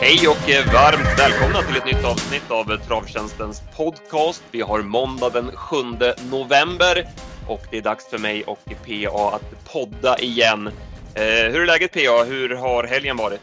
Hej 0.00 0.28
och 0.28 0.72
varmt 0.74 1.18
välkomna 1.18 1.62
till 1.62 1.76
ett 1.76 1.84
nytt 1.84 2.04
avsnitt 2.04 2.50
av 2.50 2.76
Travtjänstens 2.76 3.62
podcast. 3.76 4.44
Vi 4.50 4.60
har 4.60 4.82
måndag 4.82 5.30
den 5.30 5.50
7 5.50 5.76
november 6.30 7.04
och 7.48 7.60
det 7.70 7.78
är 7.78 7.82
dags 7.82 8.10
för 8.10 8.18
mig 8.18 8.42
och 8.42 8.64
PA 8.64 9.36
att 9.36 9.72
podda 9.72 10.18
igen. 10.18 10.66
Eh, 11.14 11.52
hur 11.52 11.60
är 11.62 11.66
läget 11.66 11.92
PA? 11.92 12.24
Hur 12.24 12.48
har 12.54 12.84
helgen 12.84 13.16
varit? 13.16 13.40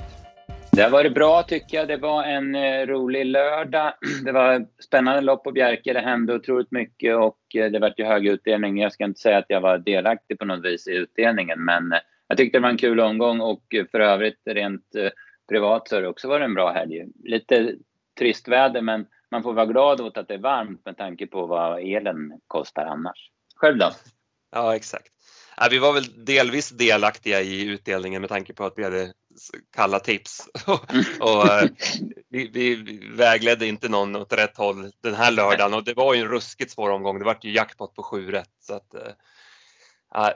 Det 0.71 0.81
har 0.81 0.89
varit 0.89 1.13
bra 1.13 1.43
tycker 1.43 1.77
jag. 1.77 1.87
Det 1.87 1.97
var 1.97 2.23
en 2.23 2.55
eh, 2.55 2.85
rolig 2.85 3.25
lördag. 3.25 3.93
Det 4.25 4.31
var 4.31 4.65
spännande 4.83 5.21
lopp 5.21 5.43
på 5.43 5.51
Bjerke. 5.51 5.93
Det 5.93 5.99
hände 5.99 6.35
otroligt 6.35 6.71
mycket 6.71 7.15
och 7.15 7.55
eh, 7.55 7.71
det 7.71 7.79
vart 7.79 7.99
ju 7.99 8.05
hög 8.05 8.27
utdelning. 8.27 8.77
Jag 8.77 8.93
ska 8.93 9.03
inte 9.03 9.19
säga 9.19 9.37
att 9.37 9.45
jag 9.49 9.61
var 9.61 9.77
delaktig 9.77 10.39
på 10.39 10.45
något 10.45 10.65
vis 10.65 10.87
i 10.87 10.91
utdelningen, 10.91 11.65
men 11.65 11.93
jag 12.27 12.37
tyckte 12.37 12.57
det 12.57 12.61
var 12.61 12.69
en 12.69 12.77
kul 12.77 12.99
omgång 12.99 13.41
och 13.41 13.63
för 13.91 13.99
övrigt 13.99 14.41
rent 14.45 14.95
privat 15.47 15.87
så 15.87 15.95
har 15.95 16.01
det 16.01 16.07
också 16.07 16.27
varit 16.27 16.45
en 16.45 16.53
bra 16.53 16.71
helg. 16.71 17.05
Lite 17.23 17.75
trist 18.19 18.47
väder, 18.47 18.81
men 18.81 19.07
man 19.31 19.43
får 19.43 19.53
vara 19.53 19.65
glad 19.65 20.01
åt 20.01 20.17
att 20.17 20.27
det 20.27 20.33
är 20.33 20.37
varmt 20.39 20.85
med 20.85 20.97
tanke 20.97 21.27
på 21.27 21.45
vad 21.45 21.79
elen 21.79 22.31
kostar 22.47 22.85
annars. 22.85 23.31
Själv 23.55 23.77
då? 23.77 23.91
Ja, 24.51 24.75
exakt. 24.75 25.11
Äh, 25.61 25.69
vi 25.69 25.79
var 25.79 25.93
väl 25.93 26.25
delvis 26.25 26.69
delaktiga 26.69 27.41
i 27.41 27.65
utdelningen 27.65 28.21
med 28.21 28.29
tanke 28.29 28.53
på 28.53 28.65
att 28.65 28.73
vi 28.75 28.83
hade 28.83 29.13
kalla 29.75 29.99
tips. 29.99 30.47
och, 31.19 31.47
äh, 31.47 31.69
vi, 32.29 32.47
vi, 32.53 32.99
vägledde 33.15 33.67
inte 33.67 33.89
någon 33.89 34.15
åt 34.15 34.33
rätt 34.33 34.57
håll 34.57 34.91
den 35.03 35.15
här 35.15 35.31
lördagen 35.31 35.73
och 35.73 35.83
det 35.83 35.93
var 35.93 36.13
ju 36.13 36.21
en 36.21 36.27
ruskigt 36.27 36.71
svår 36.71 36.89
omgång. 36.89 37.19
Det 37.19 37.25
var 37.25 37.37
ju 37.41 37.51
jackpot 37.51 37.95
på 37.95 38.03
sju 38.03 38.31
rätt. 38.31 38.51
Så 38.59 38.73
att, 38.73 38.93
äh, 38.93 39.01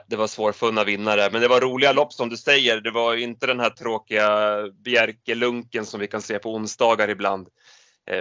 det 0.08 0.16
var 0.16 0.26
svårfunna 0.26 0.84
vinnare, 0.84 1.28
men 1.32 1.40
det 1.40 1.48
var 1.48 1.60
roliga 1.60 1.92
lopp 1.92 2.12
som 2.12 2.28
du 2.28 2.36
säger. 2.36 2.80
Det 2.80 2.90
var 2.90 3.16
inte 3.16 3.46
den 3.46 3.60
här 3.60 3.70
tråkiga 3.70 4.58
bjärkelunken 4.84 5.86
som 5.86 6.00
vi 6.00 6.06
kan 6.06 6.22
se 6.22 6.38
på 6.38 6.54
onsdagar 6.54 7.10
ibland 7.10 7.48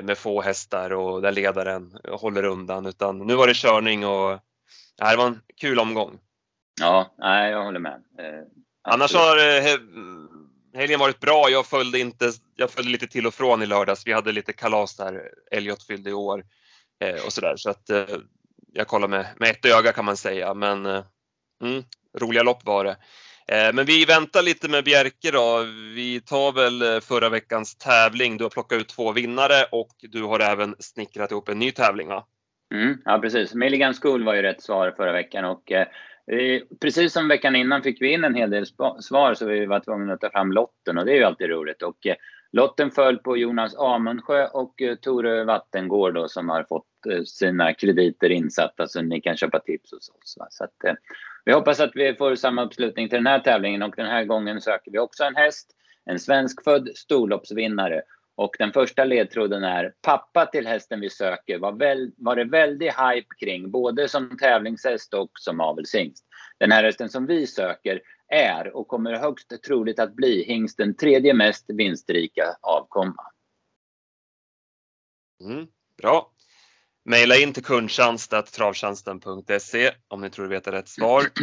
med 0.03 0.17
få 0.17 0.41
hästar 0.41 0.89
och 0.93 1.21
där 1.21 1.31
ledaren 1.31 1.97
håller 2.09 2.43
undan, 2.43 2.85
utan 2.85 3.17
nu 3.17 3.35
var 3.35 3.47
det 3.47 3.53
körning 3.53 4.05
och 4.05 4.39
det 4.97 5.15
var 5.15 5.27
en 5.27 5.41
kul 5.61 5.79
omgång. 5.79 6.19
Ja, 6.81 7.15
nej, 7.17 7.51
jag 7.51 7.63
håller 7.63 7.79
med. 7.79 8.03
Eh, 8.19 8.43
Annars 8.83 9.13
har 9.13 9.37
helgen 10.77 10.99
varit 10.99 11.19
bra. 11.19 11.49
Jag 11.49 11.65
följde, 11.65 11.99
inte, 11.99 12.31
jag 12.55 12.71
följde 12.71 12.91
lite 12.91 13.07
till 13.07 13.27
och 13.27 13.33
från 13.33 13.63
i 13.63 13.65
lördags. 13.65 14.07
Vi 14.07 14.13
hade 14.13 14.31
lite 14.31 14.53
kalas 14.53 14.95
där. 14.95 15.31
Elliot 15.51 15.83
fyllde 15.83 16.09
i 16.09 16.13
år 16.13 16.43
eh, 17.03 17.25
och 17.25 17.33
sådär. 17.33 17.53
Så 17.57 17.69
att 17.69 17.89
eh, 17.89 18.05
jag 18.73 18.87
kollar 18.87 19.07
med, 19.07 19.27
med 19.37 19.49
ett 19.49 19.65
öga 19.65 19.91
kan 19.91 20.05
man 20.05 20.17
säga. 20.17 20.53
Men 20.53 20.85
eh, 20.85 21.03
mm, 21.63 21.83
roliga 22.19 22.43
lopp 22.43 22.65
var 22.65 22.83
det. 22.83 22.97
Eh, 23.51 23.73
men 23.73 23.85
vi 23.85 24.05
väntar 24.05 24.41
lite 24.41 24.69
med 24.69 24.83
Bjerke 24.83 25.31
då. 25.31 25.63
Vi 25.95 26.21
tar 26.21 26.51
väl 26.51 26.81
eh, 26.81 26.99
förra 26.99 27.29
veckans 27.29 27.75
tävling. 27.75 28.37
Du 28.37 28.43
har 28.43 28.49
plockat 28.49 28.81
ut 28.81 28.89
två 28.89 29.11
vinnare 29.11 29.65
och 29.71 29.91
du 29.99 30.23
har 30.23 30.39
även 30.39 30.75
snickrat 30.79 31.31
ihop 31.31 31.49
en 31.49 31.59
ny 31.59 31.71
tävling 31.71 32.07
va? 32.07 32.25
Mm, 32.73 32.97
ja 33.05 33.19
precis. 33.19 33.53
Milligan 33.53 33.93
School 33.93 34.23
var 34.23 34.35
ju 34.35 34.41
rätt 34.41 34.63
svar 34.63 34.93
förra 34.97 35.11
veckan 35.11 35.45
och 35.45 35.71
eh, 35.71 35.87
eh 36.31 36.61
Precis 36.81 37.13
som 37.13 37.27
veckan 37.27 37.55
innan 37.55 37.83
fick 37.83 38.01
vi 38.01 38.13
in 38.13 38.23
en 38.23 38.35
hel 38.35 38.49
del 38.49 38.65
svar 38.99 39.33
så 39.33 39.45
vi 39.45 39.65
var 39.65 39.79
tvungna 39.79 40.13
att 40.13 40.21
ta 40.21 40.29
fram 40.29 40.51
lotten 40.51 40.97
och 40.97 41.05
det 41.05 41.11
är 41.11 41.15
ju 41.15 41.23
alltid 41.23 41.49
roligt. 41.49 41.81
Och 41.81 42.07
eh, 42.07 42.15
lotten 42.51 42.91
föll 42.91 43.17
på 43.17 43.37
Jonas 43.37 43.75
Amundsjö 43.77 44.47
och 44.47 44.81
eh, 44.81 44.95
Tore 44.95 45.43
Vattengård 45.43 46.13
då, 46.13 46.27
som 46.27 46.49
har 46.49 46.63
fått 46.63 46.85
Eh, 47.05 47.23
sina 47.23 47.73
krediter 47.73 48.29
insatta 48.29 48.87
så 48.87 49.01
ni 49.01 49.21
kan 49.21 49.37
köpa 49.37 49.59
tips 49.59 49.91
hos 49.91 50.09
oss. 50.09 50.35
Va? 50.39 50.47
Så 50.49 50.63
att, 50.63 50.83
eh, 50.83 50.93
vi 51.45 51.53
hoppas 51.53 51.79
att 51.79 51.91
vi 51.95 52.15
får 52.15 52.35
samma 52.35 52.63
uppslutning 52.65 53.09
till 53.09 53.17
den 53.17 53.27
här 53.27 53.39
tävlingen 53.39 53.83
och 53.83 53.93
den 53.97 54.05
här 54.05 54.23
gången 54.23 54.61
söker 54.61 54.91
vi 54.91 54.99
också 54.99 55.23
en 55.23 55.35
häst, 55.35 55.71
en 56.05 56.19
svenskfödd 56.19 56.89
storloppsvinnare. 56.95 58.01
Och 58.35 58.55
den 58.59 58.73
första 58.73 59.05
ledtråden 59.05 59.63
är 59.63 59.93
pappa 60.01 60.45
till 60.45 60.67
hästen 60.67 60.99
vi 60.99 61.09
söker 61.09 61.59
var, 61.59 61.71
väl, 61.71 62.11
var 62.17 62.35
det 62.35 62.43
väldigt 62.43 62.93
hype 62.93 63.35
kring, 63.39 63.71
både 63.71 64.09
som 64.09 64.37
tävlingshäst 64.37 65.13
och 65.13 65.31
som 65.39 65.59
avelshingst. 65.59 66.25
Den 66.57 66.71
här 66.71 66.83
hästen 66.83 67.09
som 67.09 67.25
vi 67.25 67.47
söker 67.47 68.01
är 68.27 68.75
och 68.75 68.87
kommer 68.87 69.13
högst 69.13 69.63
troligt 69.63 69.99
att 69.99 70.15
bli 70.15 70.43
hingsten 70.43 70.95
tredje 70.95 71.33
mest 71.33 71.65
vinstrika 71.67 72.43
avkomma. 72.61 73.23
Mm, 75.43 75.67
bra. 75.97 76.31
Maila 77.09 77.35
in 77.35 77.53
till 77.53 77.63
kundtjänst.travtjänsten.se 77.63 79.91
om 80.07 80.21
ni 80.21 80.29
tror 80.29 80.45
du 80.45 80.49
vet 80.49 80.67
rätt 80.67 80.87
svar. 80.87 81.23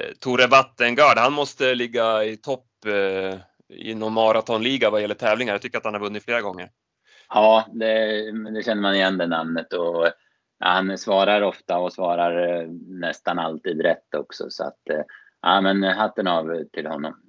Eh, 0.00 0.12
Tore 0.20 0.46
Wattengard, 0.46 1.18
han 1.18 1.32
måste 1.32 1.74
ligga 1.74 2.24
i 2.24 2.36
topp 2.36 2.66
eh, 2.86 3.38
i 3.68 3.94
någon 3.94 4.12
maratonliga 4.12 4.90
vad 4.90 5.00
gäller 5.00 5.14
tävlingar. 5.14 5.54
Jag 5.54 5.62
tycker 5.62 5.78
att 5.78 5.84
han 5.84 5.94
har 5.94 6.00
vunnit 6.00 6.24
flera 6.24 6.40
gånger. 6.40 6.70
Ja, 7.28 7.66
det, 7.72 8.30
det 8.50 8.64
känner 8.64 8.82
man 8.82 8.94
igen 8.94 9.18
det 9.18 9.26
namnet 9.26 9.72
och 9.72 10.08
han 10.58 10.98
svarar 10.98 11.42
ofta 11.42 11.78
och 11.78 11.92
svarar 11.92 12.62
eh, 12.62 12.68
nästan 12.88 13.38
alltid 13.38 13.80
rätt 13.80 14.14
också 14.14 14.50
så 14.50 14.64
att 14.64 14.90
eh, 14.90 15.02
ja, 15.42 15.60
men 15.60 15.82
hatten 15.82 16.26
av 16.26 16.64
till 16.72 16.86
honom. 16.86 17.20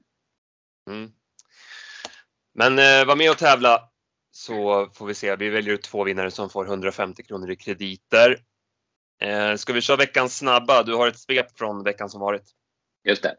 Mm. 0.89 1.11
Men 2.53 2.79
eh, 2.79 3.05
var 3.05 3.15
med 3.15 3.31
och 3.31 3.37
tävla 3.37 3.89
så 4.35 4.89
får 4.93 5.05
vi 5.05 5.13
se. 5.13 5.35
Vi 5.35 5.49
väljer 5.49 5.73
ut 5.73 5.83
två 5.83 6.03
vinnare 6.03 6.31
som 6.31 6.49
får 6.49 6.65
150 6.65 7.23
kronor 7.23 7.51
i 7.51 7.55
krediter. 7.55 8.37
Eh, 9.21 9.55
ska 9.55 9.73
vi 9.73 9.81
köra 9.81 9.97
veckans 9.97 10.37
snabba? 10.37 10.83
Du 10.83 10.95
har 10.95 11.07
ett 11.07 11.19
svep 11.19 11.57
från 11.57 11.83
veckan 11.83 12.09
som 12.09 12.21
varit. 12.21 12.43
Just 13.03 13.23
det. 13.23 13.35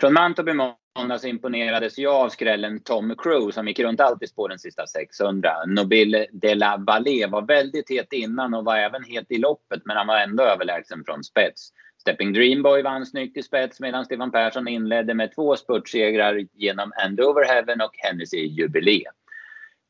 Från 0.00 0.12
Mantorp 0.12 0.48
i 0.48 0.52
måndags 0.98 1.24
imponerades 1.24 1.98
jag 1.98 2.14
av 2.14 2.28
skrällen 2.28 2.80
Tom 2.82 3.14
Crew 3.18 3.52
som 3.52 3.68
gick 3.68 3.78
runt 3.78 4.00
allt 4.00 4.22
i 4.22 4.26
spåren 4.26 4.58
sista 4.58 4.86
600. 4.86 5.50
Nobile 5.66 6.26
de 6.32 6.54
la 6.54 6.76
Vallée 6.76 7.26
var 7.26 7.42
väldigt 7.42 7.90
het 7.90 8.12
innan 8.12 8.54
och 8.54 8.64
var 8.64 8.76
även 8.76 9.04
het 9.04 9.26
i 9.28 9.38
loppet 9.38 9.82
men 9.84 9.96
han 9.96 10.06
var 10.06 10.18
ändå 10.18 10.42
överlägsen 10.42 11.04
från 11.04 11.24
spets. 11.24 11.72
Stepping 12.00 12.32
Dreamboy 12.32 12.82
vann 12.82 13.06
snyggt 13.06 13.36
i 13.36 13.42
spets 13.42 13.80
medan 13.80 14.04
Stefan 14.04 14.30
Persson 14.30 14.68
inledde 14.68 15.14
med 15.14 15.34
två 15.34 15.56
spurtsegrar 15.56 16.46
genom 16.52 16.92
Andover 17.04 17.44
Heaven 17.44 17.80
och 17.80 17.96
Hennessy 17.96 18.46
Jubilee. 18.46 19.04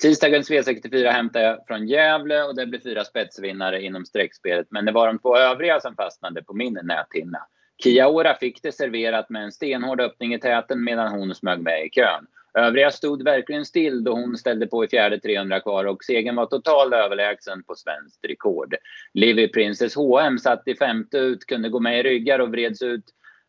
Tisdagens 0.02 0.50
V64 0.50 1.10
hämtade 1.10 1.44
jag 1.44 1.58
från 1.66 1.88
Gävle 1.88 2.42
och 2.42 2.56
det 2.56 2.66
blev 2.66 2.80
fyra 2.80 3.04
spetsvinnare 3.04 3.82
inom 3.82 4.04
streckspelet 4.04 4.66
men 4.70 4.84
det 4.84 4.92
var 4.92 5.06
de 5.06 5.18
två 5.18 5.36
övriga 5.36 5.80
som 5.80 5.94
fastnade 5.96 6.42
på 6.42 6.54
min 6.54 6.78
näthinna. 6.82 7.38
Kiaora 7.82 8.34
fick 8.34 8.62
det 8.62 8.72
serverat 8.72 9.30
med 9.30 9.44
en 9.44 9.52
stenhård 9.52 10.00
öppning 10.00 10.34
i 10.34 10.40
täten 10.40 10.84
medan 10.84 11.12
hon 11.12 11.34
smög 11.34 11.60
med 11.60 11.86
i 11.86 11.90
kön. 11.90 12.26
Övriga 12.54 12.90
stod 12.90 13.24
verkligen 13.24 13.64
still 13.64 14.04
då 14.04 14.12
hon 14.12 14.36
ställde 14.36 14.66
på 14.66 14.84
i 14.84 14.88
fjärde 14.88 15.20
300 15.20 15.60
kvar 15.60 15.84
och 15.84 16.04
segern 16.04 16.36
var 16.36 16.46
totalt 16.46 16.94
överlägsen 16.94 17.62
på 17.62 17.74
svenskt 17.74 18.24
rekord. 18.24 18.74
Livy 19.14 19.48
Princess 19.48 19.94
HM 19.94 20.38
satt 20.38 20.68
i 20.68 20.74
femte 20.74 21.18
ut, 21.18 21.46
kunde 21.46 21.68
gå 21.68 21.80
med 21.80 22.00
i 22.00 22.02
ryggar 22.02 22.38
och 22.38 22.48
vreds 22.48 22.82
ut 22.82 23.04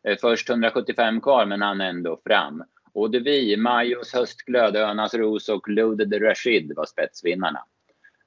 eh, 0.08 0.16
först 0.20 0.50
175 0.50 1.20
kvar 1.20 1.46
men 1.46 1.62
han 1.62 1.80
ändå 1.80 2.20
fram. 2.26 2.64
Och 2.94 3.14
vi, 3.14 3.56
Majos 3.56 4.14
höstglöd, 4.14 4.76
Önas 4.76 5.14
Ros 5.14 5.48
och 5.48 5.68
Loaded 5.68 6.22
Rashid 6.22 6.72
var 6.76 6.86
spetsvinnarna. 6.86 7.64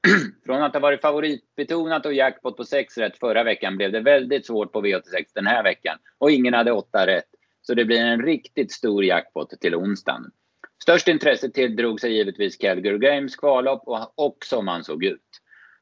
Från 0.46 0.64
att 0.64 0.74
ha 0.74 0.80
varit 0.80 1.02
favoritbetonat 1.02 2.06
och 2.06 2.14
jackpot 2.14 2.58
på 2.58 2.64
6 2.64 2.98
rätt 2.98 3.18
förra 3.18 3.44
veckan 3.44 3.78
blev 3.78 3.92
det 3.92 4.00
väldigt 4.00 4.46
svårt 4.46 4.72
på 4.72 4.82
V86 4.82 5.26
den 5.36 5.48
här 5.48 5.64
veckan 5.64 5.98
och 6.18 6.32
ingen 6.32 6.54
hade 6.54 6.72
8 6.72 7.08
rätt. 7.08 7.30
Så 7.62 7.74
det 7.74 7.86
blir 7.86 8.00
en 8.00 8.22
riktigt 8.22 8.72
stor 8.72 9.04
jackpot 9.04 9.50
till 9.62 9.76
onsdagen. 9.76 10.32
Störst 10.84 11.08
intresse 11.08 11.50
tilldrog 11.50 12.00
sig 12.00 12.14
givetvis 12.14 12.58
Calgary 12.58 12.98
Games 12.98 13.36
kvallopp 13.36 13.84
och, 13.86 14.14
och 14.16 14.38
som 14.46 14.68
han 14.68 14.84
såg 14.84 15.04
ut. 15.04 15.22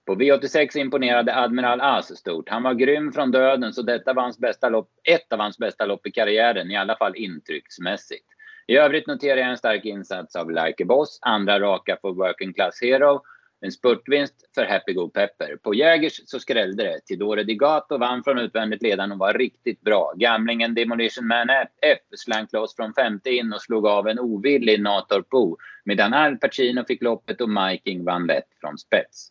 På 0.06 0.16
V86 0.16 0.78
imponerade 0.78 1.36
Admiral 1.36 1.82
As 1.82 2.18
stort. 2.18 2.50
Han 2.50 2.64
var 2.64 2.74
grym 2.74 3.12
från 3.12 3.32
döden 3.32 3.74
så 3.74 3.82
detta 3.82 4.14
var 4.14 4.24
hans 4.24 4.40
bästa 4.40 4.70
lopp, 4.70 4.90
ett 5.04 5.34
av 5.34 5.40
hans 5.40 5.58
bästa 5.58 5.86
lopp 5.86 6.08
i 6.08 6.12
karriären, 6.12 6.72
i 6.72 6.78
alla 6.78 6.96
fall 6.96 7.16
intrycksmässigt. 7.16 8.26
I 8.68 8.78
övrigt 8.78 9.08
noterar 9.08 9.38
jag 9.38 9.50
en 9.50 9.58
stark 9.58 9.86
insats 9.86 10.36
av 10.36 10.52
Like 10.52 10.84
a 10.84 10.86
Boss, 10.86 11.20
andra 11.22 11.60
raka 11.60 11.98
för 12.02 12.12
Working 12.12 12.54
Class 12.54 12.82
Hero 12.82 13.22
en 13.62 13.72
spurtvinst 13.72 14.36
för 14.56 14.66
Happy 14.66 14.94
Go 14.94 15.10
Pepper. 15.10 15.58
På 15.64 15.74
Jägers 15.74 16.22
så 16.26 16.40
skrällde 16.40 16.84
det. 16.84 17.00
Tidore 17.06 17.44
Digato 17.44 17.98
vann 17.98 18.24
från 18.24 18.38
utvändigt 18.38 18.82
ledande 18.82 19.14
och 19.14 19.20
var 19.20 19.34
riktigt 19.34 19.82
bra. 19.82 20.14
Gamlingen 20.16 20.76
Demolition 20.76 21.28
Man 21.28 21.50
F 21.82 22.00
slank 22.18 22.54
loss 22.54 22.76
från 22.76 22.94
femte 22.94 23.30
in 23.30 23.54
och 23.54 23.62
slog 23.62 23.88
av 23.88 24.08
en 24.08 24.20
ovillig 24.20 24.82
Nator 24.82 25.22
Po. 25.22 25.58
Medan 25.86 26.14
Al 26.14 26.38
Pacino 26.38 26.84
fick 26.88 27.02
loppet 27.02 27.42
och 27.42 27.50
Miking 27.50 28.04
vann 28.04 28.28
lätt 28.28 28.48
från 28.62 28.78
spets. 28.78 29.30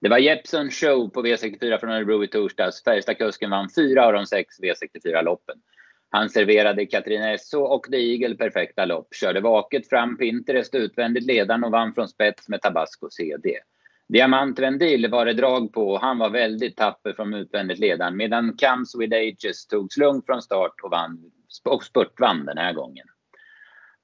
Det 0.00 0.08
var 0.08 0.18
Jeppson 0.18 0.70
show 0.70 1.08
på 1.08 1.22
V64 1.22 1.78
från 1.78 1.90
Örebro 1.90 2.24
i 2.24 2.28
torsdags. 2.28 2.84
Färjestadkusken 2.84 3.50
vann 3.50 3.68
fyra 3.76 4.06
av 4.06 4.12
de 4.12 4.26
sex 4.26 4.60
V64-loppen. 4.60 5.56
Han 6.10 6.28
serverade 6.28 6.86
Katrina 6.86 7.32
Esso 7.32 7.60
och 7.60 7.86
The 7.90 7.96
Eagle 7.96 8.36
perfekta 8.36 8.84
lopp, 8.84 9.14
körde 9.14 9.40
vaket 9.40 9.88
fram 9.88 10.16
Pinterest 10.16 10.74
utvändigt 10.74 11.26
ledaren 11.26 11.64
och 11.64 11.70
vann 11.70 11.94
från 11.94 12.08
spets 12.08 12.48
med 12.48 12.62
Tabasco 12.62 13.10
CD. 13.10 13.58
Diamant 14.08 14.58
Vendil 14.58 15.10
var 15.10 15.26
det 15.26 15.32
drag 15.32 15.72
på 15.72 15.88
och 15.88 16.00
han 16.00 16.18
var 16.18 16.30
väldigt 16.30 16.76
tapper 16.76 17.12
från 17.12 17.34
utvändigt 17.34 17.78
ledaren 17.78 18.16
medan 18.16 18.56
Comes 18.56 18.96
With 18.98 19.16
Ages 19.16 19.66
tog 19.66 19.88
lugnt 19.98 20.26
från 20.26 20.42
start 20.42 20.74
och, 20.82 20.90
vann, 20.90 21.30
och 21.64 21.84
spurtvann 21.84 22.44
den 22.44 22.58
här 22.58 22.72
gången. 22.72 23.06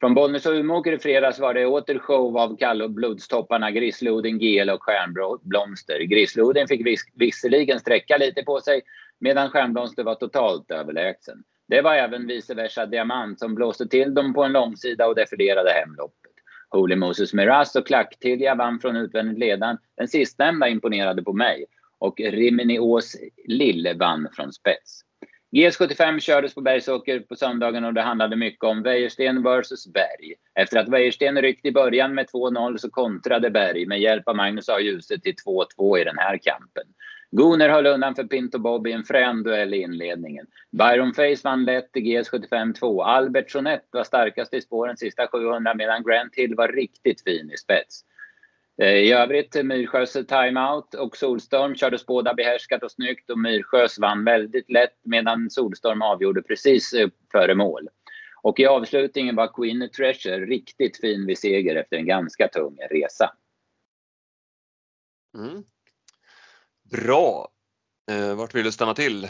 Från 0.01 0.15
Bollnäs 0.15 0.47
och 0.47 0.53
Umeåker 0.53 0.93
i 0.93 0.99
fredags 0.99 1.39
var 1.39 1.55
det 1.55 1.67
åter 1.67 1.99
show 1.99 2.39
av 2.39 2.57
kallblodstopparna 2.57 2.85
och 2.85 2.91
blodstopparna 2.91 3.71
Grisloden, 3.71 4.39
GL 4.39 4.71
och 4.71 4.83
Stjärnblomster. 4.83 6.01
Grisloden 6.01 6.69
fick 6.69 6.87
vis 6.87 7.03
visserligen 7.15 7.81
sträcka 7.81 8.17
lite 8.17 8.43
på 8.43 8.61
sig 8.61 8.83
medan 9.19 9.51
Stjärnblomster 9.51 10.05
var 10.05 10.15
totalt 10.15 10.71
överlägsen. 10.71 11.45
Det 11.73 11.83
var 11.83 11.95
även 11.95 12.27
vice 12.27 12.55
versa 12.55 12.87
Diamant 12.87 13.39
som 13.39 13.55
blåste 13.55 13.87
till 13.87 14.15
dem 14.15 14.35
på 14.35 14.45
en 14.45 14.53
långsida 14.53 15.07
och 15.07 15.15
defilerade 15.15 15.71
hemloppet. 15.71 16.33
Holy 16.71 16.97
Moses 16.97 17.35
Miraz 17.35 17.77
och 17.77 17.87
Klacktilja 17.87 18.55
vann 18.55 18.81
från 18.81 18.97
utvändigt 18.97 19.39
ledan. 19.39 19.79
Den 19.97 20.09
sistnämnda 20.09 20.69
imponerade 20.69 21.23
på 21.23 21.33
mig 21.33 21.65
och 21.99 22.21
Rimini 22.21 22.79
Ås 22.79 23.17
Lille 23.45 23.95
vann 23.95 24.29
från 24.33 24.53
spets. 24.53 25.01
GS75 25.57 26.21
kördes 26.21 26.55
på 26.55 26.61
Bergsåker 26.61 27.21
på 27.21 27.37
söndagen 27.37 27.85
och 27.85 27.95
det 27.95 28.03
handlade 28.03 28.37
mycket 28.37 28.65
om 28.65 28.83
Wäjersten 28.83 29.43
vs 29.43 29.87
Berg. 29.87 30.35
Efter 30.55 30.79
att 30.79 30.89
Wäjersten 30.89 31.43
ryckte 31.43 31.69
i 31.69 31.73
början 31.73 32.15
med 32.15 32.27
2-0 32.27 32.77
så 32.77 32.91
kontrade 32.91 33.51
Berg 33.51 33.87
med 33.87 34.01
hjälp 34.01 34.29
av 34.29 34.37
Magnus 34.37 34.69
A. 34.69 34.81
Djuse 34.81 35.21
till 35.21 35.35
2-2 35.79 35.99
i 35.99 36.05
den 36.05 36.19
här 36.19 36.39
kampen. 36.39 36.85
Gunnar 37.37 37.69
höll 37.69 37.87
undan 37.87 38.15
för 38.15 38.25
Pinto 38.25 38.59
Bob 38.59 38.87
i 38.87 38.93
en 38.93 39.05
frän 39.05 39.43
duell 39.43 39.75
i 39.75 39.83
inledningen. 39.83 40.47
Byron 40.71 41.15
Face 41.15 41.41
vann 41.45 41.65
lätt 41.65 41.97
i 41.97 42.01
GS75 42.01 42.75
2. 42.75 43.03
Albert 43.03 43.55
Jeanette 43.55 43.87
var 43.91 44.05
starkast 44.05 44.55
i 44.55 44.61
spåren 44.61 44.97
sista 44.97 45.27
700 45.27 45.75
medan 45.75 46.03
Grant 46.03 46.35
Hill 46.35 46.55
var 46.55 46.69
riktigt 46.69 47.25
fin 47.25 47.51
i 47.51 47.57
spets. 47.57 48.05
Eh, 48.83 48.95
I 48.95 49.13
övrigt 49.13 49.57
eh, 49.57 49.63
Myrsjös 49.63 50.17
eh, 50.17 50.23
timeout 50.23 50.95
och 50.95 51.17
Solstorm 51.17 51.75
kördes 51.75 52.07
båda 52.07 52.35
behärskat 52.35 52.83
och 52.83 52.91
snyggt 52.91 53.31
och 53.31 53.39
Myrsjös 53.39 53.99
vann 53.99 54.25
väldigt 54.25 54.71
lätt 54.71 54.99
medan 55.03 55.51
Solstorm 55.51 56.03
avgjorde 56.03 56.43
precis 56.43 56.95
före 57.33 57.55
mål. 57.55 57.89
Och 58.43 58.61
i 58.61 58.67
avslutningen 58.67 59.37
var 59.37 59.47
Queen 59.47 59.91
Treasure 59.97 60.47
riktigt 60.47 61.01
fin 61.01 61.27
vid 61.27 61.39
seger 61.39 61.77
efter 61.77 61.97
en 61.97 62.07
ganska 62.07 62.49
tung 62.49 62.79
resa. 62.91 63.33
Mm. 65.39 65.65
Bra! 66.93 67.49
Eh, 68.11 68.35
vart 68.35 68.55
vill 68.55 68.65
du 68.65 68.73
stanna 68.73 68.95
till? 68.95 69.29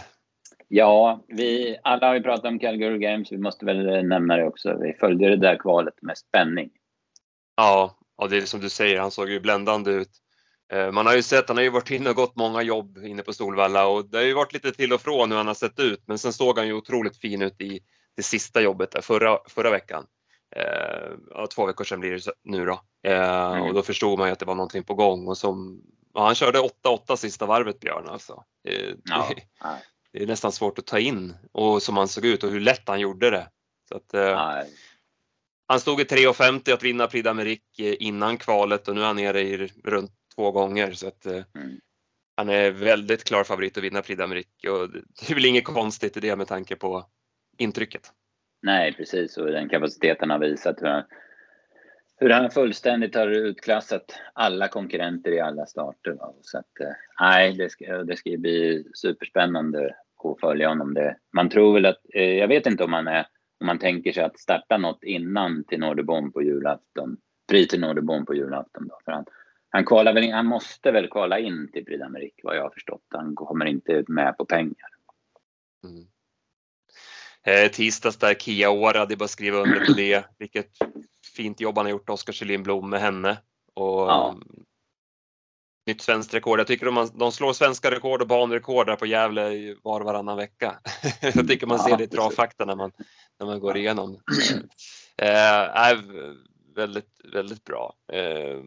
Ja, 0.69 1.25
vi 1.29 1.79
alla 1.83 2.07
har 2.07 2.15
ju 2.15 2.23
pratat 2.23 2.45
om 2.45 2.59
Calgary 2.59 2.99
Games. 2.99 3.33
Vi 3.33 3.39
måste 3.39 3.65
väl 3.65 4.07
nämna 4.09 4.37
det 4.37 4.47
också. 4.47 4.79
Vi 4.81 4.93
följde 4.93 5.29
det 5.29 5.37
där 5.37 5.57
kvalet 5.57 5.95
med 6.03 6.19
spänning. 6.19 6.71
Ja, 7.57 7.99
och 8.17 8.31
det 8.31 8.37
är 8.37 8.41
som 8.41 8.61
du 8.61 8.69
säger, 8.69 9.01
han 9.01 9.11
såg 9.11 9.31
ju 9.31 9.41
bländande 9.41 9.91
ut. 9.91 10.11
Eh, 10.73 10.93
man 10.93 11.07
har 11.07 11.15
ju 11.15 11.23
sett, 11.23 11.49
han 11.49 11.57
har 11.57 11.65
ju 11.65 11.71
varit 11.71 11.91
inne 11.91 12.11
och 12.11 12.17
gått 12.17 12.37
många 12.37 12.63
jobb 12.63 12.99
inne 12.99 13.23
på 13.23 13.33
Solvalla 13.33 13.87
och 13.87 14.11
det 14.11 14.19
har 14.19 14.25
ju 14.25 14.35
varit 14.35 14.53
lite 14.53 14.73
till 14.73 14.93
och 14.93 15.01
från 15.01 15.31
hur 15.31 15.39
han 15.39 15.47
har 15.47 15.55
sett 15.55 15.79
ut. 15.79 16.03
Men 16.07 16.19
sen 16.19 16.33
såg 16.33 16.59
han 16.59 16.67
ju 16.67 16.73
otroligt 16.73 17.17
fin 17.17 17.43
ut 17.43 17.61
i 17.61 17.81
det 18.17 18.23
sista 18.23 18.61
jobbet 18.61 18.91
där 18.91 19.01
förra, 19.01 19.39
förra 19.49 19.71
veckan. 19.71 20.07
Eh, 20.57 21.11
ja, 21.31 21.47
två 21.47 21.67
veckor 21.67 21.85
sedan 21.85 22.01
blir 22.01 22.11
det 22.11 22.33
nu 22.45 22.67
då. 22.67 22.81
Eh, 23.03 23.53
mm. 23.53 23.63
Och 23.63 23.75
då 23.75 23.83
förstod 23.83 24.19
man 24.19 24.29
ju 24.29 24.33
att 24.33 24.39
det 24.39 24.47
var 24.47 24.55
någonting 24.55 24.85
på 24.85 24.95
gång 24.95 25.29
och 25.29 25.39
som, 25.39 25.83
ja, 26.15 26.27
han 26.27 26.35
körde 26.35 26.59
8-8 26.59 27.17
sista 27.17 27.47
varvet 27.47 27.81
Björn 27.81 28.09
alltså. 28.09 28.45
Det, 28.65 28.97
ja. 29.05 29.29
det, 29.35 29.43
det, 30.13 30.23
är 30.23 30.27
nästan 30.27 30.53
svårt 30.53 30.79
att 30.79 30.87
ta 30.87 30.99
in 30.99 31.35
och 31.53 31.83
som 31.83 31.97
han 31.97 32.09
såg 32.09 32.25
ut 32.25 32.45
och 32.45 32.51
hur 32.51 32.61
lätt 32.61 32.89
han 32.89 33.01
gjorde 33.01 33.31
det. 33.31 33.49
Så 33.89 33.97
att, 33.97 34.15
eh, 34.15 34.65
han 35.69 35.81
stod 35.81 36.01
i 36.01 36.05
3,50 36.05 36.73
att 36.73 36.83
vinna 36.83 37.07
Prix 37.07 37.29
d'Amérique 37.29 37.97
innan 38.01 38.37
kvalet 38.37 38.89
och 38.89 38.95
nu 38.95 39.01
är 39.01 39.07
han 39.07 39.17
nere 39.17 39.41
i 39.41 39.69
runt 39.85 40.13
två 40.35 40.51
gånger 40.51 40.93
så 40.93 41.09
att 41.09 41.27
eh, 41.27 41.33
mm. 41.33 41.81
han 42.37 42.49
är 42.49 42.71
väldigt 42.71 43.25
klar 43.25 43.45
favorit 43.45 43.77
att 43.77 43.85
vinna 43.85 44.03
Prix 44.03 44.21
d'Amérique 44.21 44.69
och 44.69 44.91
det 44.91 45.31
är 45.31 45.35
väl 45.35 45.45
inget 45.45 45.65
konstigt 45.65 46.17
i 46.17 46.21
det 46.21 46.37
med 46.37 46.49
tanke 46.49 46.77
på 46.77 47.07
intrycket. 47.59 48.13
Nej, 48.63 48.95
precis 48.95 49.37
och 49.37 49.47
den 49.47 49.69
kapaciteten 49.69 50.31
har 50.31 50.39
visat 50.39 50.83
hur 50.83 50.87
han, 50.87 51.05
hur 52.23 52.31
han 52.31 52.51
fullständigt 52.51 53.15
har 53.15 53.29
utklassat 53.29 54.15
alla 54.33 54.69
konkurrenter 54.69 55.31
i 55.33 55.41
alla 55.41 55.67
starter. 55.67 56.17
Så 56.43 56.59
att, 56.59 56.81
eh, 56.81 56.93
nej, 57.21 57.53
det 57.53 57.71
ska, 57.71 58.05
det 58.05 58.17
ska 58.17 58.31
bli 58.39 58.85
superspännande 58.95 59.97
att 60.25 60.41
följa 60.41 60.69
honom. 60.69 60.95
Det. 60.95 61.17
Man 61.33 61.49
tror 61.49 61.75
väl 61.75 61.87
att, 61.87 62.01
eh, 62.15 62.23
jag 62.23 62.49
vet 62.49 62.67
inte 62.67 62.85
om 62.85 62.93
han 62.93 63.09
är 63.09 63.27
om 63.61 63.67
man 63.67 63.79
tänker 63.79 64.13
sig 64.13 64.23
att 64.23 64.39
starta 64.39 64.79
något 64.79 65.05
innan 65.05 65.65
till 65.65 65.81
Nordebom 65.81 66.33
på 66.33 66.43
julafton. 66.43 67.17
Prix 67.49 67.71
till 67.71 67.81
Nordebom 67.81 68.27
på 68.27 68.35
julafton 68.35 68.89
då. 68.89 68.99
För 69.05 69.13
han, 69.13 69.25
han, 69.69 69.85
kvalar 69.85 70.13
väl, 70.13 70.33
han 70.33 70.47
måste 70.47 70.91
väl 70.91 71.09
kvala 71.09 71.39
in 71.39 71.71
till 71.73 71.85
Prix 71.85 72.03
d'Amérique 72.03 72.41
vad 72.43 72.57
jag 72.57 72.63
har 72.63 72.71
förstått. 72.71 73.05
Han 73.09 73.35
kommer 73.35 73.65
inte 73.65 74.05
med 74.09 74.37
på 74.37 74.45
pengar. 74.45 74.89
Mm. 75.85 76.07
Eh, 77.47 77.71
tisdags 77.71 78.17
där 78.17 78.35
Kia 78.35 78.71
Åra, 78.71 79.07
det 79.07 79.15
är 79.15 79.17
bara 79.17 79.25
att 79.25 79.31
skriva 79.31 79.59
under 79.59 79.87
på 79.87 79.93
det. 79.93 80.25
Vilket 80.39 80.71
fint 81.37 81.61
jobb 81.61 81.77
han 81.77 81.87
har 81.87 81.91
gjort, 81.91 82.11
Oskar 82.11 82.33
Kjellin 82.33 82.63
Blom 82.63 82.91
med 82.91 83.01
henne. 83.01 83.39
Och, 83.75 84.09
ja 84.09 84.37
nytt 85.87 86.03
svenskt 86.03 86.35
rekord. 86.35 86.61
Jag 86.61 86.67
tycker 86.67 86.87
de, 86.87 87.11
de 87.15 87.33
slår 87.33 87.53
svenska 87.53 87.91
rekord 87.91 88.23
och 88.23 88.29
banrekord 88.29 88.87
där 88.87 88.97
på 88.97 89.07
Gävle 89.07 89.77
var 89.83 90.01
och 90.01 90.07
varannan 90.07 90.37
vecka. 90.37 90.81
jag 91.21 91.49
tycker 91.49 91.67
man 91.67 91.79
ser 91.79 91.97
det 91.97 92.05
i 92.05 92.09
travfakta 92.09 92.65
när 92.65 92.77
man, 92.77 92.93
när 93.39 93.47
man 93.47 93.61
går 93.61 93.77
igenom. 93.77 94.21
Eh, 95.17 95.99
väldigt, 96.77 97.21
väldigt 97.33 97.65
bra. 97.65 97.95
Eh, 98.13 98.61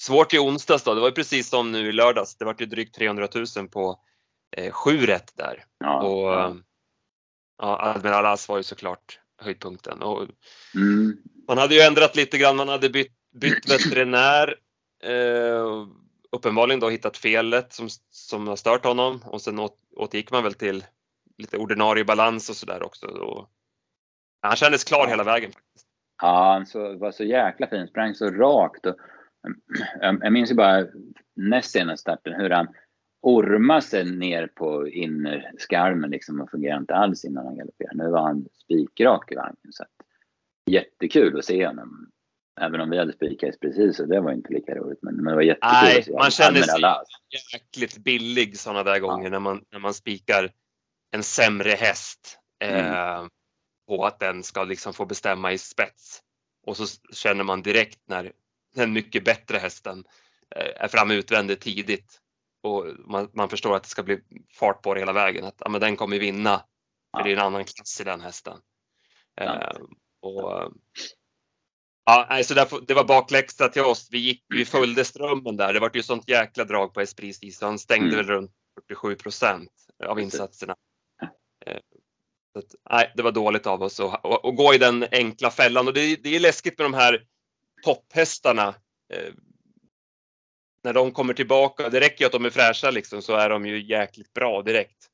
svårt 0.00 0.34
i 0.34 0.38
onsdags 0.38 0.82
då, 0.82 0.94
det 0.94 1.00
var 1.00 1.10
precis 1.10 1.48
som 1.48 1.72
nu 1.72 1.88
i 1.88 1.92
lördags. 1.92 2.36
Det 2.36 2.44
var 2.44 2.56
ju 2.58 2.66
drygt 2.66 2.94
300 2.94 3.28
000 3.56 3.68
på 3.68 4.00
eh, 4.56 4.72
sju 4.72 5.06
rätt 5.06 5.32
där. 5.36 5.64
Ja, 5.78 6.02
och, 6.02 6.32
ja. 6.32 6.56
ja, 7.58 7.92
Admiral 7.94 8.26
As 8.26 8.48
var 8.48 8.56
ju 8.56 8.62
såklart 8.62 9.20
höjdpunkten. 9.40 10.02
Och 10.02 10.26
mm. 10.74 11.16
Man 11.48 11.58
hade 11.58 11.74
ju 11.74 11.80
ändrat 11.80 12.16
lite 12.16 12.38
grann, 12.38 12.56
man 12.56 12.68
hade 12.68 12.90
bytt, 12.90 13.12
bytt 13.40 13.70
veterinär 13.70 14.54
eh, 15.02 15.86
uppenbarligen 16.32 16.80
då 16.80 16.88
hittat 16.88 17.16
felet 17.16 17.72
som, 17.72 17.88
som 18.10 18.48
har 18.48 18.56
stört 18.56 18.84
honom 18.84 19.22
och 19.24 19.42
sen 19.42 19.58
åt, 19.58 19.76
återgick 19.96 20.30
man 20.30 20.42
väl 20.42 20.54
till 20.54 20.84
lite 21.38 21.56
ordinarie 21.56 22.04
balans 22.04 22.50
och 22.50 22.56
sådär 22.56 22.82
också. 22.82 23.06
Och, 23.06 23.50
han 24.42 24.56
kändes 24.56 24.84
klar 24.84 25.06
hela 25.06 25.24
vägen. 25.24 25.52
Ja, 26.22 26.52
han 26.52 26.66
så, 26.66 26.98
var 26.98 27.12
så 27.12 27.24
jäkla 27.24 27.66
fin, 27.66 27.88
sprang 27.88 28.14
så 28.14 28.30
rakt. 28.30 28.86
Och, 28.86 28.96
jag, 30.00 30.18
jag 30.22 30.32
minns 30.32 30.50
ju 30.50 30.54
bara 30.54 30.86
näst 31.36 31.70
senaste 31.70 32.02
starten 32.02 32.40
hur 32.40 32.50
han 32.50 32.68
ormade 33.22 33.82
sig 33.82 34.04
ner 34.04 34.46
på 34.46 34.88
innerskarmen 34.88 36.10
liksom 36.10 36.40
och 36.40 36.50
fungerade 36.50 36.80
inte 36.80 36.94
alls 36.94 37.24
innan 37.24 37.46
han 37.46 37.56
galopperade. 37.56 38.04
Nu 38.04 38.10
var 38.10 38.20
han 38.20 38.48
spikrak 38.64 39.32
i 39.32 39.34
vagnen. 39.34 39.56
Så 39.70 39.82
att, 39.82 39.90
jättekul 40.66 41.38
att 41.38 41.44
se 41.44 41.66
honom 41.66 42.10
Även 42.60 42.80
om 42.80 42.90
vi 42.90 42.98
hade 42.98 43.12
spikat 43.12 43.60
precis 43.60 43.96
så 43.96 44.04
det 44.04 44.20
var 44.20 44.32
inte 44.32 44.52
lika 44.52 44.74
roligt. 44.74 44.98
Men, 45.02 45.16
men 45.16 45.24
det 45.24 45.34
var 45.34 45.42
jättekul 45.42 45.70
Nej, 45.82 45.98
att 45.98 46.04
se 46.04 46.12
man 46.12 46.30
känner 46.30 46.62
sig 46.62 46.82
jäkligt 47.52 47.98
billig 47.98 48.58
sådana 48.58 48.82
där 48.82 48.98
gånger 48.98 49.24
ja. 49.24 49.30
när, 49.30 49.40
man, 49.40 49.64
när 49.72 49.78
man 49.78 49.94
spikar 49.94 50.50
en 51.10 51.22
sämre 51.22 51.70
häst 51.70 52.38
mm. 52.64 52.86
eh, 52.86 53.26
på 53.88 54.04
att 54.04 54.18
den 54.18 54.42
ska 54.42 54.64
liksom 54.64 54.92
få 54.92 55.06
bestämma 55.06 55.52
i 55.52 55.58
spets. 55.58 56.22
Och 56.66 56.76
så 56.76 56.86
känner 57.12 57.44
man 57.44 57.62
direkt 57.62 58.00
när 58.06 58.32
den 58.74 58.92
mycket 58.92 59.24
bättre 59.24 59.58
hästen 59.58 60.04
eh, 60.56 60.84
är 60.84 60.88
framme 60.88 61.14
utvändigt 61.14 61.60
tidigt 61.60 62.20
och 62.62 62.86
man, 62.98 63.30
man, 63.34 63.48
förstår 63.48 63.76
att 63.76 63.82
det 63.82 63.88
ska 63.88 64.02
bli 64.02 64.20
fart 64.58 64.82
på 64.82 64.94
det 64.94 65.00
hela 65.00 65.12
vägen. 65.12 65.44
Att 65.44 65.56
ja, 65.58 65.68
men 65.68 65.80
den 65.80 65.96
kommer 65.96 66.18
vinna. 66.18 66.56
För 66.58 67.18
ja. 67.18 67.22
det 67.22 67.30
är 67.30 67.36
en 67.36 67.46
annan 67.46 67.64
klass 67.64 68.00
i 68.00 68.04
den 68.04 68.20
hästen. 68.20 68.58
Eh, 69.40 69.76
och, 70.22 70.72
Ja, 72.04 72.26
alltså 72.28 72.54
det 72.86 72.94
var 72.94 73.04
bakläxa 73.04 73.68
till 73.68 73.82
oss. 73.82 74.08
Vi, 74.10 74.18
gick, 74.18 74.44
vi 74.48 74.64
följde 74.64 75.04
strömmen 75.04 75.56
där. 75.56 75.72
Det 75.72 75.80
var 75.80 75.90
ju 75.94 76.02
sånt 76.02 76.28
jäkla 76.28 76.64
drag 76.64 76.94
på 76.94 77.00
Esprit 77.00 77.54
så 77.54 77.66
han 77.66 77.78
stängde 77.78 78.06
mm. 78.06 78.16
väl 78.16 78.26
runt 78.26 78.50
47 78.88 79.14
procent 79.14 79.70
av 80.06 80.20
insatserna. 80.20 80.76
Så 82.52 82.58
att, 82.58 82.74
nej, 82.90 83.12
det 83.16 83.22
var 83.22 83.32
dåligt 83.32 83.66
av 83.66 83.82
oss 83.82 84.00
att, 84.00 84.24
att, 84.24 84.44
att 84.44 84.56
gå 84.56 84.74
i 84.74 84.78
den 84.78 85.06
enkla 85.12 85.50
fällan 85.50 85.88
och 85.88 85.94
det, 85.94 86.16
det 86.16 86.36
är 86.36 86.40
läskigt 86.40 86.78
med 86.78 86.84
de 86.84 86.94
här 86.94 87.24
topphästarna. 87.84 88.74
Eh, 89.12 89.32
när 90.84 90.92
de 90.92 91.12
kommer 91.12 91.34
tillbaka, 91.34 91.88
det 91.88 92.00
räcker 92.00 92.24
ju 92.24 92.26
att 92.26 92.32
de 92.32 92.44
är 92.44 92.50
fräscha 92.50 92.90
liksom 92.90 93.22
så 93.22 93.34
är 93.34 93.50
de 93.50 93.66
ju 93.66 93.82
jäkligt 93.82 94.32
bra 94.32 94.62
direkt. 94.62 95.06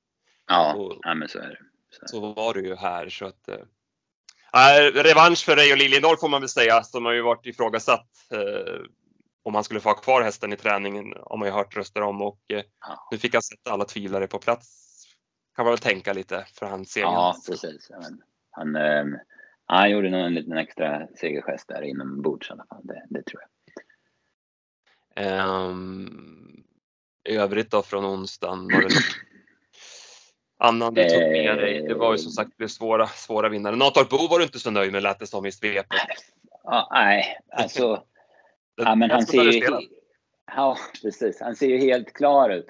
Ja, 0.46 0.74
och, 0.74 0.98
ja 1.02 1.14
men 1.14 1.28
så 1.28 1.38
är 1.38 1.48
det. 1.48 1.58
Så, 1.90 2.00
är 2.00 2.00
det. 2.00 2.08
så 2.08 2.32
var 2.32 2.54
det 2.54 2.60
ju 2.60 2.74
här 2.74 3.08
så 3.08 3.26
att 3.26 3.48
Äh, 4.56 5.02
revansch 5.02 5.44
för 5.44 5.56
Reijo 5.56 5.76
Liljedahl 5.76 6.16
får 6.16 6.28
man 6.28 6.40
väl 6.40 6.48
säga, 6.48 6.82
som 6.82 7.04
har 7.04 7.12
ju 7.12 7.22
varit 7.22 7.46
ifrågasatt 7.46 8.08
eh, 8.32 8.82
om 9.42 9.54
han 9.54 9.64
skulle 9.64 9.80
få 9.80 9.88
ha 9.88 9.96
kvar 9.96 10.22
hästen 10.22 10.52
i 10.52 10.56
träningen, 10.56 11.14
har 11.22 11.36
man 11.36 11.48
ju 11.48 11.54
hört 11.54 11.76
röster 11.76 12.02
om 12.02 12.22
och 12.22 12.40
eh, 12.48 12.62
ja. 12.80 13.08
nu 13.10 13.18
fick 13.18 13.34
han 13.34 13.42
sätta 13.42 13.70
alla 13.70 13.84
tvivlare 13.84 14.26
på 14.26 14.38
plats. 14.38 14.92
Kan 15.56 15.64
man 15.64 15.72
väl 15.72 15.78
tänka 15.78 16.12
lite 16.12 16.44
för 16.54 16.66
hans 16.66 16.90
seger. 16.90 17.06
Ja, 17.06 17.36
precis. 17.48 17.90
Han, 18.50 18.76
eh, 18.76 19.04
han 19.66 19.90
gjorde 19.90 20.10
nog 20.10 20.20
en 20.20 20.34
liten 20.34 20.56
extra 20.58 21.06
segergest 21.20 21.68
där 21.68 21.82
inombords 21.82 22.50
i 22.50 22.52
alla 22.52 22.66
fall, 22.68 22.86
det, 22.86 23.06
det 23.10 23.22
tror 23.22 23.42
jag. 23.42 23.48
Um, 25.20 26.64
I 27.28 27.36
övrigt 27.36 27.70
då 27.70 27.82
från 27.82 28.04
onsdagen 28.04 28.68
var 28.72 28.82
det 28.82 28.88
annan 30.58 30.94
du 30.94 31.08
tog 31.08 31.20
med 31.20 31.58
dig. 31.58 31.82
Det 31.88 31.94
var 31.94 32.12
ju 32.12 32.18
som 32.18 32.32
sagt 32.32 32.52
det 32.56 32.68
svåra, 32.68 33.06
svåra 33.06 33.48
vinnare. 33.48 33.76
Natorp 33.76 34.08
Bo 34.08 34.28
var 34.28 34.38
du 34.38 34.44
inte 34.44 34.58
så 34.58 34.70
nöjd 34.70 34.92
med 34.92 35.02
lät 35.02 35.18
det 35.18 35.26
som 35.26 35.46
i 35.46 35.52
svepet. 35.52 36.00
Ja, 36.64 36.88
nej, 36.92 37.38
alltså. 37.52 38.02
ja, 38.76 38.94
men 38.94 39.10
han 39.10 39.26
ser 39.26 39.44
ju, 39.44 39.60
ja, 40.56 40.76
precis. 41.02 41.40
Han 41.40 41.56
ser 41.56 41.66
ju 41.66 41.78
helt 41.78 42.12
klar 42.12 42.50
ut. 42.50 42.66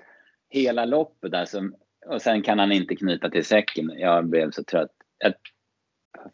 Hela 0.48 0.84
loppet 0.84 1.34
alltså. 1.34 1.62
Och 2.06 2.22
sen 2.22 2.42
kan 2.42 2.58
han 2.58 2.72
inte 2.72 2.96
knyta 2.96 3.30
till 3.30 3.44
säcken. 3.44 3.92
Jag 3.96 4.26
blev 4.26 4.50
så 4.50 4.64
trött. 4.64 4.92
Jag 5.18 5.34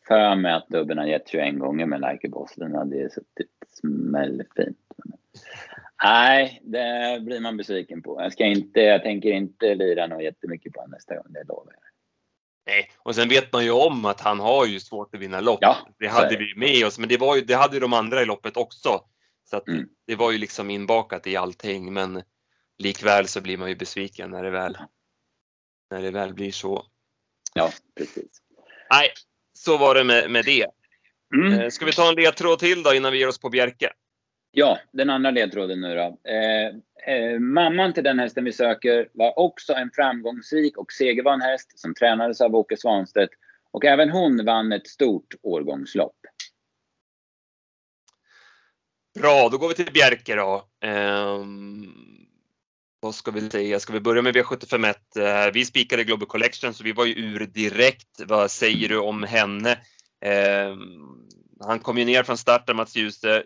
för 0.08 0.36
mig 0.36 0.52
att 0.52 0.68
dubben 0.68 0.98
har 0.98 1.06
gett 1.06 1.28
21 1.28 1.58
gånger 1.58 1.86
med 1.86 2.00
Like 2.00 2.28
Boss. 2.28 2.54
Den 2.56 2.74
hade 2.74 2.96
ju 2.96 3.08
suttit 3.08 3.50
smällfint. 3.68 4.78
Nej, 6.04 6.60
det 6.64 7.18
blir 7.22 7.40
man 7.40 7.56
besviken 7.56 8.02
på. 8.02 8.22
Jag, 8.22 8.32
ska 8.32 8.44
inte, 8.44 8.80
jag 8.80 9.02
tänker 9.02 9.28
inte 9.28 9.74
lira 9.74 10.06
något 10.06 10.22
jättemycket 10.22 10.72
på 10.72 10.80
honom 10.80 10.90
nästa 10.90 11.14
gång, 11.14 11.26
det 11.28 11.44
lovar 11.44 11.72
jag. 11.72 11.82
Nej, 12.66 12.90
och 12.96 13.14
sen 13.14 13.28
vet 13.28 13.52
man 13.52 13.64
ju 13.64 13.70
om 13.70 14.04
att 14.04 14.20
han 14.20 14.40
har 14.40 14.66
ju 14.66 14.80
svårt 14.80 15.14
att 15.14 15.20
vinna 15.20 15.40
lopp. 15.40 15.58
Ja, 15.60 15.76
det 15.98 16.08
hade 16.08 16.36
vi 16.36 16.54
med 16.56 16.86
oss, 16.86 16.98
men 16.98 17.08
det, 17.08 17.16
var 17.16 17.36
ju, 17.36 17.42
det 17.42 17.54
hade 17.54 17.74
ju 17.74 17.80
de 17.80 17.92
andra 17.92 18.22
i 18.22 18.24
loppet 18.24 18.56
också. 18.56 19.00
Så 19.44 19.56
att 19.56 19.68
mm. 19.68 19.88
det 20.06 20.16
var 20.16 20.32
ju 20.32 20.38
liksom 20.38 20.70
inbakat 20.70 21.26
i 21.26 21.36
allting, 21.36 21.92
men 21.92 22.22
likväl 22.78 23.28
så 23.28 23.40
blir 23.40 23.56
man 23.56 23.68
ju 23.68 23.74
besviken 23.74 24.30
när 24.30 24.42
det 24.42 24.50
väl, 24.50 24.78
när 25.90 26.02
det 26.02 26.10
väl 26.10 26.34
blir 26.34 26.52
så. 26.52 26.86
Ja, 27.54 27.70
precis. 27.96 28.42
Nej, 28.90 29.08
så 29.52 29.76
var 29.76 29.94
det 29.94 30.04
med, 30.04 30.30
med 30.30 30.44
det. 30.44 30.66
Mm. 31.34 31.60
Eh, 31.60 31.68
ska 31.68 31.84
vi 31.86 31.92
ta 31.92 32.08
en 32.08 32.14
ledtråd 32.14 32.58
till 32.58 32.82
då 32.82 32.94
innan 32.94 33.12
vi 33.12 33.18
ger 33.18 33.28
oss 33.28 33.40
på 33.40 33.50
Bjerke? 33.50 33.92
Ja, 34.54 34.78
den 34.92 35.10
andra 35.10 35.30
ledtråden 35.30 35.80
nu 35.80 35.94
då. 35.94 36.30
Eh, 36.30 36.66
eh, 37.14 37.38
mamman 37.38 37.92
till 37.92 38.04
den 38.04 38.18
hästen 38.18 38.44
vi 38.44 38.52
söker 38.52 39.08
var 39.12 39.38
också 39.38 39.72
en 39.72 39.90
framgångsrik 39.90 40.76
och 40.76 40.92
segervan 40.92 41.40
häst 41.40 41.78
som 41.78 41.94
tränades 41.94 42.40
av 42.40 42.54
Åke 42.54 42.76
Svanstedt 42.76 43.30
och 43.70 43.84
även 43.84 44.10
hon 44.10 44.44
vann 44.44 44.72
ett 44.72 44.86
stort 44.86 45.34
årgångslopp. 45.42 46.16
Bra, 49.20 49.48
då 49.48 49.58
går 49.58 49.68
vi 49.68 49.74
till 49.74 49.92
Bjerke 49.92 50.34
då. 50.34 50.68
Eh, 50.84 51.44
vad 53.00 53.14
ska 53.14 53.30
vi 53.30 53.50
säga? 53.50 53.80
Ska 53.80 53.92
vi 53.92 54.00
börja 54.00 54.22
med 54.22 54.36
V751? 54.36 54.94
Eh, 55.16 55.52
vi 55.52 55.64
spikade 55.64 56.04
Global 56.04 56.28
Collection 56.28 56.74
så 56.74 56.84
vi 56.84 56.92
var 56.92 57.06
ju 57.06 57.14
ur 57.14 57.46
direkt. 57.46 58.20
Vad 58.26 58.50
säger 58.50 58.88
du 58.88 58.98
om 58.98 59.22
henne? 59.22 59.70
Eh, 60.24 60.76
han 61.60 61.78
kom 61.78 61.98
ju 61.98 62.04
ner 62.04 62.22
från 62.22 62.38
starten, 62.38 62.76
Mats 62.76 62.96
Djuse, 62.96 63.44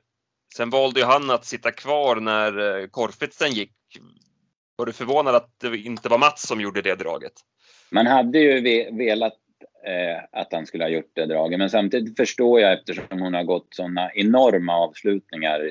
Sen 0.55 0.71
valde 0.71 1.01
ju 1.01 1.07
han 1.07 1.31
att 1.31 1.45
sitta 1.45 1.71
kvar 1.71 2.17
när 2.17 2.81
eh, 2.81 2.87
Korfitsen 2.87 3.51
gick. 3.51 3.73
Var 4.77 4.87
du 4.87 4.93
förvånad 4.93 5.35
att 5.35 5.51
det 5.61 5.77
inte 5.77 6.09
var 6.09 6.19
Mats 6.19 6.47
som 6.47 6.61
gjorde 6.61 6.83
det 6.83 6.95
draget? 6.95 7.33
Man 7.91 8.07
hade 8.07 8.39
ju 8.39 8.61
velat 8.93 9.37
eh, 9.87 10.41
att 10.41 10.53
han 10.53 10.67
skulle 10.67 10.85
ha 10.85 10.89
gjort 10.89 11.11
det 11.13 11.27
draget, 11.27 11.59
men 11.59 11.71
samtidigt 11.71 12.17
förstår 12.17 12.61
jag 12.61 12.73
eftersom 12.73 13.21
hon 13.21 13.35
har 13.35 13.45
gått 13.45 13.67
sådana 13.71 14.13
enorma 14.13 14.77
avslutningar, 14.77 15.71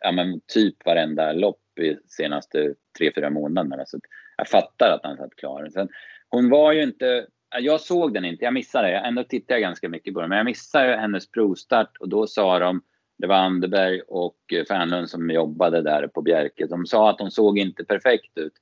ja 0.00 0.12
men 0.12 0.40
typ 0.46 0.84
varenda 0.84 1.32
lopp 1.32 1.78
i 1.80 1.96
senaste 2.08 2.74
tre, 2.98 3.12
fyra 3.14 3.30
månaderna. 3.30 3.86
Så 3.86 3.98
jag 4.36 4.48
fattar 4.48 4.90
att 4.90 5.00
han 5.02 5.16
satt 5.16 5.36
klar. 5.36 5.68
Sen, 5.72 5.88
hon 6.28 6.50
var 6.50 6.72
ju 6.72 6.82
inte 6.82 7.26
jag 7.60 7.80
såg 7.80 8.14
den 8.14 8.24
inte, 8.24 8.44
jag 8.44 8.54
missade 8.54 8.88
det. 8.88 8.96
Ändå 8.96 9.24
tittade 9.24 9.60
jag 9.60 9.68
ganska 9.68 9.88
mycket 9.88 10.14
på 10.14 10.20
den. 10.20 10.28
Men 10.28 10.38
jag 10.38 10.44
missade 10.44 10.96
hennes 10.96 11.30
provstart 11.30 11.96
och 12.00 12.08
då 12.08 12.26
sa 12.26 12.58
de 12.58 12.82
det 13.22 13.28
var 13.28 13.36
Anderberg 13.36 14.00
och 14.00 14.36
eh, 14.52 14.64
Fernlund 14.64 15.10
som 15.10 15.30
jobbade 15.30 15.82
där 15.82 16.06
på 16.06 16.22
Bjerke. 16.22 16.66
De 16.66 16.86
sa 16.86 17.10
att 17.10 17.18
de 17.18 17.30
såg 17.30 17.58
inte 17.58 17.84
perfekt 17.84 18.38
ut. 18.38 18.52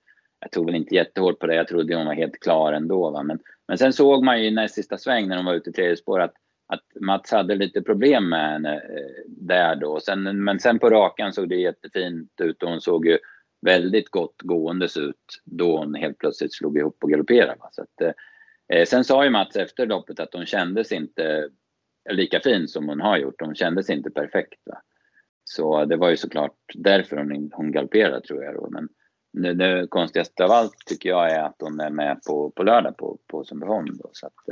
Jag 0.41 0.51
tog 0.51 0.67
väl 0.67 0.75
inte 0.75 0.95
jättehårt 0.95 1.39
på 1.39 1.47
det. 1.47 1.55
Jag 1.55 1.69
trodde 1.69 1.97
hon 1.97 2.07
var 2.07 2.15
helt 2.15 2.41
klar 2.41 2.73
ändå. 2.73 3.11
Va? 3.11 3.23
Men, 3.23 3.39
men 3.69 3.79
sen 3.79 3.93
såg 3.93 4.25
man 4.25 4.41
ju 4.41 4.47
i 4.47 4.51
näst 4.51 4.75
sista 4.75 4.99
sväng 4.99 5.29
när 5.29 5.37
hon 5.37 5.45
var 5.45 5.55
ute 5.55 5.71
i 5.71 5.73
tredje 5.73 5.97
spår 5.97 6.21
att, 6.21 6.35
att 6.67 6.83
Mats 7.01 7.33
hade 7.33 7.55
lite 7.55 7.83
problem 7.83 8.29
med 8.29 8.51
henne 8.51 8.75
eh, 8.75 9.23
där 9.27 9.77
då. 9.77 10.01
Sen, 10.01 10.45
men 10.45 10.61
sen 10.61 10.79
på 10.79 10.91
rakan 10.91 11.33
såg 11.33 11.49
det 11.49 11.57
jättefint 11.57 12.33
ut 12.43 12.63
och 12.63 12.71
hon 12.71 12.81
såg 12.81 13.07
ju 13.07 13.19
väldigt 13.67 14.11
gott 14.11 14.43
gåendes 14.43 14.97
ut 14.97 15.43
då 15.45 15.79
hon 15.79 15.95
helt 15.95 16.19
plötsligt 16.19 16.55
slog 16.55 16.79
ihop 16.79 16.99
och 17.03 17.11
galopperade. 17.11 17.57
Va? 17.59 17.69
Så 17.73 17.83
att, 17.83 18.01
eh, 18.01 18.79
eh, 18.79 18.87
sen 18.87 19.05
sa 19.05 19.25
ju 19.25 19.31
Mats 19.31 19.57
efter 19.57 19.87
loppet 19.87 20.21
att 20.21 20.35
hon 20.35 20.47
kändes 20.47 20.93
inte 20.93 21.49
lika 22.13 22.41
fin 22.41 22.69
som 22.69 22.89
hon 22.89 23.01
har 23.01 23.17
gjort. 23.17 23.41
Hon 23.41 23.55
kändes 23.55 23.91
inte 23.91 24.11
perfekt. 24.11 24.61
Va? 24.67 24.83
Så 25.45 25.85
det 25.85 25.97
var 25.97 26.11
ju 26.11 26.17
såklart 26.17 26.57
därför 26.75 27.17
hon, 27.17 27.51
hon 27.53 27.73
galopperade 27.73 28.21
tror 28.21 28.45
jag. 28.45 28.55
Då. 28.55 28.69
Men 28.71 28.89
det, 29.33 29.55
det 29.55 29.87
konstigaste 29.87 30.45
av 30.45 30.51
allt 30.51 30.79
tycker 30.87 31.09
jag 31.09 31.31
är 31.31 31.43
att 31.43 31.57
hon 31.59 31.81
är 31.81 31.91
med 31.91 32.23
på, 32.27 32.51
på 32.51 32.63
lördag 32.63 32.97
på, 32.97 33.19
på 33.27 33.45
Sundbyholm. 33.45 33.99
Så 34.13 34.27
att, 34.27 34.49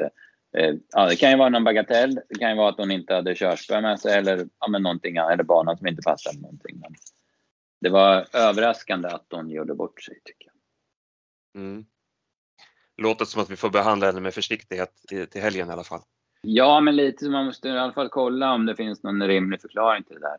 eh, 0.58 0.74
ja, 0.92 1.06
det 1.06 1.16
kan 1.16 1.30
ju 1.30 1.36
vara 1.36 1.48
någon 1.48 1.64
bagatell. 1.64 2.20
Det 2.28 2.38
kan 2.38 2.50
ju 2.50 2.56
vara 2.56 2.68
att 2.68 2.78
hon 2.78 2.90
inte 2.90 3.14
hade 3.14 3.34
körspö 3.34 3.80
med 3.80 4.00
sig 4.00 4.18
eller, 4.18 4.48
ja, 4.58 4.68
men 4.68 4.82
någonting, 4.82 5.16
eller 5.16 5.42
banan 5.42 5.78
som 5.78 5.86
inte 5.86 6.02
passade. 6.02 6.40
Någonting. 6.40 6.78
Men 6.80 6.94
det 7.80 7.88
var 7.88 8.26
överraskande 8.32 9.08
att 9.08 9.26
hon 9.30 9.50
gjorde 9.50 9.74
bort 9.74 10.02
sig 10.02 10.20
tycker 10.24 10.46
jag. 10.46 11.62
Mm. 11.62 11.86
Låter 12.96 13.24
som 13.24 13.42
att 13.42 13.50
vi 13.50 13.56
får 13.56 13.70
behandla 13.70 14.06
henne 14.06 14.20
med 14.20 14.34
försiktighet 14.34 14.92
till 15.30 15.42
helgen 15.42 15.68
i 15.68 15.72
alla 15.72 15.84
fall. 15.84 16.02
Ja, 16.50 16.80
men 16.80 16.96
lite 16.96 17.24
så 17.24 17.30
man 17.30 17.46
måste 17.46 17.68
i 17.68 17.78
alla 17.78 17.92
fall 17.92 18.08
kolla 18.08 18.52
om 18.52 18.66
det 18.66 18.76
finns 18.76 19.02
någon 19.02 19.22
rimlig 19.22 19.60
förklaring 19.60 20.02
till 20.02 20.14
det 20.14 20.20
där. 20.20 20.36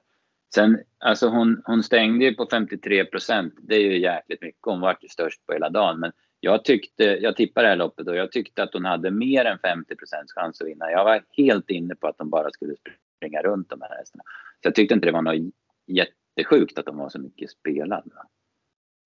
Sen, 0.56 0.80
alltså 1.00 1.28
hon, 1.28 1.62
hon 1.66 1.84
stängde 1.84 2.26
ju 2.26 2.36
på 2.36 2.48
53 2.52 3.06
procent. 3.06 3.54
Det 3.62 3.76
är 3.76 3.80
ju 3.80 4.00
jäkligt 4.00 4.42
mycket. 4.42 4.60
Hon 4.62 4.82
var 4.82 4.98
ju 5.02 5.08
störst 5.08 5.46
på 5.46 5.54
hela 5.54 5.70
dagen. 5.70 6.00
Men 6.00 6.12
jag 6.40 6.66
tyckte, 6.66 7.04
jag 7.04 7.36
tippade 7.36 7.66
det 7.68 7.70
här 7.70 7.78
loppet 7.78 8.08
och 8.08 8.16
jag 8.16 8.32
tyckte 8.32 8.64
att 8.64 8.74
hon 8.74 8.86
hade 8.86 9.12
mer 9.12 9.46
än 9.46 9.60
50 9.60 9.96
procents 9.96 10.34
chans 10.34 10.62
att 10.62 10.68
vinna. 10.68 10.92
Jag 10.92 11.04
var 11.04 11.24
helt 11.32 11.70
inne 11.70 11.96
på 11.96 12.08
att 12.08 12.18
de 12.18 12.30
bara 12.30 12.52
skulle 12.52 12.76
springa 13.18 13.42
runt 13.42 13.70
de 13.70 13.82
här 13.82 13.98
hästarna. 13.98 14.24
Så 14.62 14.68
jag 14.68 14.76
tyckte 14.76 14.94
inte 14.94 15.08
det 15.08 15.12
var 15.12 15.22
något 15.22 15.54
jättesjukt 15.88 16.80
att 16.80 16.86
de 16.86 16.98
var 16.98 17.10
så 17.10 17.20
mycket 17.20 17.50
spelade. 17.50 18.12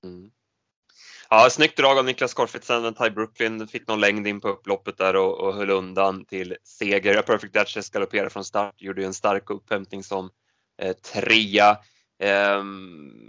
Mm. 0.03 0.31
Ja, 1.29 1.47
snyggt 1.49 1.77
drag 1.77 1.97
av 1.97 2.05
Niklas 2.05 2.33
Korfitsen, 2.33 2.93
Ty 2.93 3.09
Brooklyn 3.09 3.67
fick 3.67 3.87
någon 3.87 3.99
längd 3.99 4.27
in 4.27 4.41
på 4.41 4.47
upploppet 4.47 4.97
där 4.97 5.15
och, 5.15 5.41
och 5.41 5.53
höll 5.53 5.69
undan 5.69 6.25
till 6.25 6.55
seger. 6.63 7.21
Perfect 7.21 7.53
Duchess 7.53 7.89
galopperade 7.89 8.29
från 8.29 8.45
start, 8.45 8.81
gjorde 8.81 9.01
ju 9.01 9.07
en 9.07 9.13
stark 9.13 9.49
upphämtning 9.49 10.03
som 10.03 10.29
eh, 10.81 10.93
trea. 10.93 11.77
Eh, 12.19 12.63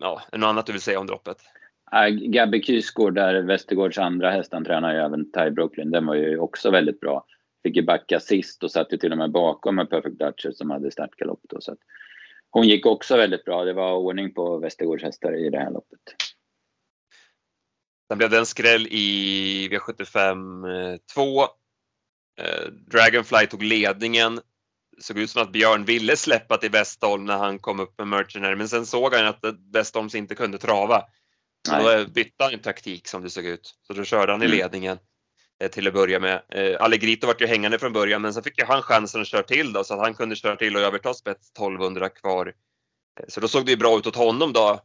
ja, 0.00 0.22
något 0.32 0.48
annat 0.48 0.66
du 0.66 0.72
vill 0.72 0.80
säga 0.80 1.00
om 1.00 1.06
droppet? 1.06 1.36
Äh, 1.92 2.08
Gabby 2.08 2.62
Kysgård, 2.62 3.14
där 3.14 3.42
Västergårds 3.42 3.98
andra 3.98 4.30
häst, 4.30 4.52
han 4.52 4.64
tränar 4.64 4.94
ju 4.94 5.00
även 5.00 5.32
Ty 5.32 5.50
Brooklyn, 5.50 5.90
den 5.90 6.06
var 6.06 6.14
ju 6.14 6.38
också 6.38 6.70
väldigt 6.70 7.00
bra. 7.00 7.24
Fick 7.62 7.76
ju 7.76 7.82
backa 7.82 8.20
sist 8.20 8.62
och 8.64 8.70
satt 8.70 8.92
ju 8.92 8.96
till 8.96 9.12
och 9.12 9.18
med 9.18 9.30
bakom 9.30 9.76
med 9.76 9.90
Perfect 9.90 10.18
Duchess 10.18 10.58
som 10.58 10.70
hade 10.70 10.90
startgalopp 10.90 11.40
då. 11.48 11.60
Så 11.60 11.72
att 11.72 11.78
hon 12.50 12.68
gick 12.68 12.86
också 12.86 13.16
väldigt 13.16 13.44
bra. 13.44 13.64
Det 13.64 13.72
var 13.72 13.92
ordning 13.92 14.34
på 14.34 14.58
Västergårds 14.58 15.02
hästar 15.02 15.36
i 15.36 15.50
det 15.50 15.58
här 15.58 15.70
loppet. 15.70 16.00
Sen 18.14 18.18
blev 18.18 18.30
det 18.30 18.38
en 18.38 18.46
skräll 18.46 18.86
i 18.90 19.68
V75 19.68 20.98
2. 21.14 21.42
Eh, 21.42 21.48
Dragonfly 22.90 23.46
tog 23.46 23.62
ledningen. 23.62 24.40
Det 24.96 25.02
såg 25.02 25.18
ut 25.18 25.30
som 25.30 25.42
att 25.42 25.52
Björn 25.52 25.84
ville 25.84 26.16
släppa 26.16 26.56
till 26.56 26.70
Westholm 26.70 27.24
när 27.24 27.36
han 27.36 27.58
kom 27.58 27.80
upp 27.80 27.98
med 27.98 28.08
Mercenary, 28.08 28.56
men 28.56 28.68
sen 28.68 28.86
såg 28.86 29.14
han 29.14 29.26
att 29.26 29.44
Westholms 29.72 30.14
inte 30.14 30.34
kunde 30.34 30.58
trava. 30.58 31.02
Så 31.68 31.78
då 31.78 32.04
bytte 32.10 32.44
han 32.44 32.58
taktik 32.58 33.08
som 33.08 33.22
det 33.22 33.30
såg 33.30 33.44
ut. 33.44 33.74
Så 33.86 33.92
då 33.92 34.04
körde 34.04 34.32
han 34.32 34.42
i 34.42 34.46
mm. 34.46 34.58
ledningen 34.58 34.98
eh, 35.62 35.70
till 35.70 35.88
att 35.88 35.94
börja 35.94 36.20
med. 36.20 36.42
Eh, 36.48 36.80
Allegrito 36.80 37.26
vart 37.26 37.40
ju 37.40 37.46
hängande 37.46 37.78
från 37.78 37.92
början, 37.92 38.22
men 38.22 38.34
sen 38.34 38.42
fick 38.42 38.58
ju 38.58 38.64
han 38.64 38.82
chansen 38.82 39.20
att 39.20 39.26
köra 39.26 39.42
till 39.42 39.72
då, 39.72 39.84
så 39.84 39.94
att 39.94 40.00
han 40.00 40.14
kunde 40.14 40.36
köra 40.36 40.56
till 40.56 40.76
och 40.76 40.82
överta 40.82 41.14
spets 41.14 41.50
1200 41.50 42.08
kvar. 42.08 42.52
Så 43.28 43.40
då 43.40 43.48
såg 43.48 43.66
det 43.66 43.70
ju 43.70 43.76
bra 43.76 43.98
ut 43.98 44.06
åt 44.06 44.16
honom 44.16 44.52
då. 44.52 44.80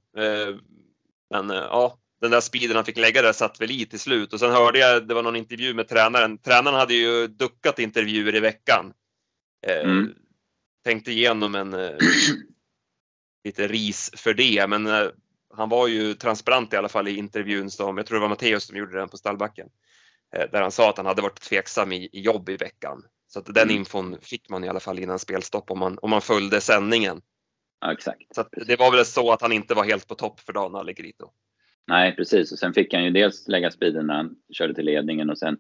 Men 1.30 1.50
ja, 1.50 2.00
den 2.22 2.32
där 2.32 2.42
speeden 2.42 2.76
han 2.76 2.86
fick 2.86 2.98
lägga 2.98 3.22
där 3.22 3.34
satt 3.34 3.62
väl 3.62 3.72
i 3.72 3.86
till 3.86 4.00
slut. 4.00 4.34
Och 4.34 4.40
sen 4.40 4.52
hörde 4.52 4.80
jag, 4.80 5.08
det 5.08 5.14
var 5.14 5.24
någon 5.24 5.36
intervju 5.36 5.74
med 5.74 5.88
tränaren. 5.88 6.38
Tränaren 6.38 6.80
hade 6.80 6.94
ju 6.94 7.28
duckat 7.28 7.80
intervjuer 7.80 8.36
i 8.36 8.40
veckan. 8.40 8.94
Eh, 9.68 9.90
mm. 9.90 10.14
Tänkte 10.84 11.12
igenom 11.12 11.56
en 11.56 11.74
eh, 11.74 11.92
lite 13.44 13.68
ris 13.68 14.12
för 14.16 14.34
det, 14.34 14.68
men 14.68 14.88
eh, 14.88 15.08
han 15.54 15.70
var 15.70 15.88
ju 15.88 16.14
transparent 16.14 16.74
i 16.74 16.78
alla 16.78 16.90
fall 16.90 17.08
i 17.08 17.16
intervjun 17.16 17.72
som, 17.72 17.98
jag 17.98 18.06
tror 18.06 18.16
det 18.16 18.22
var 18.22 18.30
Matteus 18.30 18.64
som 18.64 18.78
gjorde 18.78 19.00
den 19.00 19.10
på 19.10 19.18
stallbacken. 19.18 19.68
Eh, 20.36 20.52
där 20.52 20.62
han 20.62 20.72
sa 20.72 20.90
att 20.90 20.98
han 20.98 21.06
hade 21.06 21.22
varit 21.22 21.42
tveksam 21.42 21.92
i, 21.92 22.10
i 22.12 22.22
jobb 22.22 22.50
i 22.50 22.58
veckan. 22.58 23.04
Så 23.28 23.40
att 23.40 23.46
den 23.46 23.64
mm. 23.64 23.76
infon 23.76 24.18
fick 24.22 24.50
man 24.50 24.64
i 24.64 24.70
alla 24.70 24.80
fall 24.80 25.00
innan 25.00 25.20
spelstopp 25.20 25.72
om 25.72 25.80
man, 25.80 25.98
om 26.02 26.10
man 26.10 26.22
följde 26.22 26.62
sändningen. 26.62 27.22
Ja, 27.82 27.94
exakt. 27.94 28.36
Så 28.36 28.46
det 28.68 28.80
var 28.80 28.92
väl 28.92 29.06
så 29.06 29.32
att 29.32 29.42
han 29.42 29.52
inte 29.52 29.74
var 29.74 29.84
helt 29.84 30.08
på 30.08 30.16
topp 30.16 30.40
för 30.40 30.54
dagen, 30.54 30.76
Allegrito. 30.76 31.32
Nej, 31.88 32.16
precis. 32.16 32.52
Och 32.52 32.60
sen 32.60 32.74
fick 32.74 32.94
han 32.94 33.04
ju 33.04 33.10
dels 33.10 33.48
lägga 33.48 33.72
speeden 33.72 34.08
när 34.08 34.14
han 34.14 34.36
körde 34.54 34.74
till 34.74 34.86
ledningen 34.86 35.30
och 35.30 35.38
sen 35.38 35.58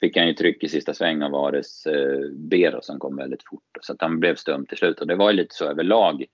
fick 0.00 0.16
han 0.16 0.26
ju 0.26 0.34
tryck 0.34 0.64
i 0.64 0.68
sista 0.68 0.94
sväng 0.94 1.22
av 1.22 1.34
Ares 1.34 1.86
eh, 1.86 2.30
Bero 2.32 2.80
som 2.82 2.98
kom 2.98 3.16
väldigt 3.16 3.48
fort. 3.48 3.62
Så 3.80 3.92
att 3.92 4.02
han 4.02 4.20
blev 4.20 4.34
stum 4.34 4.66
till 4.66 4.78
slut 4.78 5.00
och 5.00 5.06
det 5.06 5.16
var 5.16 5.30
ju 5.30 5.36
lite 5.36 5.54
så 5.54 5.64
överlag. 5.64 6.24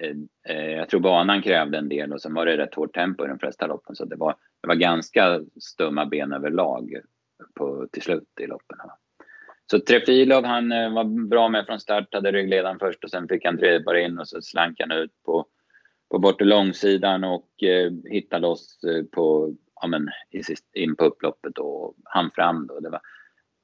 Eh, 0.00 0.16
eh, 0.48 0.70
jag 0.70 0.88
tror 0.88 1.00
banan 1.00 1.42
krävde 1.42 1.78
en 1.78 1.88
del 1.88 2.12
och 2.12 2.22
sen 2.22 2.34
var 2.34 2.46
det 2.46 2.56
rätt 2.56 2.74
hårt 2.74 2.94
tempo 2.94 3.24
i 3.24 3.28
de 3.28 3.38
flesta 3.38 3.66
loppen 3.66 3.96
så 3.96 4.04
det 4.04 4.16
var, 4.16 4.36
det 4.62 4.68
var 4.68 4.74
ganska 4.74 5.40
stumma 5.60 6.06
ben 6.06 6.32
överlag 6.32 6.90
på, 7.54 7.88
till 7.92 8.02
slut 8.02 8.28
i 8.40 8.46
loppen. 8.46 8.78
Så 9.70 9.80
Trefilov, 9.80 10.44
han 10.44 10.72
eh, 10.72 10.94
var 10.94 11.28
bra 11.28 11.48
med 11.48 11.66
från 11.66 11.80
start, 11.80 12.14
hade 12.14 12.32
ryggledaren 12.32 12.78
först 12.78 13.04
och 13.04 13.10
sen 13.10 13.28
fick 13.28 13.44
han 13.44 13.58
tredje 13.58 13.80
bara 13.80 14.00
in 14.00 14.18
och 14.18 14.28
så 14.28 14.42
slank 14.42 14.80
han 14.80 14.92
ut 14.92 15.10
på, 15.24 15.46
på 16.08 16.18
bort 16.18 16.40
och 16.40 16.46
långsidan 16.46 17.24
och 17.24 17.62
eh, 17.62 17.92
hittade 18.04 18.42
loss 18.42 18.84
eh, 18.84 19.04
på, 19.04 19.54
ja 19.80 19.86
men, 19.86 20.08
in 20.74 20.96
på 20.96 21.04
upploppet 21.04 21.58
och 21.58 21.94
han 22.04 22.30
fram 22.30 22.66
då. 22.66 22.80
Det 22.80 22.90
var, 22.90 23.00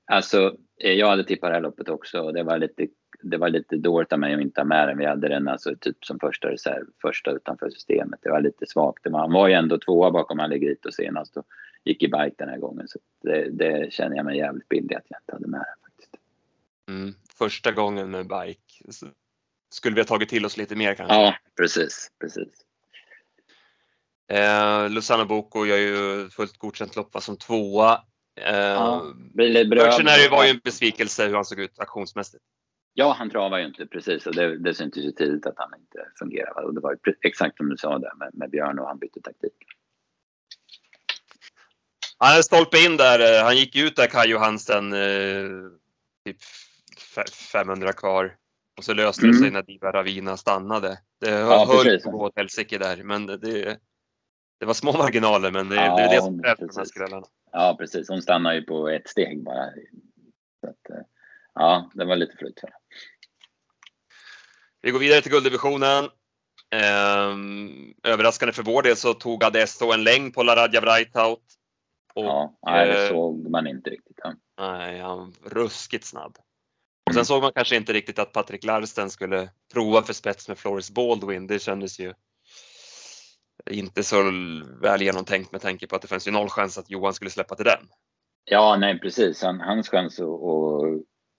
alltså, 0.07 0.57
eh, 0.81 0.93
jag 0.93 1.07
hade 1.07 1.25
tippat 1.25 1.51
det 1.51 1.55
här 1.55 1.61
loppet 1.61 1.89
också 1.89 2.21
och 2.21 2.35
det 2.35 2.43
var 2.43 2.59
lite, 2.59 2.87
det 3.23 3.37
var 3.37 3.49
lite 3.49 3.77
dåligt 3.77 4.13
av 4.13 4.19
mig 4.19 4.35
att 4.35 4.41
inte 4.41 4.61
ha 4.61 4.65
med 4.65 4.89
den. 4.89 4.99
Vi 4.99 5.07
hade 5.07 5.29
den 5.29 5.49
alltså 5.49 5.75
typ 5.81 6.05
som 6.05 6.19
första 6.19 6.51
reserv, 6.51 6.85
första 7.03 7.31
utanför 7.31 7.71
systemet. 7.71 8.21
Det 8.23 8.31
var 8.31 8.41
lite 8.41 8.67
svagt. 8.67 9.07
Han 9.13 9.33
var 9.33 9.49
ju 9.49 9.55
ändå 9.55 9.79
tvåa 9.79 10.11
bakom 10.11 10.41
Allegrito 10.41 10.93
senast 10.93 11.37
och 11.37 11.47
gick 11.85 12.03
i 12.03 12.09
bike 12.09 12.35
den 12.39 12.49
här 12.49 12.59
gången. 12.59 12.89
Så 12.89 12.99
det, 13.23 13.49
det 13.51 13.93
känner 13.93 14.17
jag 14.17 14.25
mig 14.25 14.39
jävligt 14.39 14.69
billig 14.69 14.95
att 14.95 15.07
jag 15.09 15.21
inte 15.21 15.33
hade 15.33 15.49
med 15.49 15.61
den. 15.61 15.91
faktiskt. 15.91 16.17
Mm, 16.89 17.15
första 17.39 17.73
gången 17.73 18.11
med 18.11 18.27
bike. 18.27 18.93
Skulle 19.73 19.95
vi 19.95 20.01
ha 20.01 20.07
tagit 20.07 20.29
till 20.29 20.47
oss 20.47 20.57
lite 20.57 20.77
mer 20.77 20.95
kanske? 20.95 21.15
Ja, 21.15 21.35
precis. 21.57 22.11
precis. 22.21 22.49
Eh, 24.33 24.91
Luciano 24.91 25.25
Boko 25.25 25.67
gör 25.67 25.77
ju 25.77 26.29
fullt 26.31 26.59
godkänt 26.59 26.97
lopp 26.97 27.23
som 27.23 27.37
tvåa. 27.37 28.01
Eh, 28.41 28.57
ja, 28.57 29.15
Mercenary 29.35 30.29
var 30.29 30.45
ju 30.45 30.51
en 30.51 30.61
besvikelse 30.65 31.27
hur 31.27 31.35
han 31.35 31.45
såg 31.45 31.61
ut 31.61 31.79
aktionsmässigt. 31.79 32.45
Ja, 32.95 33.15
han 33.19 33.31
travar 33.31 33.59
ju 33.59 33.67
inte 33.67 33.87
precis 33.87 34.27
och 34.27 34.35
det, 34.35 34.59
det 34.59 34.75
syntes 34.75 35.05
ju 35.05 35.13
tidigt 35.13 35.47
att 35.47 35.55
han 35.57 35.75
inte 35.81 36.09
fungerar. 36.19 36.65
Och 36.65 36.75
det 36.75 36.81
var 36.81 36.93
ju 36.93 37.15
exakt 37.23 37.57
som 37.57 37.69
du 37.69 37.77
sa 37.77 37.99
där 37.99 38.15
med, 38.15 38.31
med 38.33 38.51
Björn 38.51 38.79
och 38.79 38.87
han 38.87 38.99
bytte 38.99 39.21
taktik. 39.21 39.53
Han 42.19 42.31
hade 42.31 42.43
stolpe 42.43 42.79
in 42.79 42.97
där. 42.97 43.39
Eh, 43.39 43.45
han 43.45 43.57
gick 43.57 43.77
ut 43.77 43.97
där, 43.97 44.07
Kaj 44.07 44.31
Johansen, 44.31 44.93
eh, 44.93 45.49
typ 46.25 46.37
500 47.53 47.93
kvar. 47.93 48.37
Och 48.77 48.85
så 48.85 48.95
löste 48.95 49.27
det 49.27 49.33
sig 49.33 49.43
mm. 49.43 49.53
när 49.53 49.63
Diva 49.63 49.93
Ravina 49.93 50.37
stannade. 50.37 50.99
Det 51.21 51.31
ja, 51.31 51.67
höll 51.67 51.85
precis. 51.85 52.05
på 52.05 52.11
åt 52.11 52.37
helsike 52.37 52.79
där, 52.79 53.03
men 53.03 53.27
det, 53.27 53.79
det 54.61 54.67
var 54.67 54.75
små 54.75 54.93
marginaler, 54.93 55.51
men 55.51 55.69
det, 55.69 55.77
ja, 55.77 55.97
det 55.97 56.03
är 56.03 56.11
det 56.11 56.23
som 56.23 56.43
krävs 56.43 56.59
de 56.59 56.71
här 56.77 56.85
skrällarna. 56.85 57.27
Ja, 57.53 57.77
precis. 57.79 58.09
Hon 58.09 58.23
stannade 58.23 58.57
ju 58.57 58.63
på 58.63 58.89
ett 58.89 59.09
steg 59.09 59.45
bara. 59.45 59.71
Så 60.61 60.69
att, 60.69 60.91
eh, 60.91 61.05
ja, 61.55 61.91
det 61.95 62.05
var 62.05 62.17
lite 62.17 62.37
flyt 62.37 62.61
för 62.61 62.71
Vi 64.81 64.91
går 64.91 64.99
vidare 64.99 65.21
till 65.21 65.33
gulddivisionen. 65.33 66.09
Ehm, 66.71 67.95
överraskande 68.03 68.53
för 68.53 68.63
vår 68.63 68.83
del 68.83 68.97
så 68.97 69.15
tog 69.15 69.45
Adesso 69.45 69.93
en 69.93 70.05
längd 70.05 70.35
på 70.35 70.43
Laradja 70.43 70.81
Breithout. 70.81 71.43
Och, 72.15 72.25
ja, 72.25 72.59
nej, 72.67 72.87
det 72.87 73.05
eh, 73.05 73.09
såg 73.09 73.51
man 73.51 73.67
inte 73.67 73.91
riktigt. 73.91 74.19
Ja. 74.23 74.35
Nej, 74.59 75.01
han 75.01 75.19
var 75.19 75.51
ruskigt 75.51 76.05
snabb. 76.05 76.37
Och 77.07 77.15
sen 77.15 77.25
såg 77.25 77.43
man 77.43 77.53
kanske 77.53 77.77
inte 77.77 77.93
riktigt 77.93 78.19
att 78.19 78.33
Patrik 78.33 78.65
Larsten 78.65 79.11
skulle 79.11 79.49
prova 79.73 80.03
för 80.03 80.13
spets 80.13 80.49
med 80.49 80.59
Floris 80.59 80.91
Baldwin. 80.91 81.47
Det 81.47 81.59
kändes 81.59 82.01
ju 82.01 82.13
inte 83.71 84.03
så 84.03 84.23
väl 84.83 85.03
genomtänkt 85.03 85.53
med 85.53 85.61
tanke 85.61 85.87
på 85.87 85.97
att 85.97 86.03
det 86.03 86.09
fanns 86.09 86.29
ju 86.29 86.33
noll 86.33 86.49
chans 86.49 86.79
att 86.79 86.91
Johan 86.91 87.15
skulle 87.15 87.31
släppa 87.31 87.55
till 87.55 87.65
den. 87.65 87.89
Ja, 88.45 88.77
nej 88.77 88.99
precis. 89.01 89.43
Han, 89.43 89.61
hans 89.61 89.89
chans 89.89 90.21
att 90.21 90.27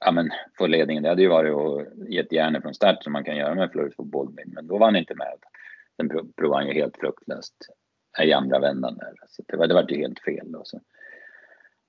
ja, 0.06 0.12
men, 0.12 0.30
få 0.58 0.68
ledningen, 0.68 1.04
det 1.04 1.10
hade 1.10 1.22
ju 1.22 1.30
varit 1.30 1.54
att 1.54 2.10
ge 2.10 2.20
ett 2.20 2.32
järn 2.32 2.62
från 2.62 2.74
start 2.74 3.04
som 3.04 3.14
man 3.14 3.24
kan 3.24 3.38
göra 3.38 3.56
med 3.56 3.72
Floris 3.72 3.98
Baldwin. 3.98 4.52
Men 4.56 4.68
då 4.68 4.78
var 4.78 4.88
han 4.88 4.96
inte 4.96 5.16
med. 5.16 5.38
Sen 5.98 6.34
provade 6.38 6.64
han 6.64 6.68
ju 6.68 6.74
helt 6.74 6.98
fruktlöst 6.98 7.56
i 8.24 8.34
andra 8.34 8.60
vändan 8.60 8.98
där. 8.98 9.14
Så 9.28 9.44
det 9.48 9.58
var, 9.58 9.68
det 9.68 9.74
var 9.74 9.86
ju 9.90 9.98
helt 9.98 10.20
fel. 10.20 10.52
Då, 10.52 10.62
så. 10.66 10.80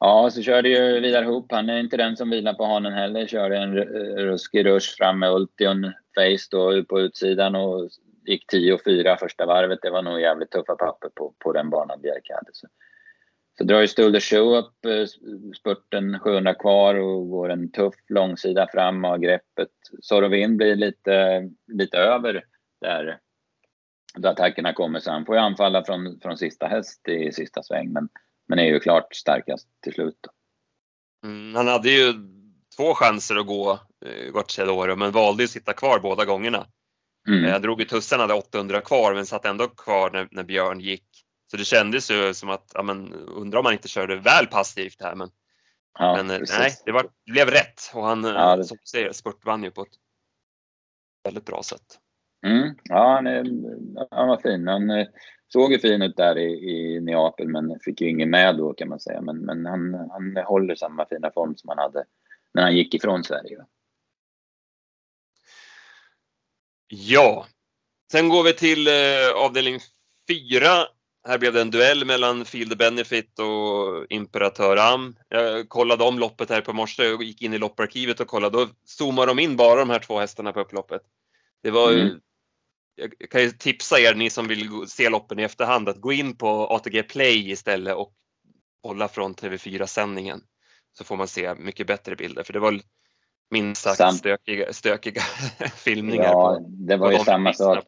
Ja, 0.05 0.31
så 0.31 0.43
körde 0.43 0.69
ju 0.69 1.01
Vidar 1.01 1.23
Hoop. 1.23 1.53
Han 1.53 1.69
är 1.69 1.81
inte 1.81 1.97
den 1.97 2.17
som 2.17 2.31
vilar 2.31 2.55
på 2.55 2.65
hanen 2.65 2.93
heller. 2.93 3.27
Körde 3.27 3.59
en 3.59 3.75
ruskig 4.17 4.67
rush 4.67 4.97
fram 4.97 5.19
med 5.19 5.33
Ultion 5.33 5.93
Face 6.15 6.49
då 6.51 6.85
på 6.85 7.01
utsidan 7.01 7.55
och 7.55 7.91
gick 8.27 8.53
10-4 8.53 9.17
första 9.17 9.47
varvet. 9.47 9.79
Det 9.83 9.91
var 9.91 10.03
nog 10.03 10.21
jävligt 10.21 10.51
tuffa 10.51 10.77
papper 10.77 11.09
på, 11.09 11.35
på 11.39 11.53
den 11.53 11.71
banan 11.71 12.01
Bjerke 12.01 12.35
hade. 12.35 12.51
Så, 12.53 12.67
så 13.59 13.65
drar 13.65 13.81
ju 13.81 13.89
Stulder 13.89 14.21
Show 14.21 14.57
upp 14.57 14.85
eh, 14.85 15.07
spurten 15.59 16.19
700 16.19 16.55
kvar 16.55 16.95
och 16.95 17.29
går 17.29 17.49
en 17.49 17.71
tuff 17.73 17.95
långsida 18.09 18.69
fram 18.73 19.05
och 19.05 19.23
greppet. 19.23 19.71
Sorovin 20.01 20.57
blir 20.57 20.77
lite, 20.77 21.43
lite 21.73 21.99
över 21.99 22.45
där 22.81 23.19
då 24.15 24.29
attackerna 24.29 24.73
kommer. 24.73 25.01
Så 25.01 25.11
han 25.11 25.27
får 25.27 25.35
ju 25.35 25.41
anfalla 25.41 25.85
från, 25.85 26.21
från 26.23 26.39
sista 26.39 26.67
häst 26.67 27.09
i 27.09 27.33
sista 27.33 27.63
sväng. 27.63 27.93
Men 27.93 28.09
men 28.49 28.59
är 28.59 28.65
ju 28.65 28.81
klart 28.81 29.15
starkast 29.15 29.69
till 29.83 29.93
slut. 29.93 30.27
Mm, 31.25 31.55
han 31.55 31.69
hade 31.69 31.91
ju 31.91 32.13
två 32.77 32.95
chanser 32.95 33.37
att 33.37 33.47
gå 33.47 33.73
eh, 34.07 34.33
Guarceloro 34.33 34.97
men 34.97 35.13
valde 35.13 35.45
att 35.45 35.51
sitta 35.51 35.73
kvar 35.73 35.99
båda 35.99 36.25
gångerna. 36.25 36.67
Mm. 37.29 37.45
Jag 37.45 37.63
drog 37.63 37.81
i 37.81 37.85
tussen, 37.85 38.21
hade 38.21 38.35
800 38.35 38.81
kvar 38.81 39.15
men 39.15 39.27
satt 39.27 39.45
ändå 39.45 39.69
kvar 39.69 40.11
när, 40.11 40.29
när 40.31 40.43
Björn 40.43 40.81
gick. 40.81 41.07
Så 41.51 41.57
det 41.57 41.65
kändes 41.65 42.11
ju 42.11 42.35
som 42.35 42.51
att, 42.51 42.71
ja 42.75 42.83
men 42.83 43.13
undrar 43.13 43.59
om 43.59 43.65
han 43.65 43.75
inte 43.75 43.89
körde 43.89 44.17
väl 44.17 44.47
passivt 44.47 45.03
här 45.03 45.15
men, 45.15 45.31
ja, 45.99 46.17
men 46.17 46.31
eh, 46.31 46.41
nej, 46.59 46.73
det, 46.85 46.93
var, 46.93 47.03
det 47.27 47.33
blev 47.33 47.51
rätt 47.51 47.91
och 47.95 48.05
han, 48.05 48.25
ja, 48.25 48.57
det... 48.57 48.65
som 48.65 48.77
du 48.77 48.87
säger, 48.87 49.13
spurtvann 49.13 49.65
ju 49.65 49.71
på 49.71 49.83
ett 49.83 49.95
väldigt 51.25 51.45
bra 51.45 51.63
sätt. 51.63 51.99
Mm, 52.45 52.75
ja, 52.85 53.15
han, 53.15 53.27
är, 53.27 53.45
han 54.11 54.29
var 54.29 54.37
fin. 54.37 54.69
Han, 54.69 54.91
eh, 54.91 55.07
såg 55.49 55.73
ju 55.73 55.79
fin 55.79 56.03
ut 56.03 56.17
där 56.17 56.39
i, 56.39 56.53
i 56.71 57.01
Neapel 57.01 57.49
men 57.49 57.81
fick 57.81 58.01
ju 58.01 58.09
ingen 58.09 58.31
med 58.31 58.57
då 58.57 58.75
kan 58.75 58.89
man 58.89 59.01
säga. 59.01 59.21
Men, 59.21 59.39
men 59.39 59.67
han, 59.67 59.95
han 59.95 60.45
håller 60.47 60.75
samma 60.75 61.07
fina 61.07 61.31
form 61.31 61.57
som 61.57 61.69
han 61.69 61.79
hade 61.79 62.05
när 62.55 62.63
han 62.63 62.77
gick 62.77 62.95
ifrån 62.95 63.25
Sverige. 63.25 63.65
Ja, 66.89 67.47
sen 68.13 68.29
går 68.29 68.43
vi 68.43 68.53
till 68.53 68.87
eh, 68.87 69.45
avdelning 69.45 69.79
4. 70.29 70.67
Här 71.27 71.39
blev 71.39 71.53
det 71.53 71.61
en 71.61 71.71
duell 71.71 72.05
mellan 72.05 72.45
Field 72.45 72.79
Benefit 72.79 73.39
och 73.39 74.07
Imperatör 74.11 74.77
Am. 74.77 75.17
Jag 75.29 75.69
kollade 75.69 76.05
om 76.05 76.19
loppet 76.19 76.51
här 76.51 76.61
på 76.61 76.73
morse 76.73 77.13
och 77.13 77.25
gick 77.25 77.43
in 77.43 77.55
i 77.55 77.59
lopparkivet 77.59 78.21
och 78.21 78.29
kollade. 78.29 78.59
Då 78.59 78.69
zoomade 78.85 79.27
de 79.27 79.39
in 79.39 79.57
bara 79.57 79.81
de 79.81 79.91
här 79.91 79.99
två 79.99 80.19
hästarna 80.19 80.53
på 80.53 80.61
upploppet. 80.61 81.03
Det 81.63 81.71
var 81.71 81.93
mm 81.93 82.21
jag 82.97 83.31
kan 83.31 83.43
ju 83.43 83.51
tipsa 83.51 83.99
er, 83.99 84.15
ni 84.15 84.31
som 84.31 84.49
vill 84.49 84.69
se 84.89 85.09
loppen 85.09 85.39
i 85.39 85.43
efterhand, 85.43 85.89
att 85.89 86.01
gå 86.01 86.13
in 86.13 86.37
på 86.37 86.67
ATG 86.67 87.03
Play 87.03 87.51
istället 87.51 87.95
och 87.95 88.13
kolla 88.83 89.09
från 89.09 89.35
TV4-sändningen. 89.35 90.41
Så 90.93 91.05
får 91.05 91.17
man 91.17 91.29
se 91.29 91.55
mycket 91.55 91.87
bättre 91.87 92.17
bilder, 92.17 92.43
för 92.43 92.53
det 92.53 92.59
var 92.59 92.81
minst 93.51 93.83
sagt 93.83 93.97
Sam 93.97 94.13
stökiga, 94.13 94.73
stökiga 94.73 95.21
filmningar. 95.77 96.25
Ja, 96.25 96.59
på, 96.59 96.67
det 96.69 96.97
var 96.97 97.13
ju 97.13 97.19
samma 97.19 97.53
sak. 97.53 97.85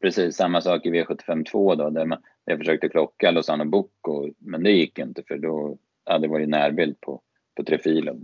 Precis, 0.00 0.36
samma 0.36 0.60
sak 0.60 0.86
i 0.86 0.90
V752 0.90 1.76
då, 1.76 1.90
där 1.90 2.06
man, 2.06 2.22
jag 2.44 2.58
försökte 2.58 2.88
klocka 2.88 3.30
Lozano 3.30 3.64
Bocco, 3.64 4.30
men 4.38 4.62
det 4.62 4.70
gick 4.70 4.98
inte 4.98 5.22
för 5.28 5.38
då, 5.38 5.78
ja, 6.04 6.18
det 6.18 6.28
var 6.28 6.38
ju 6.38 6.46
närbild 6.46 7.00
på, 7.00 7.22
på 7.56 7.64
Trefilo 7.64 8.20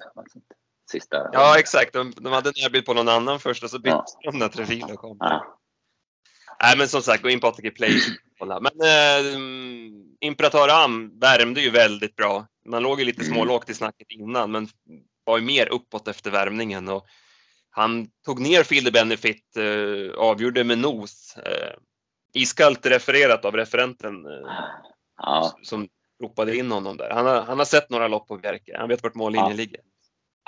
sista. 0.91 1.31
Ja, 1.33 1.59
exakt. 1.59 1.93
De, 1.93 2.13
de 2.17 2.33
hade 2.33 2.53
närbild 2.63 2.87
på 2.87 2.95
någon 2.95 3.09
annan 3.09 3.41
först 3.41 3.65
och 3.65 3.71
så 3.71 3.79
bytte 3.79 4.05
ja. 4.21 4.31
de 4.31 4.39
när 4.39 4.49
Trevino 4.49 4.97
kom. 4.97 5.17
Ja. 5.21 5.57
Nej, 6.63 6.79
men 6.79 6.89
som 6.89 7.03
sagt, 7.03 7.23
gå 7.23 7.31
in 7.31 7.41
på 7.41 7.47
ATG 7.47 7.71
Play. 7.71 8.01
Men 8.41 8.81
eh, 8.83 9.41
Imperator 10.21 10.71
Am 10.71 11.19
värmde 11.19 11.61
ju 11.61 11.71
väldigt 11.71 12.17
bra. 12.17 12.47
Man 12.67 12.83
låg 12.83 12.99
ju 13.01 13.05
lite 13.05 13.23
mm. 13.23 13.35
smålågt 13.35 13.71
i 13.71 13.75
snacket 13.75 14.07
innan, 14.11 14.51
men 14.51 14.69
var 15.25 15.39
ju 15.39 15.45
mer 15.45 15.67
uppåt 15.73 16.09
efter 16.09 16.31
värmningen 16.31 16.89
och 16.89 17.07
han 17.71 18.09
tog 18.25 18.41
ner 18.41 18.63
Field 18.63 18.93
Benefit, 18.93 19.57
eh, 19.57 20.19
avgjorde 20.19 20.65
med 20.65 20.79
nos. 20.79 21.37
Eh, 21.37 21.75
iskallt 22.35 22.87
refererat 22.87 23.45
av 23.45 23.57
referenten 23.57 24.27
eh, 24.27 24.53
ja. 25.17 25.59
som 25.63 25.89
ropade 26.23 26.57
in 26.57 26.71
honom 26.71 26.97
där. 26.97 27.11
Han 27.11 27.27
har, 27.27 27.43
han 27.43 27.59
har 27.59 27.65
sett 27.65 27.91
några 27.91 28.09
lopp 28.09 28.29
på 28.29 28.37
Bjerke. 28.37 28.77
Han 28.79 28.89
vet 28.89 29.03
vart 29.03 29.15
mållinjen 29.15 29.51
ja. 29.51 29.57
ligger. 29.57 29.81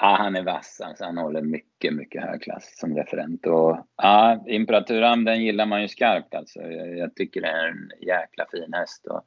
Ja, 0.05 0.17
han 0.19 0.37
är 0.37 0.43
vass. 0.43 0.81
Alltså, 0.85 1.05
han 1.05 1.19
håller 1.19 1.43
mycket, 1.43 1.95
mycket 1.95 2.23
hög 2.23 2.43
klass 2.43 2.79
som 2.79 2.97
referent. 2.97 3.47
Och, 3.47 3.87
ja, 3.97 4.45
Imperaturam, 4.47 5.25
den 5.25 5.43
gillar 5.43 5.67
man 5.67 5.83
ju 5.83 5.89
skarpt. 5.89 6.35
Alltså. 6.35 6.61
Jag, 6.61 6.99
jag 6.99 7.15
tycker 7.15 7.41
det 7.41 7.49
är 7.49 7.69
en 7.69 7.91
jäkla 8.01 8.47
fin 8.53 8.73
häst. 8.73 9.07
Och, 9.07 9.25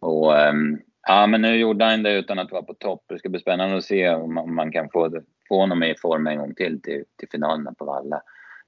och 0.00 0.38
ehm, 0.38 0.80
ja, 1.08 1.26
men 1.26 1.42
nu 1.42 1.56
gjorde 1.56 1.84
han 1.84 2.02
det 2.02 2.12
utan 2.12 2.38
att 2.38 2.52
vara 2.52 2.62
på 2.62 2.74
topp. 2.74 3.04
Det 3.08 3.18
ska 3.18 3.28
bli 3.28 3.40
spännande 3.40 3.76
att 3.76 3.84
se 3.84 4.10
om 4.10 4.34
man, 4.34 4.44
om 4.44 4.54
man 4.54 4.72
kan 4.72 4.88
få, 4.92 5.22
få 5.48 5.60
honom 5.60 5.82
i 5.82 5.94
form 5.94 6.26
en 6.26 6.38
gång 6.38 6.54
till, 6.54 6.82
till 6.82 7.04
till 7.16 7.28
finalerna 7.28 7.74
på 7.78 7.84
Valla. 7.84 8.22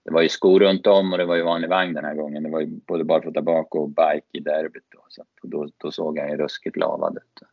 Det 0.05 0.13
var 0.13 0.23
ju 0.23 0.29
skor 0.29 0.61
runt 0.61 0.87
om 0.87 1.13
och 1.13 1.19
det 1.19 1.25
var 1.25 1.37
ju 1.37 1.43
vanlig 1.43 1.69
vagn 1.69 1.95
den 1.95 2.05
här 2.05 2.15
gången. 2.15 2.43
Det 2.43 2.51
var 2.51 2.61
ju 2.61 2.67
både 2.67 3.05
barfota 3.05 3.43
bak 3.43 3.75
och 3.75 3.89
bike 3.89 4.29
i 4.33 4.41
derbyt. 4.41 4.87
Då, 4.89 5.05
så 5.09 5.25
då, 5.43 5.69
då 5.77 5.91
såg 5.91 6.19
han 6.19 6.31
ju 6.31 6.37
ruskigt 6.37 6.77
lavad 6.77 7.17
ut. 7.17 7.49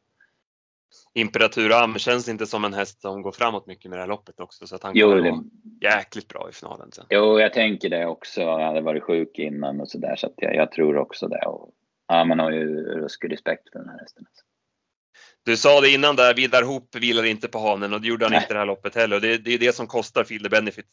Imperatur 1.13 1.71
Am 1.71 1.97
känns 1.97 2.29
inte 2.29 2.45
som 2.45 2.65
en 2.65 2.73
häst 2.73 3.01
som 3.01 3.21
går 3.21 3.31
framåt 3.31 3.67
mycket 3.67 3.89
med 3.89 3.97
det 3.97 4.01
här 4.01 4.07
loppet 4.07 4.39
också 4.39 4.67
så 4.67 4.75
att 4.75 4.83
han 4.83 4.93
kommer 4.99 5.21
det... 5.21 5.43
jäkligt 5.87 6.27
bra 6.27 6.47
i 6.49 6.53
finalen 6.53 6.91
sen. 6.91 7.05
Jo, 7.09 7.39
jag 7.39 7.53
tänker 7.53 7.89
det 7.89 8.05
också. 8.05 8.49
Han 8.49 8.61
hade 8.61 8.81
varit 8.81 9.03
sjuk 9.03 9.39
innan 9.39 9.81
och 9.81 9.89
så 9.89 9.97
där 9.97 10.15
så 10.15 10.27
att 10.27 10.33
jag, 10.35 10.55
jag 10.55 10.71
tror 10.71 10.97
också 10.97 11.27
det. 11.27 11.45
Och, 11.45 11.69
ja, 12.07 12.25
man 12.25 12.39
har 12.39 12.51
ju 12.51 12.83
ruskig 12.83 13.31
respekt 13.31 13.69
för 13.71 13.79
den 13.79 13.89
här 13.89 13.99
hästen. 13.99 14.25
du 15.45 15.57
sa 15.57 15.81
det 15.81 15.89
innan 15.89 16.15
där, 16.15 16.33
Vidar 16.33 16.63
Hoop 16.63 16.95
vilar 16.95 17.23
inte 17.23 17.47
på 17.47 17.59
hanen 17.59 17.93
och 17.93 18.01
det 18.01 18.07
gjorde 18.07 18.25
han 18.25 18.31
Nej. 18.31 18.41
inte 18.41 18.53
det 18.53 18.59
här 18.59 18.65
loppet 18.65 18.95
heller. 18.95 19.19
Det, 19.19 19.37
det 19.37 19.53
är 19.53 19.59
det 19.59 19.75
som 19.75 19.87
kostar 19.87 20.23
Field 20.23 20.43
the 20.43 20.49
Benefit 20.49 20.85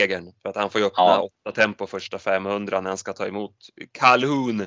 eh. 0.00 0.22
För 0.42 0.48
att 0.48 0.56
han 0.56 0.70
får 0.70 0.80
ju 0.80 0.86
öppna 0.86 1.04
Ja. 1.04 1.28
åtta 1.44 1.62
tempo 1.62 1.86
första 1.86 2.18
500 2.18 2.80
när 2.80 2.90
han 2.90 2.98
ska 2.98 3.12
ta 3.12 3.26
emot 3.26 3.56
Calhoun. 3.92 4.66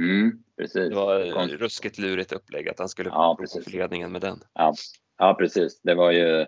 Mm, 0.00 0.42
precis. 0.56 0.88
Det 0.88 0.94
var 0.94 1.26
eh, 1.26 1.32
Konstigt. 1.32 1.60
ruskigt 1.60 1.98
lurigt 1.98 2.32
upplägg 2.32 2.68
att 2.68 2.78
han 2.78 2.88
skulle 2.88 3.10
Ja, 3.10 3.36
precis. 3.40 3.72
ledningen 3.72 4.12
med 4.12 4.20
den. 4.20 4.38
Ja, 5.18 5.34
precis. 5.38 5.80
Det 5.82 5.94
var 5.94 6.12
ju 6.12 6.46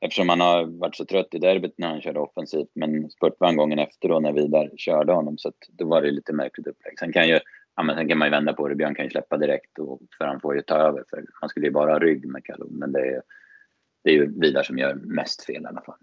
eftersom 0.00 0.28
han 0.28 0.40
har 0.40 0.64
varit 0.64 0.96
så 0.96 1.04
trött 1.04 1.34
i 1.34 1.38
derbyt 1.38 1.74
när 1.78 1.88
han 1.88 2.00
körde 2.00 2.20
offensivt, 2.20 2.68
men 2.74 3.10
spurtvagn 3.10 3.56
gången 3.56 3.78
efter 3.78 4.08
då 4.08 4.20
när 4.20 4.32
Vidar 4.32 4.70
körde 4.76 5.12
honom, 5.12 5.38
så 5.38 5.48
att 5.48 5.54
då 5.68 5.84
var 5.86 6.02
det 6.02 6.10
lite 6.10 6.32
märkligt 6.32 6.66
upplägg. 6.66 6.98
Sen 6.98 7.12
kan 7.12 7.28
ju, 7.28 7.38
ja, 7.76 7.82
men 7.82 7.96
sen 7.96 8.08
kan 8.08 8.18
man 8.18 8.26
ju 8.28 8.30
vända 8.30 8.52
på 8.52 8.68
det. 8.68 8.74
Björn 8.74 8.94
kan 8.94 9.04
ju 9.04 9.10
släppa 9.10 9.36
direkt 9.36 9.78
och, 9.78 10.00
för 10.18 10.24
han 10.24 10.40
får 10.40 10.56
ju 10.56 10.62
ta 10.62 10.74
över, 10.74 11.04
för 11.10 11.24
han 11.40 11.48
skulle 11.48 11.66
ju 11.66 11.72
bara 11.72 11.92
ha 11.92 11.98
rygg 11.98 12.26
med 12.28 12.44
Kalou, 12.44 12.68
men 12.70 12.92
det 12.92 13.00
är, 13.00 13.22
det 14.04 14.10
är 14.10 14.14
ju 14.14 14.40
Vidar 14.40 14.62
som 14.62 14.78
gör 14.78 14.94
mest 14.94 15.44
fel 15.44 15.62
i 15.62 15.66
alla 15.66 15.82
fall. 15.82 15.98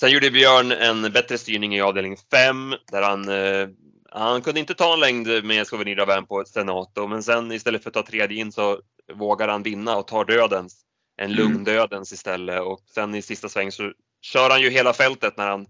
Sen 0.00 0.10
gjorde 0.10 0.30
Björn 0.30 0.72
en 0.72 1.12
bättre 1.12 1.38
styrning 1.38 1.76
i 1.76 1.80
avdelning 1.80 2.16
5 2.30 2.74
där 2.92 3.02
han, 3.02 3.28
eh, 3.28 3.68
han 4.10 4.42
kunde 4.42 4.60
inte 4.60 4.74
ta 4.74 4.94
en 4.94 5.00
längd 5.00 5.44
med 5.44 5.66
Souvenir 5.66 5.96
Ravin 5.96 6.26
på 6.26 6.40
ett 6.40 6.48
Senato 6.48 7.06
men 7.06 7.22
sen 7.22 7.52
istället 7.52 7.82
för 7.82 7.90
att 7.90 7.94
ta 7.94 8.02
tredje 8.06 8.38
in 8.40 8.52
så 8.52 8.80
vågar 9.14 9.48
han 9.48 9.62
vinna 9.62 9.96
och 9.96 10.06
tar 10.06 10.24
dödens. 10.24 10.82
En 11.16 11.30
Mm. 11.30 11.36
lugn 11.36 11.64
dödens 11.64 12.12
istället 12.12 12.60
och 12.60 12.80
sen 12.94 13.14
i 13.14 13.22
sista 13.22 13.48
sväng 13.48 13.72
så 13.72 13.92
kör 14.22 14.50
han 14.50 14.62
ju 14.62 14.70
hela 14.70 14.92
fältet 14.92 15.36
när 15.36 15.48
han 15.48 15.66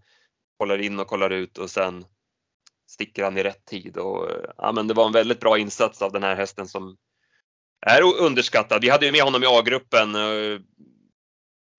kollar 0.59 0.79
in 0.79 1.01
och 1.01 1.07
kollar 1.07 1.31
ut 1.31 1.59
och 1.59 1.71
sen 1.71 2.05
sticker 2.91 3.25
han 3.25 3.39
i 3.39 3.43
rätt 3.43 3.65
tid 3.65 3.97
och 3.97 4.31
eh, 4.31 4.51
ja 4.59 4.73
men 4.73 4.87
det 4.87 4.95
var 4.95 5.07
en 5.07 5.13
väldigt 5.13 5.41
bra 5.41 5.59
insats 5.59 6.03
av 6.03 6.13
den 6.13 6.23
här 6.23 6.37
hästen 6.37 6.69
som 6.69 6.97
är 7.87 8.03
underskattad. 8.23 8.83
Vi 8.83 8.89
hade 8.91 9.07
ju 9.07 9.13
med 9.13 9.23
honom 9.23 9.43
i 9.43 9.47
A-gruppen. 9.47 10.15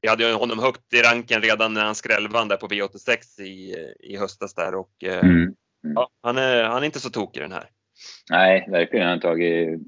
Vi 0.02 0.10
hade 0.10 0.34
honom 0.34 0.60
högt 0.60 0.94
i 0.94 1.02
ranken 1.02 1.42
redan 1.42 1.74
när 1.74 1.86
han 1.86 1.96
skrällvann 1.96 2.48
där 2.48 2.58
på 2.58 2.68
V86 2.68 3.42
i, 3.42 3.76
i 4.00 4.18
höstas 4.18 4.54
där 4.54 4.76
och 4.76 5.04
eh, 5.04 5.24
Mm. 5.84 5.94
ja, 5.96 6.10
han, 6.22 6.38
är, 6.38 6.64
han 6.64 6.82
är 6.82 6.86
inte 6.86 7.00
så 7.00 7.10
tokig 7.10 7.42
den 7.42 7.52
här. 7.52 7.70
Nej, 8.32 8.68
verkligen. 8.70 9.08
Han 9.08 9.18
har 9.18 9.22
tagit, 9.22 9.80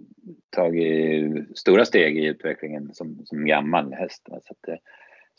tagit 0.50 1.58
stora 1.58 1.86
steg 1.86 2.18
i 2.18 2.26
utvecklingen 2.26 2.94
som, 2.94 3.26
som 3.26 3.46
gammal 3.46 3.94
häst. 3.94 4.28
Så 4.28 4.36
att, 4.36 4.68
eh, 4.68 4.80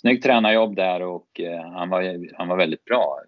snyggt 0.00 0.24
tränarjobb 0.24 0.76
där 0.76 1.02
och 1.02 1.40
eh, 1.40 1.70
han, 1.70 1.88
var, 1.88 2.36
han 2.36 2.48
var 2.48 2.56
väldigt 2.56 2.84
bra. 2.84 3.20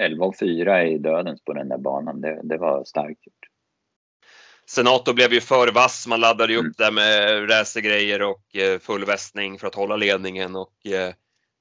11 0.00 0.26
och 0.26 0.38
4 0.38 0.84
i 0.84 0.98
dödens 0.98 1.44
på 1.44 1.52
den 1.52 1.68
där 1.68 1.78
banan. 1.78 2.20
Det, 2.20 2.40
det 2.42 2.56
var 2.56 2.84
starkt 2.84 3.26
gjort. 3.26 3.49
Senator 4.70 5.14
blev 5.14 5.32
ju 5.32 5.40
för 5.40 5.72
vass. 5.72 6.06
Man 6.06 6.20
laddade 6.20 6.52
ju 6.52 6.58
upp 6.58 6.62
Mm. 6.62 6.74
där 6.78 6.90
med 6.90 7.50
racergrejer 7.50 8.22
och 8.22 8.56
eh, 8.56 8.78
full 8.78 9.04
västning 9.04 9.58
för 9.58 9.66
att 9.66 9.74
hålla 9.74 9.96
ledningen 9.96 10.56
och 10.56 10.86
eh, 10.86 11.14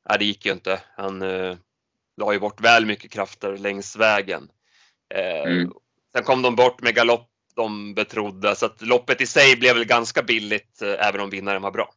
ja, 0.10 0.18
det 0.20 0.26
gick 0.26 0.46
ju 0.46 0.52
inte. 0.52 0.80
Han 0.96 1.22
eh, 1.22 1.58
la 2.18 2.34
ju 2.34 2.40
bort 2.40 2.62
väl 2.62 2.86
mycket 2.86 3.12
krafter 3.12 3.58
längs 3.58 3.96
vägen. 3.96 4.50
Mm. 5.46 5.72
Sen 6.16 6.24
kom 6.24 6.42
de 6.42 6.56
bort 6.56 6.82
med 6.82 6.96
galopp 6.96 7.30
de 7.56 7.94
betrodde 7.94 8.56
så 8.56 8.66
att 8.66 8.82
loppet 8.82 9.22
i 9.22 9.26
sig 9.26 9.56
blev 9.56 9.76
väl 9.76 9.86
ganska 9.86 10.22
billigt 10.24 10.82
även 10.82 11.22
om 11.22 11.30
vinnaren 11.30 11.62
var 11.62 11.72
bra. 11.72 11.90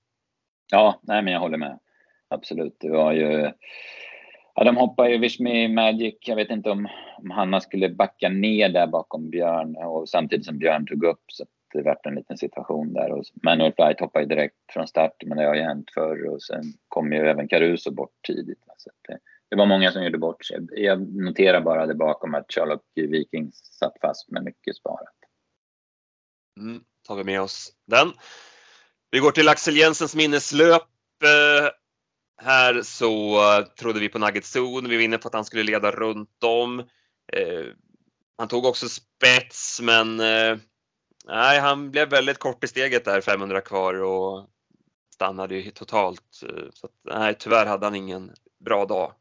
Ja, 0.70 1.00
nej, 1.02 1.22
men 1.22 1.32
jag 1.32 1.40
håller 1.40 1.58
med. 1.58 1.78
Absolut. 2.28 2.76
Det 2.80 2.90
var 2.90 3.12
ju... 3.12 3.52
Ja, 4.54 4.64
de 4.64 4.76
hoppar 4.76 5.08
ju 5.08 5.18
Wish 5.18 5.40
Me 5.40 5.68
Magic. 5.68 6.14
Jag 6.20 6.36
vet 6.36 6.50
inte 6.50 6.70
om, 6.70 6.88
om 7.18 7.30
Hanna 7.30 7.60
skulle 7.60 7.88
backa 7.88 8.28
ner 8.28 8.68
där 8.68 8.86
bakom 8.86 9.30
Björn 9.30 9.76
och 9.76 10.08
samtidigt 10.08 10.46
som 10.46 10.58
Björn 10.58 10.86
tog 10.86 11.04
upp 11.04 11.24
så 11.26 11.42
att 11.42 11.48
det 11.72 11.82
vart 11.82 12.06
en 12.06 12.14
liten 12.14 12.38
situation 12.38 12.92
där. 12.92 13.12
Och 13.12 13.24
Manuel 13.42 13.72
Flight 13.72 14.00
hoppade 14.00 14.24
ju 14.24 14.28
direkt 14.28 14.56
från 14.72 14.88
start, 14.88 15.22
men 15.26 15.38
det 15.38 15.44
har 15.44 15.54
ju 15.54 15.62
hänt 15.62 15.90
förr 15.94 16.28
och 16.28 16.42
sen 16.42 16.62
kom 16.88 17.12
ju 17.12 17.18
även 17.18 17.48
Caruso 17.48 17.90
bort 17.90 18.14
tidigt. 18.26 18.58
Så 18.76 18.90
att 18.90 18.96
det, 19.08 19.18
det 19.50 19.56
var 19.56 19.66
många 19.66 19.92
som 19.92 20.04
gjorde 20.04 20.18
bort 20.18 20.44
sig. 20.44 20.58
Jag 20.70 21.14
noterar 21.16 21.60
bara 21.60 21.86
det 21.86 21.94
bakom 21.94 22.34
att 22.34 22.52
Charlotte 22.52 22.82
Viking 22.94 23.52
satt 23.52 24.00
fast 24.00 24.30
med 24.30 24.44
mycket 24.44 24.76
sparat. 24.76 25.14
Mm, 26.60 26.82
tar 27.08 27.16
vi 27.16 27.24
med 27.24 27.40
oss 27.40 27.72
den. 27.86 28.08
Vi 29.10 29.18
går 29.18 29.30
till 29.30 29.48
Axel 29.48 29.76
Jensens 29.76 30.16
minneslöp. 30.16 30.82
Eh, 31.24 31.81
här 32.44 32.82
så 32.82 33.40
trodde 33.78 34.00
vi 34.00 34.08
på 34.08 34.18
Nugget 34.18 34.44
Zone. 34.56 34.88
Vi 34.88 34.96
var 34.96 35.02
inne 35.02 35.18
på 35.18 35.28
att 35.28 35.34
han 35.34 35.44
skulle 35.44 35.62
leda 35.62 35.90
runt 35.90 36.44
om. 36.44 36.80
Eh, 37.32 37.66
han 38.38 38.48
tog 38.48 38.64
också 38.64 38.88
spets 38.88 39.80
men 39.82 40.20
eh, 40.20 40.58
nej, 41.26 41.60
han 41.60 41.90
blev 41.90 42.10
väldigt 42.10 42.38
kort 42.38 42.64
i 42.64 42.68
steget 42.68 43.04
där 43.04 43.20
500 43.20 43.60
kvar 43.60 44.02
och 44.02 44.48
stannade 45.14 45.54
ju 45.56 45.70
totalt. 45.70 46.42
Eh, 46.42 46.64
Så 46.72 46.86
att, 46.86 46.92
nej, 47.18 47.34
tyvärr 47.38 47.66
hade 47.66 47.86
han 47.86 47.94
ingen 47.94 48.30
bra 48.64 48.86
dag. 48.86 49.12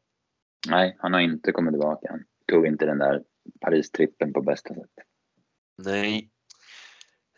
Nej, 0.68 0.96
han 0.98 1.12
har 1.12 1.20
inte 1.20 1.52
kommit 1.52 1.72
tillbaka. 1.72 2.08
Han 2.10 2.24
tog 2.48 2.66
inte 2.66 2.86
den 2.86 2.98
där 2.98 3.22
Paris-trippen 3.60 4.32
på 4.32 4.42
bästa 4.42 4.74
sätt. 4.74 4.90
Nej. 5.78 6.30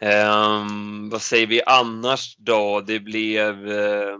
Ehm, 0.00 1.10
vad 1.10 1.22
säger 1.22 1.46
vi 1.46 1.62
annars 1.66 2.36
då? 2.36 2.80
Det 2.80 3.00
blev... 3.00 3.68
eh, 3.70 4.18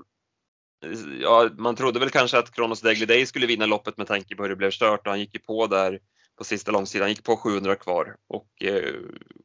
ja, 1.21 1.49
man 1.57 1.77
trodde 1.77 2.01
väl 2.01 2.11
kanske 2.11 2.39
att 2.39 2.55
Kronos 2.55 2.81
Daily 2.81 3.07
Day 3.07 3.27
skulle 3.27 3.47
vinna 3.47 3.67
loppet 3.67 3.97
med 3.97 4.07
tanke 4.07 4.37
på 4.37 4.43
hur 4.43 4.51
det 4.51 4.57
blev 4.57 4.71
stört 4.71 5.07
och 5.07 5.11
han 5.11 5.21
gick 5.21 5.35
ju 5.35 5.41
på 5.41 5.67
där 5.67 5.99
på 6.39 6.45
sista 6.45 6.73
långsidan. 6.73 7.05
Han 7.05 7.11
gick 7.11 7.25
på 7.25 7.37
700 7.37 7.77
kvar 7.77 8.17
och 8.29 8.63
eh, 8.63 8.95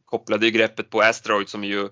kopplade 0.05 0.45
ju 0.45 0.51
greppet 0.51 0.89
på 0.89 1.01
Asteroid 1.01 1.49
som 1.49 1.63
ju 1.63 1.89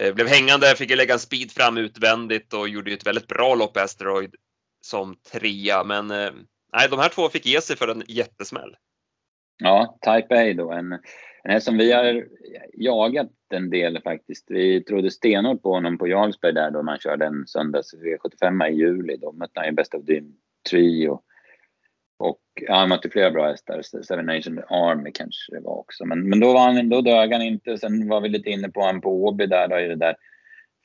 eh, 0.00 0.14
blev 0.14 0.26
hängande, 0.28 0.74
fick 0.76 0.90
ju 0.90 0.96
lägga 0.96 1.14
en 1.14 1.20
speed 1.20 1.52
fram 1.52 1.78
utvändigt 1.78 2.52
och 2.52 2.68
gjorde 2.68 2.90
ju 2.90 2.96
ett 2.96 3.06
väldigt 3.06 3.28
bra 3.28 3.54
lopp 3.54 3.76
Asteroid 3.76 4.34
som 4.80 5.16
trea. 5.32 5.84
Men 5.84 6.10
eh, 6.10 6.30
nej, 6.72 6.88
de 6.90 6.98
här 6.98 7.08
två 7.08 7.28
fick 7.28 7.46
ge 7.46 7.60
sig 7.60 7.76
för 7.76 7.88
en 7.88 8.02
jättesmäll. 8.08 8.76
Ja, 9.58 9.98
Type 10.04 10.34
A 10.34 10.54
då. 10.54 10.72
En, 10.72 10.98
en 11.48 11.60
som 11.60 11.78
vi 11.78 11.92
har 11.92 12.26
jagat 12.72 13.30
en 13.50 13.70
del 13.70 14.00
faktiskt. 14.02 14.44
Vi 14.48 14.84
trodde 14.84 15.10
stenhårt 15.10 15.62
på 15.62 15.72
honom 15.72 15.98
på 15.98 16.08
Jarlsberg 16.08 16.52
där 16.52 16.70
då 16.70 16.82
man 16.82 16.98
körde 16.98 17.26
en 17.26 17.46
söndags 17.46 17.94
V75 17.94 18.68
i 18.68 18.74
juli. 18.74 19.16
Då 19.16 19.32
mötte 19.32 19.60
han 19.60 19.66
ju 19.66 19.72
Best 19.72 19.94
of 19.94 20.02
Dream 20.04 20.32
Trio. 20.70 21.20
Och 22.18 22.40
ja, 22.60 22.74
han 22.74 22.88
mötte 22.88 23.10
flera 23.10 23.30
bra 23.30 23.46
hästar. 23.46 23.82
Seven 23.82 24.26
Nation 24.26 24.58
Army 24.68 25.10
kanske 25.14 25.54
det 25.54 25.60
var 25.60 25.78
också. 25.78 26.04
Men, 26.04 26.28
men 26.28 26.40
då, 26.40 26.52
var 26.52 26.60
han, 26.60 26.88
då 26.88 27.00
dög 27.00 27.32
han 27.32 27.42
inte. 27.42 27.78
Sen 27.78 28.08
var 28.08 28.20
vi 28.20 28.28
lite 28.28 28.50
inne 28.50 28.68
på 28.68 28.80
honom 28.80 29.00
på 29.00 29.24
Åby 29.24 29.46
där 29.46 29.68
då 29.68 29.78
i 29.78 29.88
det 29.88 29.96
där 29.96 30.16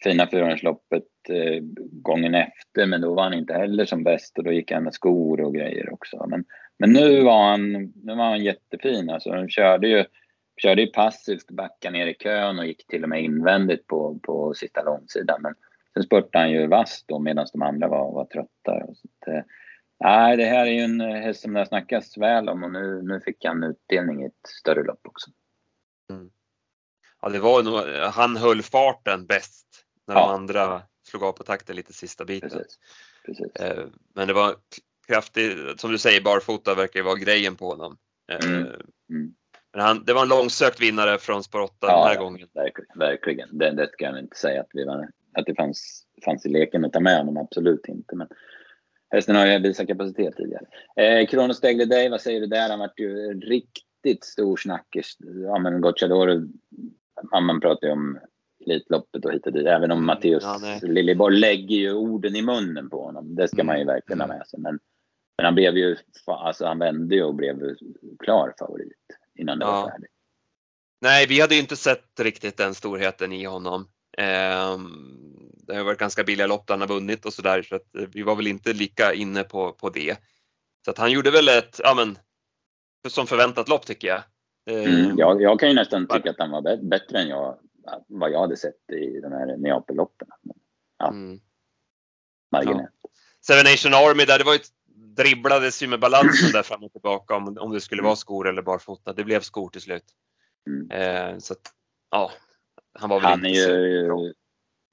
fina 0.04 0.28
fyraårsloppet 0.28 1.04
eh, 1.30 1.64
gången 1.92 2.36
efter. 2.36 2.86
Men 2.86 3.02
då 3.02 3.14
var 3.14 3.24
han 3.24 3.34
inte 3.34 3.54
heller 3.54 3.86
som 3.86 4.04
bäst 4.04 4.38
och 4.38 4.44
då 4.44 4.52
gick 4.52 4.72
han 4.72 4.84
med 4.84 4.94
skor 4.94 5.42
och 5.42 5.54
grejer 5.54 5.94
också. 5.94 6.26
Men, 6.30 6.46
men 6.80 6.94
nu 6.94 7.22
var 7.22 7.50
han, 7.50 7.72
nu 8.04 8.16
var 8.16 8.24
han 8.24 8.44
jättefin. 8.44 9.10
Alltså, 9.10 9.32
de 9.32 9.50
körde 9.50 9.88
ju, 9.88 10.06
körde 10.62 10.82
ju 10.82 10.88
passivt, 10.88 11.48
backade 11.52 11.98
ner 11.98 12.08
i 12.08 12.14
kön 12.14 12.60
och 12.60 12.66
gick 12.66 12.88
till 12.88 13.04
och 13.04 13.10
med 13.10 13.24
invändigt 13.24 13.88
på, 13.88 14.20
på 14.24 14.54
sista 14.54 14.84
långsidan. 14.84 15.42
Men 15.42 15.56
sen 15.94 16.04
spurtade 16.04 16.44
han 16.44 16.52
ju 16.52 16.68
vasst 16.68 17.08
då 17.08 17.20
medan 17.20 17.48
de 17.54 17.62
andra 17.62 17.88
var, 17.88 18.12
var 18.12 18.26
trötta. 18.26 18.94
Så 18.96 19.32
eh, 19.32 19.44
nej, 20.00 20.38
det 20.38 20.46
här 20.46 20.66
är 20.66 20.72
ju 20.72 20.80
en 20.80 21.02
häst 21.02 21.42
som 21.42 21.54
det 21.54 21.60
har 21.60 21.66
snackats 21.66 22.18
väl 22.18 22.50
om 22.50 22.64
och 22.64 22.72
nu, 22.72 23.02
nu 23.02 23.22
fick 23.26 23.46
han 23.46 23.64
utdelning 23.64 24.24
i 24.24 24.26
ett 24.26 24.48
större 24.62 24.84
lopp 24.84 25.02
också. 25.08 25.32
Ja, 27.22 27.30
det 27.30 27.40
var 27.40 27.64
nog, 27.64 27.80
han 28.14 28.38
höll 28.38 28.62
farten 28.62 29.26
bäst 29.26 29.68
när 30.08 30.16
Ja. 30.16 30.22
de 30.22 30.34
andra 30.34 30.82
slog 31.04 31.24
av 31.24 31.32
på 31.32 31.44
takten 31.44 31.76
lite 31.76 31.94
sista 31.94 32.26
biten. 32.26 32.50
Precis. 32.50 32.80
Precis. 33.26 33.56
Eh, 33.56 33.86
Men 34.16 34.28
det 34.28 34.34
var 34.34 34.56
kraftigt, 35.08 35.80
som 35.82 35.92
du 35.92 35.98
säger, 35.98 36.22
barfota 36.22 36.76
verkar 36.76 37.00
ju 37.00 37.04
vara 37.04 37.16
grejen 37.16 37.56
på 37.56 37.70
honom. 37.70 37.98
Eh, 38.32 38.50
Mm. 38.50 38.68
Mm. 39.10 39.34
Men 39.74 39.82
han, 39.82 40.04
det 40.06 40.14
var 40.14 40.22
en 40.22 40.28
långsökt 40.30 40.82
vinnare 40.82 41.18
från 41.18 41.44
spår 41.44 41.60
8 41.62 41.74
Ja, 41.82 41.88
den 42.00 42.08
här 42.08 42.24
gången. 42.24 42.48
Verkligen. 42.54 43.00
verkligen. 43.00 43.58
Det, 43.58 43.72
det 43.72 43.90
ska 43.92 44.06
jag 44.06 44.20
inte 44.20 44.38
säga 44.38 44.62
att, 44.62 44.70
vi 44.74 44.86
var, 44.86 45.10
att 45.34 45.46
det 45.46 45.56
fanns, 45.56 46.04
fanns 46.26 46.46
i 46.46 46.50
leken 46.50 46.86
att 46.86 46.94
ta 46.94 47.00
med 47.00 47.18
honom. 47.18 47.38
Absolut 47.38 47.86
inte. 47.88 48.16
Men 48.16 48.28
hästen 49.10 49.36
har 49.36 49.46
ju 49.46 49.60
visat 49.60 49.88
kapacitet 49.88 50.36
tidigare. 50.38 50.66
Eh, 50.96 51.28
Kronos 51.28 51.60
Day, 51.62 52.10
vad 52.10 52.22
säger 52.22 52.40
du 52.40 52.48
där? 52.48 52.70
Han 52.70 52.80
vart 52.80 53.00
ju 53.00 53.34
riktigt 53.40 54.24
stor 54.24 54.58
snackis. 54.58 55.18
Ja, 55.20 55.60
men 55.60 55.82
Gocciadoro, 55.82 56.48
man 57.42 57.62
pratar 57.62 57.88
ju 57.88 57.94
om 57.94 58.20
Elitloppet 58.66 59.26
och 59.26 59.32
hit 59.34 59.46
och 59.48 59.54
dit. 59.54 59.68
Även 59.68 59.92
om 59.92 60.06
Matteus 60.06 60.44
Ja. 60.44 60.80
Liljeborg 60.82 61.36
lägger 61.40 61.76
ju 61.76 61.94
orden 61.94 62.36
i 62.36 62.42
munnen 62.42 62.90
på 62.90 63.04
honom. 63.04 63.36
Det 63.36 63.48
ska 63.48 63.64
man 63.64 63.76
ju 63.76 63.82
Mm. 63.82 63.94
verkligen 63.94 64.22
ha 64.22 64.28
med 64.28 64.48
sig. 64.48 64.60
Men, 64.60 64.80
men 65.38 65.46
han 65.46 65.56
blev 65.56 65.78
ju, 65.78 65.98
alltså 66.26 66.66
han 66.66 66.80
vände 66.80 67.16
ju 67.16 67.24
och 67.24 67.36
blev 67.36 67.76
klar 68.20 68.54
favorit 68.60 68.94
innan 69.40 69.60
det 69.60 69.66
Ja. 69.66 69.72
var 69.72 69.90
färdigt. 69.92 70.12
Nej, 71.02 71.28
vi 71.28 71.42
hade 71.42 71.56
ju 71.56 71.62
inte 71.62 71.76
sett 71.76 72.20
riktigt 72.20 72.58
den 72.58 72.76
storheten 72.76 73.34
i 73.34 73.44
honom. 73.46 73.88
Ehm, 74.18 75.16
Det 75.68 75.76
har 75.76 75.84
varit 75.84 76.00
ganska 76.00 76.24
billiga 76.24 76.48
lopp 76.48 76.68
där 76.68 76.74
han 76.74 76.82
har 76.82 76.88
vunnit 76.88 77.26
och 77.26 77.34
sådär 77.34 77.62
så 77.62 77.76
att 77.76 77.96
eh, 77.96 78.08
vi 78.14 78.22
var 78.24 78.36
väl 78.36 78.48
inte 78.48 78.74
lika 78.74 79.14
inne 79.14 79.44
på, 79.44 79.72
på 79.72 79.90
det. 79.90 80.18
Så 80.86 80.92
att 80.92 80.98
han 80.98 81.12
gjorde 81.12 81.32
väl 81.32 81.48
ett, 81.50 81.80
ja 81.84 81.94
men, 81.96 82.18
som 83.08 83.28
förväntat 83.28 83.70
lopp 83.70 83.86
tycker 83.86 84.08
jag. 84.08 84.22
Ehm, 84.70 84.96
Mm, 85.06 85.18
jag, 85.18 85.42
jag 85.42 85.60
kan 85.60 85.70
ju 85.70 85.76
nästan 85.76 86.08
tycka 86.08 86.30
att 86.30 86.40
han 86.40 86.52
var 86.52 86.62
bä- 86.62 86.90
bättre 86.90 87.20
än 87.20 87.28
jag 87.28 87.60
vad 88.08 88.32
jag 88.32 88.40
hade 88.40 88.58
sett 88.58 88.90
i 88.92 89.20
de 89.22 89.32
här 89.32 89.58
Neapelloppen. 89.58 90.28
Ja, 90.98 91.08
mm. 91.08 91.40
marginellt. 92.52 92.90
Ja. 93.04 93.10
Seven 93.46 93.72
Nation 93.72 93.94
Army 93.94 94.26
där, 94.26 94.38
det 94.38 94.44
var 94.44 94.54
ju 94.54 94.60
dribblades 95.24 95.84
ju 95.84 95.88
med 95.88 96.00
balansen 96.00 96.52
där 96.52 96.64
fram 96.64 96.84
och 96.84 96.92
tillbaka 96.92 97.36
om, 97.36 97.58
om 97.60 97.74
det 97.74 97.82
skulle 97.82 98.02
vara 98.02 98.16
skor 98.16 98.50
eller 98.50 98.62
barfota. 98.62 99.14
Det 99.14 99.24
blev 99.24 99.42
skor 99.42 99.70
till 99.70 99.82
slut. 99.82 100.06
Mm. 100.68 100.92
Eh, 100.92 101.38
så 101.38 101.54
att, 101.54 101.62
ja, 102.12 102.32
han 103.00 103.10
var 103.10 103.20
väl 103.20 103.26
han 103.26 103.46
inte 103.46 103.60
är 103.60 103.80
ju, 103.80 104.08
så 104.08 104.34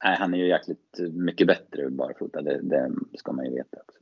nej, 0.04 0.16
han 0.18 0.34
är 0.34 0.38
ju 0.38 0.48
jäkligt 0.48 0.98
mycket 1.12 1.46
bättre 1.46 1.90
barfota, 1.90 2.42
det, 2.42 2.60
det 2.62 2.90
ska 3.18 3.32
man 3.32 3.44
ju 3.44 3.50
veta 3.50 3.76
också. 3.76 3.98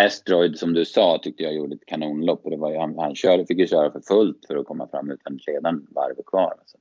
Estroid 0.00 0.58
som 0.58 0.72
du 0.72 0.84
sa 0.84 1.18
tyckte 1.22 1.42
jag 1.42 1.54
gjorde 1.54 1.74
ett 1.74 1.86
kanonlopp 1.86 2.44
och 2.44 2.50
det 2.50 2.56
var 2.56 2.70
ju, 2.70 2.78
han, 2.78 2.98
han 2.98 3.14
körde, 3.14 3.46
fick 3.46 3.58
ju 3.58 3.66
köra 3.66 3.92
för 3.92 4.00
fullt 4.00 4.46
för 4.46 4.56
att 4.56 4.66
komma 4.66 4.88
fram 4.88 5.10
utan 5.10 5.38
redan 5.38 5.86
varv 5.90 6.22
kvar. 6.26 6.54
Så 6.66 6.78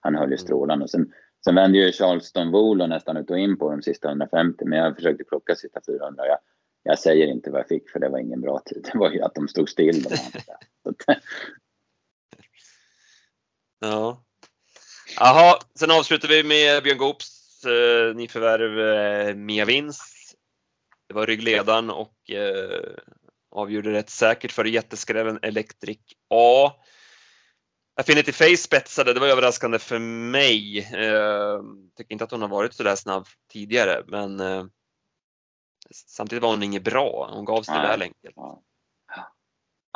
han 0.00 0.14
höll 0.14 0.28
ju 0.28 0.34
mm. 0.34 0.38
strålande. 0.38 0.82
Och 0.82 0.90
sen, 0.90 1.12
sen 1.44 1.54
vände 1.54 1.78
ju 1.78 1.92
Charleston 1.92 2.50
Volo 2.50 2.86
nästan 2.86 3.16
ut 3.16 3.30
och 3.30 3.38
in 3.38 3.58
på 3.58 3.70
de 3.70 3.82
sista 3.82 4.08
150 4.08 4.64
men 4.64 4.78
jag 4.78 4.96
försökte 4.96 5.24
plocka 5.24 5.54
sista 5.54 5.80
400. 5.86 6.26
Jag, 6.26 6.38
jag 6.82 6.98
säger 6.98 7.26
inte 7.26 7.50
vad 7.50 7.60
jag 7.60 7.68
fick 7.68 7.90
för 7.90 7.98
det 7.98 8.08
var 8.08 8.18
ingen 8.18 8.40
bra 8.40 8.58
tid. 8.64 8.88
Det 8.92 8.98
var 8.98 9.10
ju 9.10 9.22
att 9.22 9.34
de 9.34 9.48
stod 9.48 9.68
still. 9.68 10.02
De 10.02 10.16
ja. 13.80 14.24
Jaha, 15.16 15.58
sen 15.74 15.90
avslutar 15.90 16.28
vi 16.28 16.44
med 16.44 16.82
Björn 16.82 16.98
Goops 16.98 17.64
eh, 17.64 18.14
nyförvärv 18.14 18.80
eh, 18.80 19.34
Mia 19.34 19.64
Vins. 19.64 20.34
Det 21.08 21.14
var 21.14 21.26
ryggledaren 21.26 21.90
och 21.90 22.30
eh, 22.30 22.96
avgjorde 23.50 23.92
rätt 23.92 24.10
säkert 24.10 24.52
för 24.52 24.64
jätteskrällen 24.64 25.38
Electric 25.42 25.98
A. 26.30 26.72
Affinity 28.00 28.32
Face 28.32 28.56
spetsade, 28.56 29.12
det 29.12 29.20
var 29.20 29.26
överraskande 29.26 29.78
för 29.78 29.98
mig. 29.98 30.78
Eh, 30.78 31.62
tycker 31.96 32.12
inte 32.12 32.24
att 32.24 32.30
hon 32.30 32.42
har 32.42 32.48
varit 32.48 32.74
så 32.74 32.82
där 32.82 32.96
snabb 32.96 33.26
tidigare 33.52 34.04
men 34.06 34.40
eh, 34.40 34.64
samtidigt 35.90 36.42
var 36.42 36.50
hon 36.50 36.62
inget 36.62 36.84
bra. 36.84 37.30
Hon 37.32 37.44
gav 37.44 37.62
sig 37.62 37.74
väl 37.74 38.02
enkelt. 38.02 38.34
Ja. 38.36 38.62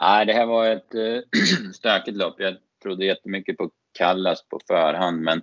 Nej, 0.03 0.27
det 0.27 0.33
här 0.33 0.47
var 0.47 0.67
ett 0.67 0.95
äh, 0.95 1.21
stökigt 1.75 2.17
lopp. 2.17 2.35
Jag 2.39 2.57
trodde 2.83 3.05
jättemycket 3.05 3.57
på 3.57 3.71
Kallas 3.93 4.49
på 4.49 4.61
förhand, 4.69 5.21
men 5.21 5.43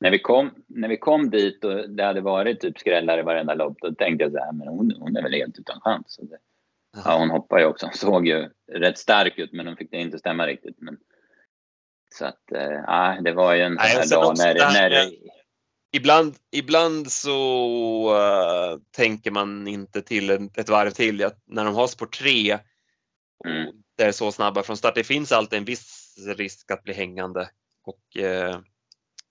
när 0.00 0.10
vi 0.10 0.18
kom, 0.18 0.64
när 0.66 0.88
vi 0.88 0.96
kom 0.96 1.30
dit 1.30 1.64
och 1.64 1.90
det 1.90 2.04
hade 2.04 2.20
varit 2.20 2.60
typ 2.60 2.78
skrällar 2.78 3.18
i 3.18 3.22
varenda 3.22 3.54
lopp, 3.54 3.76
då 3.80 3.94
tänkte 3.94 4.24
jag 4.24 4.32
så 4.32 4.38
här, 4.38 4.52
men 4.52 4.68
hon, 4.68 4.94
hon 4.98 5.16
är 5.16 5.22
väl 5.22 5.32
helt 5.32 5.58
utan 5.58 5.80
chans. 5.80 6.20
Det, 6.22 6.38
ja, 7.04 7.18
hon 7.18 7.30
hoppade 7.30 7.62
ju 7.62 7.68
också. 7.68 7.86
Hon 7.86 7.94
såg 7.94 8.26
ju 8.26 8.50
rätt 8.72 8.98
stark 8.98 9.38
ut, 9.38 9.52
men 9.52 9.66
hon 9.66 9.76
fick 9.76 9.90
det 9.90 9.96
inte 9.96 10.18
stämma 10.18 10.46
riktigt. 10.46 10.76
Men, 10.78 10.98
så 12.14 12.24
att, 12.24 12.52
äh, 12.52 13.22
det 13.22 13.32
var 13.32 13.54
ju 13.54 13.62
en 13.62 13.78
sån 13.78 13.86
här 13.86 14.10
dag 14.10 14.34
när, 14.38 14.54
när, 14.54 15.10
ibland, 15.92 16.34
ibland 16.50 17.12
så 17.12 17.36
uh, 18.14 18.80
tänker 18.90 19.30
man 19.30 19.68
inte 19.68 20.02
till 20.02 20.30
ett, 20.30 20.68
varv 20.68 20.90
till. 20.90 21.24
Att 21.24 21.42
när 21.46 21.64
de 21.64 21.74
har 21.74 21.86
spår 21.86 22.06
3 22.06 22.58
mm. 23.44 23.74
det 23.96 24.04
är 24.04 24.12
så 24.12 24.32
snabba 24.32 24.62
från 24.62 24.76
start. 24.76 24.94
Det 24.94 25.04
finns 25.04 25.32
alltid 25.32 25.58
en 25.58 25.64
viss 25.64 26.16
risk 26.36 26.70
att 26.70 26.82
bli 26.82 26.94
hängande 26.94 27.50
och 27.84 28.00
uh, 28.18 28.60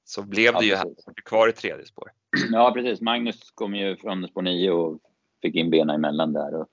så 0.03 0.23
blev 0.23 0.53
ja, 0.53 0.59
det 0.59 0.65
ju 0.65 0.75
här, 0.75 0.93
kvar 1.25 1.47
i 1.47 1.51
tredje 1.51 1.85
spår. 1.85 2.11
Ja 2.51 2.71
precis, 2.75 3.01
Magnus 3.01 3.51
kom 3.51 3.75
ju 3.75 3.97
från 3.97 4.27
spår 4.27 4.41
9 4.41 4.71
och 4.71 4.99
fick 5.41 5.55
in 5.55 5.69
benen 5.69 5.95
emellan 5.95 6.33
där. 6.33 6.55
Och 6.55 6.67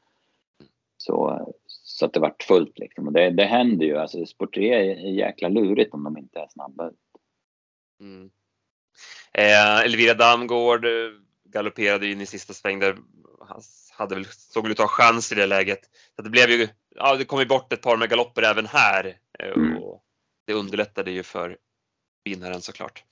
så, 0.96 1.46
så 1.66 2.06
att 2.06 2.12
det 2.12 2.20
vart 2.20 2.42
fullt 2.42 2.78
liksom. 2.78 3.06
Och 3.06 3.12
det, 3.12 3.30
det 3.30 3.44
händer 3.44 3.86
ju, 3.86 3.96
alltså 3.96 4.26
spår 4.26 4.46
3 4.46 4.74
är 4.74 4.94
jäkla 4.94 5.48
lurigt 5.48 5.94
om 5.94 6.04
de 6.04 6.18
inte 6.18 6.38
är 6.38 6.48
snabba. 6.48 6.90
Mm. 8.00 8.30
Eh, 9.38 9.84
Elvira 9.84 10.14
Damgård 10.14 10.84
eh, 10.84 10.90
galopperade 11.44 12.06
in 12.06 12.20
i 12.20 12.26
sista 12.26 12.52
sväng 12.52 12.78
där. 12.78 12.96
Han 13.48 13.60
hade 13.92 14.14
väl, 14.14 14.24
såg 14.24 14.62
väl 14.62 14.72
ut 14.72 14.80
att 14.80 14.90
ha 14.90 15.04
chans 15.04 15.32
i 15.32 15.34
det 15.34 15.46
läget. 15.46 15.80
Så 16.16 16.22
det 16.22 16.30
blev 16.30 16.50
ju, 16.50 16.68
ja 16.94 17.16
det 17.16 17.24
kom 17.24 17.38
ju 17.38 17.46
bort 17.46 17.72
ett 17.72 17.82
par 17.82 17.96
med 17.96 18.10
galopper 18.10 18.42
även 18.42 18.66
här. 18.66 19.16
Eh, 19.38 19.48
mm. 19.48 19.82
Och 19.82 20.02
det 20.46 20.52
underlättade 20.52 21.10
ju 21.10 21.22
för 21.22 21.56
vinnaren 22.24 22.60
såklart. 22.60 23.04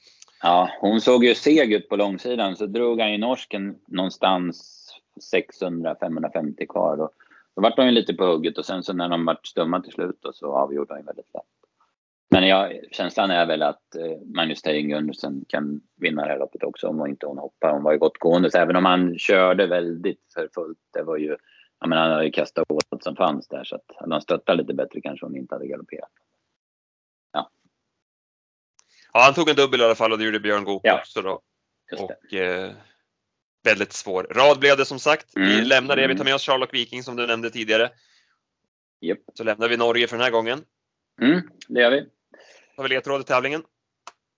Ja, 0.43 0.71
hon 0.81 1.01
såg 1.01 1.25
ju 1.25 1.35
seg 1.35 1.73
ut 1.73 1.89
på 1.89 1.97
långsidan 1.97 2.57
så 2.57 2.67
drog 2.67 3.01
han 3.01 3.13
ju 3.13 3.19
norsken 3.19 3.79
någonstans 3.87 4.89
600-550 5.33 6.67
kvar. 6.67 7.01
Och 7.01 7.11
då 7.57 7.63
vart 7.63 7.77
de 7.77 7.87
ju 7.87 7.93
lite 7.93 8.15
på 8.15 8.25
hugget 8.25 8.59
och 8.59 8.67
sen 8.67 8.83
så 8.83 8.93
när 8.93 9.09
de 9.09 9.25
vart 9.25 9.47
stumma 9.47 9.81
till 9.81 9.93
slut 9.93 10.19
då, 10.21 10.33
så 10.33 10.57
avgjorde 10.57 10.95
han 10.95 11.05
väldigt 11.05 11.35
lätt. 11.35 11.64
Men 12.35 12.49
jag, 12.49 12.81
känslan 12.91 13.31
är 13.31 13.47
väl 13.47 13.63
att 13.63 13.95
eh, 13.95 14.19
Magnus 14.35 14.63
Tejen 14.63 14.89
Gundersen 14.89 15.45
kan 15.49 15.81
vinna 15.97 16.23
det 16.23 16.29
här 16.29 16.39
loppet 16.39 16.63
också 16.63 16.89
om 16.89 17.07
inte 17.07 17.27
hon 17.27 17.39
hoppar. 17.39 17.73
Hon 17.73 17.83
var 17.83 17.93
ju 17.93 17.99
gott 17.99 18.19
gående, 18.19 18.51
så 18.51 18.59
även 18.59 18.77
om 18.77 18.85
han 18.85 19.19
körde 19.19 19.67
väldigt 19.67 20.21
för 20.35 20.49
fullt. 20.55 20.79
Det 20.93 21.03
var 21.03 21.17
ju, 21.17 21.37
jag 21.81 21.89
menar, 21.89 22.03
han 22.03 22.11
hade 22.11 22.25
ju 22.25 22.31
kastat 22.31 22.71
åt 22.71 23.03
som 23.03 23.17
fanns 23.17 23.49
där 23.49 23.65
så 23.65 23.77
att 23.77 23.85
hade 23.97 24.15
han 24.15 24.21
stöttat 24.21 24.57
lite 24.57 24.75
bättre 24.75 25.01
kanske 25.01 25.27
hon 25.27 25.37
inte 25.37 25.55
hade 25.55 25.67
galopperat. 25.67 26.11
Ja. 27.33 27.51
Ja, 29.13 29.21
han 29.21 29.35
tog 29.35 29.49
en 29.49 29.57
dubbel 29.57 29.81
i 29.81 29.85
alla 29.85 29.95
fall 29.95 30.13
och 30.13 30.19
det 30.19 30.25
gjorde 30.25 30.41
Björn 30.41 30.65
Goop 30.65 30.83
ja. 30.85 30.99
också 30.99 31.23
då. 31.23 31.41
Och 31.99 32.35
eh, 32.35 32.73
väldigt 33.65 33.93
svår 33.93 34.27
rad 34.31 34.59
blev 34.61 34.77
det 34.77 34.85
som 34.85 34.99
sagt. 34.99 35.37
Mm. 35.37 35.49
Vi 35.49 35.65
lämnar 35.65 35.97
det, 35.97 36.07
vi 36.07 36.17
tar 36.17 36.25
med 36.25 36.35
oss 36.35 36.47
Charlotte 36.47 36.75
Viking 36.75 37.03
som 37.03 37.17
du 37.17 37.27
nämnde 37.27 37.51
tidigare. 37.51 37.91
Yep. 39.01 39.19
Så 39.35 39.45
lämnar 39.45 39.69
vi 39.69 39.77
Norge 39.77 40.07
för 40.07 40.17
den 40.17 40.25
här 40.25 40.31
gången. 40.31 40.65
Mm, 41.21 41.41
det 41.69 41.81
gör 41.81 41.91
vi 41.91 42.14
har 42.77 42.83
vi 42.83 42.89
ledtråd 42.89 43.21
i 43.21 43.25
tävlingen. 43.25 43.63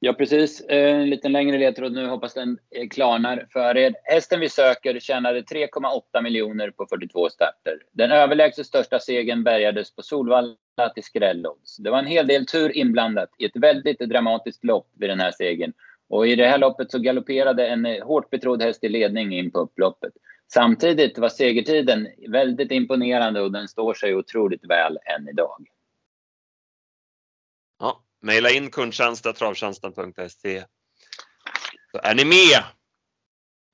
Ja, 0.01 0.13
precis. 0.13 0.63
En 0.69 1.11
liten 1.11 1.33
längre 1.33 1.59
ledtråd 1.59 1.93
nu. 1.93 2.07
Hoppas 2.07 2.35
den 2.35 2.59
klarnar 2.91 3.47
för 3.53 3.77
er. 3.77 3.95
Hästen 4.05 4.41
vi 4.41 4.49
söker 4.49 5.01
tjänade 5.01 5.41
3,8 5.41 6.23
miljoner 6.23 6.71
på 6.71 6.87
42 6.87 7.29
starter. 7.29 7.83
Den 7.93 8.11
överlägset 8.11 8.67
största 8.67 8.99
segern 8.99 9.45
bärgades 9.45 9.95
på 9.95 10.03
Solvalla 10.03 10.57
till 10.95 11.05
skrälodds. 11.05 11.77
Det 11.77 11.91
var 11.91 11.99
en 11.99 12.07
hel 12.07 12.27
del 12.27 12.47
tur 12.47 12.77
inblandat 12.77 13.31
i 13.39 13.45
ett 13.45 13.57
väldigt 13.57 13.99
dramatiskt 13.99 14.65
lopp 14.65 14.89
vid 14.95 15.11
den 15.11 15.21
här 15.21 15.31
segern. 15.31 15.73
Och 16.09 16.27
i 16.27 16.37
det 16.37 16.49
här 16.49 16.59
loppet 16.59 16.91
så 16.91 16.99
galopperade 16.99 17.67
en 17.69 17.85
hårt 17.85 18.31
betrodd 18.31 18.63
häst 18.63 18.85
i 18.85 18.89
ledning 18.89 19.39
in 19.39 19.51
på 19.51 19.59
upploppet. 19.59 20.13
Samtidigt 20.53 21.19
var 21.19 21.29
segertiden 21.29 22.09
väldigt 22.29 22.71
imponerande 22.71 23.41
och 23.41 23.53
den 23.53 23.69
står 23.69 23.95
sig 23.95 24.15
otroligt 24.15 24.65
väl 24.65 24.99
än 25.05 25.29
idag. 25.29 25.67
Ja, 27.79 28.03
Maila 28.27 28.51
in 28.51 28.71
kundtjänst.travtjänsten.se 28.71 30.65
så 31.93 31.99
är 32.03 32.15
ni 32.15 32.25
med! 32.25 32.63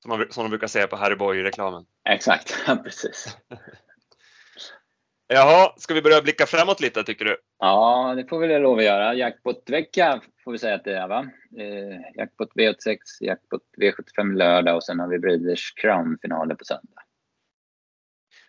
Som, 0.01 0.09
man, 0.09 0.27
som 0.29 0.43
de 0.43 0.49
brukar 0.49 0.67
säga 0.67 0.87
på 0.87 0.95
Harry 0.95 1.15
Boy-reklamen. 1.15 1.85
Exakt, 2.09 2.65
precis. 2.83 3.37
Jaha, 5.27 5.73
ska 5.77 5.93
vi 5.93 6.01
börja 6.01 6.21
blicka 6.21 6.45
framåt 6.45 6.81
lite 6.81 7.03
tycker 7.03 7.25
du? 7.25 7.37
Ja, 7.59 8.13
det 8.15 8.25
får 8.25 8.39
vi 8.39 8.59
lov 8.59 8.77
att 8.77 8.83
göra. 8.83 9.13
Jackpot-vecka 9.13 10.21
får 10.43 10.51
vi 10.51 10.57
säga 10.57 10.75
att 10.75 10.83
det 10.83 10.97
är 10.97 11.07
va? 11.07 11.29
Eh, 11.57 12.17
jackpot 12.17 12.49
V86, 12.55 12.97
jackpot 13.19 13.61
V75 13.77 14.35
lördag 14.35 14.75
och 14.75 14.83
sen 14.83 14.99
har 14.99 15.07
vi 15.07 15.19
Breeders 15.19 15.73
Crown-finaler 15.75 16.55
på 16.55 16.65
söndag. 16.65 17.01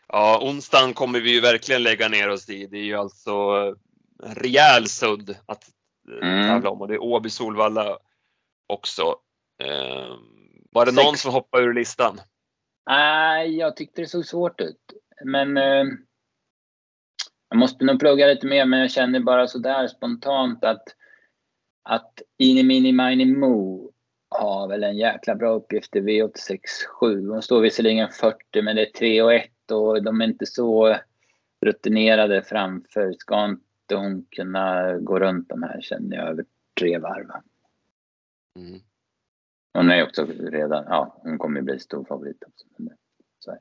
Ja, 0.08 0.38
onsdagen 0.42 0.94
kommer 0.94 1.20
vi 1.20 1.34
ju 1.34 1.40
verkligen 1.40 1.82
lägga 1.82 2.08
ner 2.08 2.28
oss 2.28 2.50
i. 2.50 2.66
Det 2.66 2.76
är 2.76 2.84
ju 2.84 2.94
alltså 2.94 3.74
rejäl 4.22 4.88
sudd 4.88 5.36
att 5.46 5.64
mm. 6.22 6.48
tävla 6.48 6.70
om 6.70 6.80
och 6.80 6.88
det 6.88 6.94
är 6.94 7.02
Åby 7.02 7.30
Solvalla 7.30 7.98
också. 8.66 9.02
Eh, 9.62 10.16
var 10.70 10.86
det 10.86 10.92
Sex. 10.92 11.04
någon 11.04 11.16
som 11.16 11.32
hoppade 11.32 11.64
ur 11.64 11.74
listan? 11.74 12.20
Nej, 12.86 13.56
jag 13.56 13.76
tyckte 13.76 14.00
det 14.00 14.06
såg 14.06 14.26
svårt 14.26 14.60
ut. 14.60 14.92
Men 15.24 15.56
eh, 15.56 15.84
jag 17.48 17.58
måste 17.58 17.84
nog 17.84 18.00
plugga 18.00 18.26
lite 18.26 18.46
mer, 18.46 18.64
men 18.64 18.80
jag 18.80 18.90
känner 18.90 19.20
bara 19.20 19.46
sådär 19.46 19.86
spontant 19.88 20.64
att, 20.64 20.82
att 21.82 22.22
Ini 22.38 22.62
Mini 22.62 22.92
Mini 22.92 23.24
Mo 23.24 23.90
har 24.28 24.68
väl 24.68 24.84
en 24.84 24.96
jäkla 24.96 25.34
bra 25.34 25.50
uppgift 25.50 25.96
i 25.96 26.00
V867. 26.00 27.28
Hon 27.32 27.42
står 27.42 27.60
visserligen 27.60 28.08
40, 28.08 28.62
men 28.62 28.76
det 28.76 28.82
är 28.82 28.92
3 28.92 29.22
och 29.22 29.34
1 29.34 29.70
och 29.70 30.02
de 30.02 30.20
är 30.20 30.24
inte 30.24 30.46
så 30.46 30.96
rutinerade 31.66 32.42
framför. 32.42 33.12
Ska 33.12 33.44
inte 33.44 33.64
måste 33.84 33.94
hon 33.94 34.26
kunna 34.30 34.96
gå 34.98 35.18
runt 35.18 35.48
de 35.48 35.62
här 35.62 35.80
känner 35.80 36.16
jag 36.16 36.28
över 36.28 36.44
tre 36.78 36.98
varv. 36.98 37.26
Mm. 38.56 38.80
Hon 39.74 39.90
är 39.90 40.02
också 40.02 40.26
redan, 40.26 40.84
ja 40.88 41.20
hon 41.22 41.38
kommer 41.38 41.62
bli 41.62 41.78
stor 41.78 42.04
favorit 42.04 42.42
också. 42.46 42.66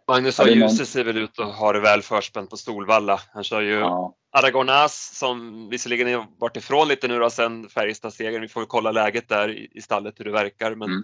Magnus 0.08 0.40
A. 0.40 0.48
Djuse 0.48 0.86
ser 0.86 1.04
väl 1.04 1.18
ut 1.18 1.40
att 1.40 1.56
ha 1.56 1.74
det 1.74 1.80
väl 1.80 2.02
förspänt 2.02 2.50
på 2.50 2.58
Solvalla. 2.58 3.20
Han 3.34 3.44
kör 3.44 3.62
ju 3.62 3.74
ja. 3.74 4.16
Aragonas 4.32 5.18
som 5.18 5.70
visserligen 5.70 6.14
har 6.14 6.28
varit 6.38 6.58
ifrån 6.58 6.88
lite 6.88 7.08
nu 7.08 7.20
då 7.20 7.30
sen 7.30 7.70
Färjestad-segern. 7.70 8.42
Vi 8.42 8.48
får 8.48 8.66
kolla 8.66 8.92
läget 8.92 9.30
där 9.30 9.78
i 9.78 9.82
stallet 9.82 10.20
hur 10.20 10.26
det 10.26 10.32
verkar. 10.32 10.76
Men 10.76 10.90
mm. 10.90 11.04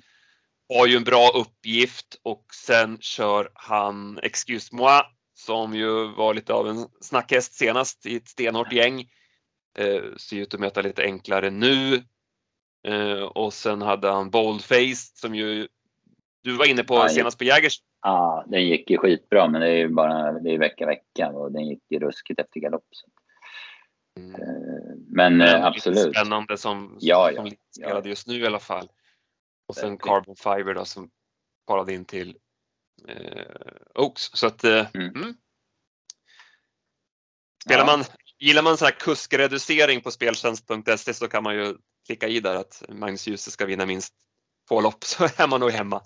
har 0.78 0.88
ju 0.88 0.96
en 0.96 1.04
bra 1.04 1.32
uppgift 1.36 2.20
och 2.24 2.46
sen 2.54 2.98
kör 3.00 3.50
han 3.54 4.20
Excuse 4.24 4.76
moi 4.76 5.02
som 5.40 5.74
ju 5.76 6.08
var 6.08 6.34
lite 6.34 6.54
av 6.54 6.68
en 6.68 6.88
snackhäst 7.02 7.54
senast 7.54 8.06
i 8.06 8.16
ett 8.16 8.28
stenhårt 8.28 8.74
gäng. 8.74 9.00
Eh, 9.78 10.02
ser 10.18 10.38
ut 10.38 10.54
att 10.54 10.60
möta 10.60 10.82
lite 10.82 11.04
enklare 11.04 11.50
nu. 11.50 12.04
Eh, 12.88 13.22
och 13.24 13.54
sen 13.54 13.82
hade 13.82 14.10
han 14.10 14.30
Boldface 14.30 15.12
som 15.14 15.36
ju 15.36 15.68
du 16.44 16.58
var 16.58 16.66
inne 16.66 16.84
på 16.84 16.96
Ja, 16.96 17.10
senast 17.10 17.38
på 17.38 17.44
Jägers. 17.44 17.82
Ja, 18.02 18.46
den 18.48 18.66
gick 18.66 18.90
ju 18.90 18.98
skitbra, 18.98 19.48
men 19.48 19.62
det 19.62 19.68
är 19.68 19.78
ju 19.78 19.90
bara 19.90 20.32
det 20.32 20.54
är 20.54 20.60
vecka 20.60 20.86
vecka 20.86 21.30
och 21.30 21.52
den 21.52 21.68
gick 21.68 21.84
ju 21.90 22.00
ruskigt 22.00 22.40
efter 22.40 22.60
galopp. 22.60 22.84
Mm. 24.18 24.36
Eh, 24.36 24.48
Men 25.08 25.38
Men 25.38 25.42
eh, 25.42 25.66
absolut. 25.66 26.16
Spännande 26.16 26.58
som, 26.58 26.98
Ja, 27.00 27.32
ja, 27.32 27.36
som 27.36 27.46
ja. 27.46 27.86
spelade 27.86 28.10
just 28.10 28.28
nu 28.28 28.40
i 28.40 28.46
alla 28.46 28.60
fall. 28.60 28.90
Och 29.68 29.76
sen. 29.76 29.98
Carbon 29.98 30.36
Fiber 30.36 30.74
då 30.74 30.86
som 30.86 31.10
kvalade 31.68 31.94
in 31.94 32.06
till 32.06 32.38
Oaks. 33.96 34.30
Så 34.34 34.48
att, 34.48 34.64
eh, 34.64 34.86
Mm. 34.94 35.16
mm. 35.16 35.34
Spelar 37.66 37.86
man, 37.86 38.04
gillar 38.40 38.64
man 38.64 38.78
så 38.78 38.86
här 38.86 38.92
kuskreducering 38.92 40.02
på 40.02 40.12
speltjänst.se 40.12 41.14
så 41.14 41.28
kan 41.28 41.44
man 41.44 41.56
ju 41.56 41.76
klicka 42.06 42.28
i 42.28 42.40
där 42.40 42.56
att 42.56 42.84
Magnus 42.90 43.28
Djuse 43.28 43.52
ska 43.52 43.66
vinna 43.66 43.86
minst 43.86 44.14
två 44.70 44.82
lopp 44.82 45.04
så 45.04 45.24
är 45.24 45.48
man 45.48 45.60
nog 45.60 45.72
hemma. 45.72 46.02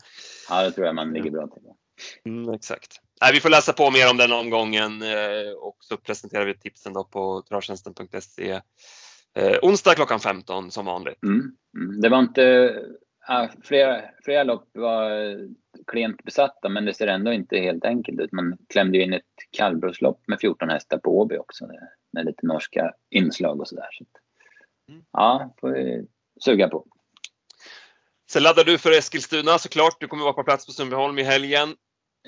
Ja, 0.50 0.64
det 0.64 0.72
tror 0.72 0.86
jag 0.86 0.96
man 0.96 1.14
ligger 1.14 1.32
bra 1.32 1.48
till. 1.48 1.64
Mm, 2.26 2.54
exakt. 2.54 3.00
Nej, 3.22 3.34
vi 3.34 3.40
får 3.40 3.50
läsa 3.50 3.74
på 3.74 3.92
mer 3.92 4.10
om 4.10 4.18
den 4.18 4.32
omgången 4.32 5.02
eh, 5.02 5.52
och 5.58 5.78
så 5.80 5.98
presenterar 5.98 6.46
vi 6.46 6.58
tipsen 6.58 6.94
då 6.94 7.04
på 7.04 7.42
travtjänsten.se 7.50 8.62
eh, 9.36 9.58
onsdag 9.62 9.96
klockan 9.96 10.20
15 10.20 10.72
som 10.72 10.86
vanligt. 10.86 11.24
Mm. 11.24 11.56
Mm. 11.78 12.02
Det 12.02 12.10
var 12.10 12.20
inte... 12.20 12.76
Ja, 13.28 13.50
flera, 13.64 14.02
flera 14.24 14.44
lopp 14.44 14.70
var 14.74 15.38
klent 15.88 16.24
besatta, 16.24 16.70
men 16.70 16.86
det 16.86 16.94
ser 16.94 17.08
ändå 17.08 17.34
inte 17.34 17.58
helt 17.58 17.86
enkelt 17.86 18.20
ut. 18.20 18.32
Man 18.32 18.58
klämde 18.70 18.98
ju 18.98 19.04
in 19.04 19.14
ett 19.14 19.24
kallblodslopp 19.52 20.28
med 20.28 20.40
14 20.42 20.70
hästar 20.70 20.98
på 20.98 21.20
Åby 21.20 21.38
också, 21.38 21.68
med, 22.14 22.26
lite 22.26 22.46
norska 22.48 22.94
inslag 23.10 23.60
och 23.60 23.68
sådär. 23.68 23.88
Så. 23.92 24.06
Mm. 24.90 25.06
Ja, 25.12 25.54
får 25.62 25.70
vi 25.70 26.08
suga 26.40 26.68
på. 26.68 26.86
Sen 28.32 28.44
laddar 28.44 28.64
du 28.64 28.78
för 28.78 28.92
Eskilstuna 28.92 29.58
såklart. 29.58 29.98
Du 30.00 30.08
kommer 30.08 30.24
vara 30.24 30.34
på 30.34 30.44
plats 30.44 30.66
på 30.66 30.72
Sundbyholm 30.72 31.20
i 31.20 31.24
helgen. 31.24 31.76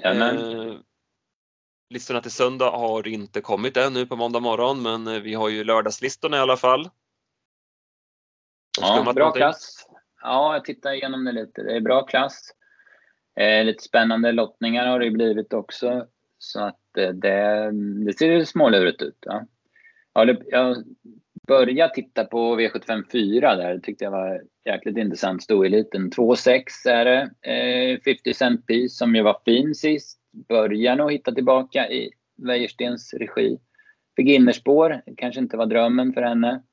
Jajamän. 0.04 0.70
Eh, 0.70 0.76
listorna 1.90 2.22
till 2.22 2.32
söndag 2.32 2.72
har 2.72 3.08
inte 3.08 3.42
kommit 3.42 3.78
än 3.78 3.94
nu 3.94 4.06
på 4.06 4.16
måndag 4.16 4.40
morgon, 4.40 4.82
men 4.82 5.08
eh, 5.08 5.22
vi 5.22 5.34
har 5.34 5.50
ju 5.50 5.64
lördagslistorna 5.64 6.38
i 6.38 6.40
alla 6.40 6.58
fall. 6.58 6.90
Ja, 8.82 9.04
bra 9.04 9.14
någonting? 9.14 9.40
klass. 9.40 9.88
Ja, 10.26 10.54
jag 10.54 10.66
tittar 10.66 10.94
igenom 10.94 11.24
det 11.26 11.32
lite. 11.32 11.64
Det 11.64 11.76
är 11.76 11.80
bra 11.82 12.06
klass. 12.06 12.50
Eh, 13.40 13.66
lite 13.66 13.84
spännande 13.84 14.32
lottningar 14.32 14.88
har 14.88 15.00
det 15.00 15.06
ju 15.06 15.12
blivit 15.12 15.54
också. 15.54 16.08
Så 16.38 16.64
att 16.64 16.98
eh, 16.98 17.10
det, 17.10 17.72
det 18.06 18.14
ser 18.18 18.32
ju 18.32 18.46
smålurigt 18.46 19.02
ut. 19.02 19.18
Ja. 19.22 19.46
Ja, 20.14 20.26
det- 20.26 20.42
Jag 20.48 20.84
började 21.48 21.94
titta 21.94 22.26
på 22.26 22.60
V75 22.60 23.04
4 23.12 23.56
där. 23.56 23.74
Det 23.74 23.80
tyckte 23.82 24.04
jag 24.04 24.12
var 24.12 24.42
jäkligt 24.66 24.98
intressant. 24.98 25.44
Stoeliten 25.44 26.12
2-6 26.12 26.62
är 26.90 27.06
det. 27.06 27.52
Eh, 27.52 28.00
50 28.06 28.34
cent 28.34 28.68
piece 28.68 28.96
som 28.98 29.16
ju 29.16 29.22
var 29.22 29.42
fin 29.46 29.76
sist. 29.76 30.20
Börjar 30.50 30.96
nog 30.96 31.12
hitta 31.12 31.32
tillbaka 31.32 31.90
i 31.90 32.10
Wäjerstens 32.38 33.14
regi. 33.14 33.58
Fick 34.16 34.28
innerspår. 34.30 35.02
Kanske 35.18 35.42
inte 35.42 35.58
var 35.58 35.66
drömmen 35.66 36.14
för 36.14 36.22
henne. 36.22 36.64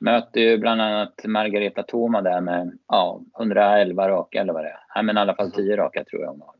Möter 0.00 0.40
ju 0.40 0.58
bland 0.58 0.80
annat 0.80 1.24
Margareta 1.24 1.82
Thoma 1.82 2.22
där 2.22 2.40
med 2.40 2.78
ja, 2.88 3.22
111 3.38 4.08
raka 4.08 4.40
eller 4.40 4.52
vad 4.52 4.64
det 4.64 4.70
är. 4.70 4.80
Nej, 4.94 5.04
men 5.04 5.16
i 5.16 5.20
alla 5.20 5.34
fall 5.34 5.52
10 5.52 5.76
raka 5.76 6.04
tror 6.04 6.22
jag 6.22 6.30
hon 6.30 6.40
har. 6.40 6.54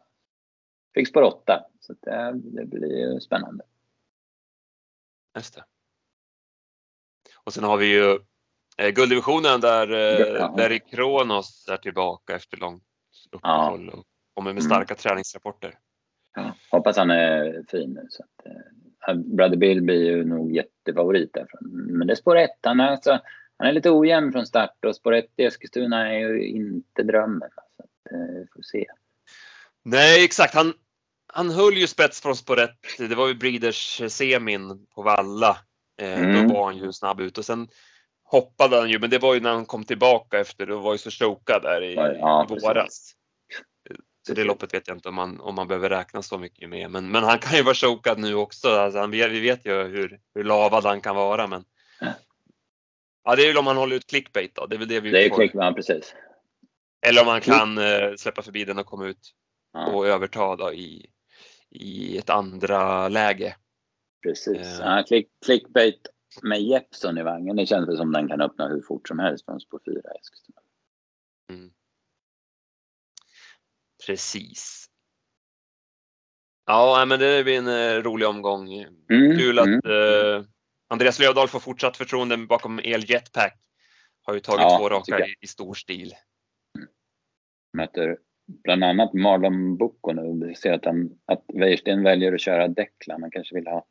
Fick 0.95 1.09
spår 1.09 1.23
8. 1.23 1.65
Så 1.81 1.95
det, 2.01 2.33
det 2.35 2.65
blir 2.67 2.97
ju 2.99 3.21
spännande. 3.21 3.65
Just 5.37 5.55
det. 5.55 5.65
Och 7.45 7.53
sen 7.53 7.65
har 7.65 7.77
vi 7.77 7.87
ju 7.87 8.19
eh, 8.79 8.91
gulddivisionen 8.95 9.61
där 9.61 9.93
eh, 9.93 10.27
Ja. 10.39 10.55
Berry 10.57 10.79
Kronos 10.81 11.69
är 11.71 11.77
tillbaka 11.77 12.37
efter 12.37 12.57
långt 12.57 12.83
uppehåll 13.33 13.89
och 13.89 14.05
kommer 14.35 14.53
med 14.55 14.63
Mm. 14.63 14.71
starka 14.71 14.95
träningsrapporter. 14.95 15.79
Ja, 16.35 16.55
hoppas 16.71 16.97
han 16.97 17.11
är 17.11 17.65
fin 17.71 17.91
nu. 17.91 18.07
Så 18.09 18.23
att, 18.23 18.47
eh, 18.47 18.53
Brother 19.15 19.57
Bill 19.57 19.83
blir 19.83 20.05
ju 20.05 20.25
nog 20.25 20.53
jättefavorit 20.53 21.33
därifrån. 21.33 21.61
Men 21.71 22.07
det 22.07 22.13
är 22.13 22.17
spår 22.17 22.37
1. 22.37 22.51
Han 22.63 22.81
är, 22.81 22.89
alltså, 22.89 23.19
han 23.57 23.69
är 23.69 23.73
lite 23.73 23.91
ojämn 23.91 24.33
från 24.33 24.47
start 24.47 24.85
och 24.87 24.97
spår 24.97 25.15
1 25.15 25.27
i 25.37 25.45
Eskilstuna 25.45 26.13
är 26.13 26.19
ju 26.19 26.49
inte 26.49 27.03
drömmen. 27.03 27.49
Så 27.77 27.83
att, 27.83 28.13
eh, 28.13 28.35
vi 28.35 28.47
får 28.55 28.63
se. 28.63 28.87
Nej, 29.85 30.25
exakt. 30.25 30.55
Han, 30.55 30.73
han 31.27 31.51
höll 31.51 31.75
ju 31.75 31.87
spets 31.87 32.21
från 32.21 32.37
spår 32.37 32.61
ett. 32.61 32.79
Det 32.99 33.15
var 33.15 33.29
ju 33.29 33.35
Breeders 33.35 34.03
semin 34.09 34.87
på 34.95 35.03
Valla. 35.03 35.57
Eh, 36.03 36.21
Mm. 36.21 36.49
Då 36.49 36.55
var 36.55 36.65
han 36.65 36.79
ju 36.79 36.93
snabb 36.93 37.21
ut 37.21 37.39
och 37.39 37.45
sen 37.45 37.69
hoppade 38.25 38.77
han 38.77 38.91
ju, 38.91 38.99
men 38.99 39.11
det 39.11 39.19
var 39.19 39.35
ju 39.35 39.41
när 39.41 39.53
han 39.53 39.67
kom 39.67 39.85
tillbaka 39.85 40.41
efter. 40.41 40.67
Då 40.67 40.79
var 40.79 40.93
ju 40.93 40.99
så 40.99 41.11
chokad 41.11 41.63
där 41.63 41.83
i, 41.83 41.95
Ja, 41.95 42.47
i 42.51 42.61
våras. 42.61 43.15
Så 44.29 44.35
det 44.35 44.45
loppet 44.45 44.75
vet 44.75 44.89
jag 44.89 44.97
inte 44.97 45.09
om 45.09 45.15
man, 45.15 45.41
om 45.41 45.55
man 45.55 45.69
behöver 45.69 45.89
räkna 45.89 46.23
så 46.23 46.39
mycket 46.39 46.69
med. 46.69 46.91
Men, 46.91 47.11
men 47.11 47.25
han 47.25 47.39
kan 47.39 47.57
ju 47.57 47.63
vara 47.63 47.75
chokad 47.75 48.19
nu 48.19 48.35
också. 48.35 48.69
Alltså 48.69 48.99
han, 48.99 49.11
vi 49.11 49.41
vet 49.41 49.67
ju 49.67 49.83
hur, 49.83 50.21
hur 50.35 50.45
lavad 50.45 50.85
han 50.85 51.01
kan 51.01 51.17
vara. 51.17 51.47
Men... 51.47 51.65
Ja. 53.25 53.37
Det 53.37 53.43
är 53.43 53.49
väl 53.49 53.59
om 53.59 53.65
man 53.65 53.77
håller 53.77 53.97
ut 53.97 54.07
clickbait 54.07 54.55
då. 54.55 54.67
Det 54.67 54.77
är 54.77 54.79
väl 54.79 54.89
det 54.89 55.01
vi 55.01 55.11
Det 55.11 55.27
är 55.27 55.51
ja, 55.53 55.73
precis. 55.77 56.15
Eller 57.07 57.21
om 57.21 57.27
man 57.27 57.41
kan 57.41 57.79
eh, 57.79 58.15
släppa 58.17 58.43
förbi 58.43 58.65
den 58.65 58.79
och 58.79 58.87
komma 58.87 59.07
ut 59.07 59.35
Ja, 59.73 59.93
och 59.93 60.07
överta 60.07 60.57
då 60.57 60.73
i, 60.73 61.07
i 61.71 62.19
ett 62.19 62.31
andra 62.31 63.09
läge. 63.09 63.57
precis. 64.23 64.81
Eh. 64.81 64.87
Ja, 64.87 65.05
klick, 65.07 65.29
clickbait 65.45 66.07
med 66.43 66.63
Jeppson 66.63 67.19
i 67.19 67.23
vagnen. 67.23 67.57
Det 67.57 67.67
känns 67.67 67.97
som 67.97 68.13
den 68.13 68.29
kan 68.29 68.41
öppna 68.41 68.69
hur 68.69 68.83
fort 68.83 69.09
som 69.09 69.19
helst 69.19 69.45
från 69.45 69.61
spår 69.61 69.81
4 69.85 69.95
i 69.95 69.99
Eskilstuna. 69.99 70.61
Mm. 71.51 71.71
Precis. 74.07 74.89
Ja, 76.67 77.05
men 77.09 77.19
det 77.19 77.45
blir 77.45 77.59
en 77.59 77.69
eh, 77.69 78.03
rolig 78.03 78.29
omgång. 78.29 78.73
Mm, 78.73 79.39
Kul 79.39 79.59
att 79.59 79.67
mm. 79.67 79.81
eh, 79.85 80.45
Andreas 80.89 81.19
Lövdahl 81.19 81.49
får 81.49 81.61
fortsatt 81.61 81.97
förtroende 81.97 82.37
bakom 82.37 82.81
El 82.85 83.11
Jetpack. 83.11 83.59
Har 84.23 84.35
ju 84.35 84.41
tagit 84.41 84.61
Ja, 84.61 84.79
två 84.79 84.89
raka 84.89 85.27
i, 85.27 85.35
i 85.41 85.47
stor 85.47 85.75
stil. 85.75 86.15
möter 87.73 88.19
bland 88.47 88.85
annat 88.85 89.13
Marlon 89.13 89.77
Bocco 89.77 90.13
nu. 90.13 90.47
Vi 90.47 90.55
ser 90.55 90.73
att, 90.73 90.85
han, 90.85 91.19
att 91.25 91.45
Wäjersten 91.55 92.03
väljer 92.03 92.33
att 92.33 92.41
köra 92.41 92.69
Declan. 92.69 93.23
Han 93.23 93.31
kanske 93.31 93.55
vill 93.55 93.67
ha 93.67 93.87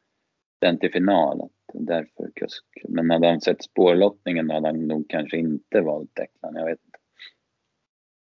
den 0.61 0.79
till 0.79 0.91
final. 0.91 1.49
Därför 1.73 2.31
kusk. 2.35 2.65
Men 2.89 3.09
hade 3.09 3.27
han 3.27 3.41
sett 3.41 3.63
spårlottningen 3.63 4.49
hade 4.49 4.67
han 4.67 4.87
nog 4.87 5.09
kanske 5.09 5.37
inte 5.37 5.81
valt 5.81 6.15
Declan. 6.15 6.55
Jag 6.55 6.65
vet 6.65 6.79
inte. 6.85 6.99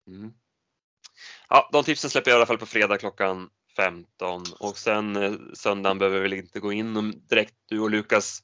Mm. 0.06 0.32
Ja, 1.48 1.68
de 1.72 1.84
tipsen 1.84 2.10
släpper 2.10 2.30
jag 2.30 2.36
i 2.36 2.38
alla 2.38 2.46
fall 2.46 2.58
på 2.58 2.66
fredag 2.66 2.98
klockan 2.98 3.50
15 3.76 4.42
och 4.60 4.76
sen 4.76 5.16
eh, 5.16 5.32
söndagen 5.54 5.98
behöver 5.98 6.16
vi 6.16 6.22
väl 6.22 6.32
inte 6.32 6.60
gå 6.60 6.72
in 6.72 7.22
direkt. 7.30 7.54
Du 7.68 7.80
och 7.80 7.90
Lukas 7.90 8.42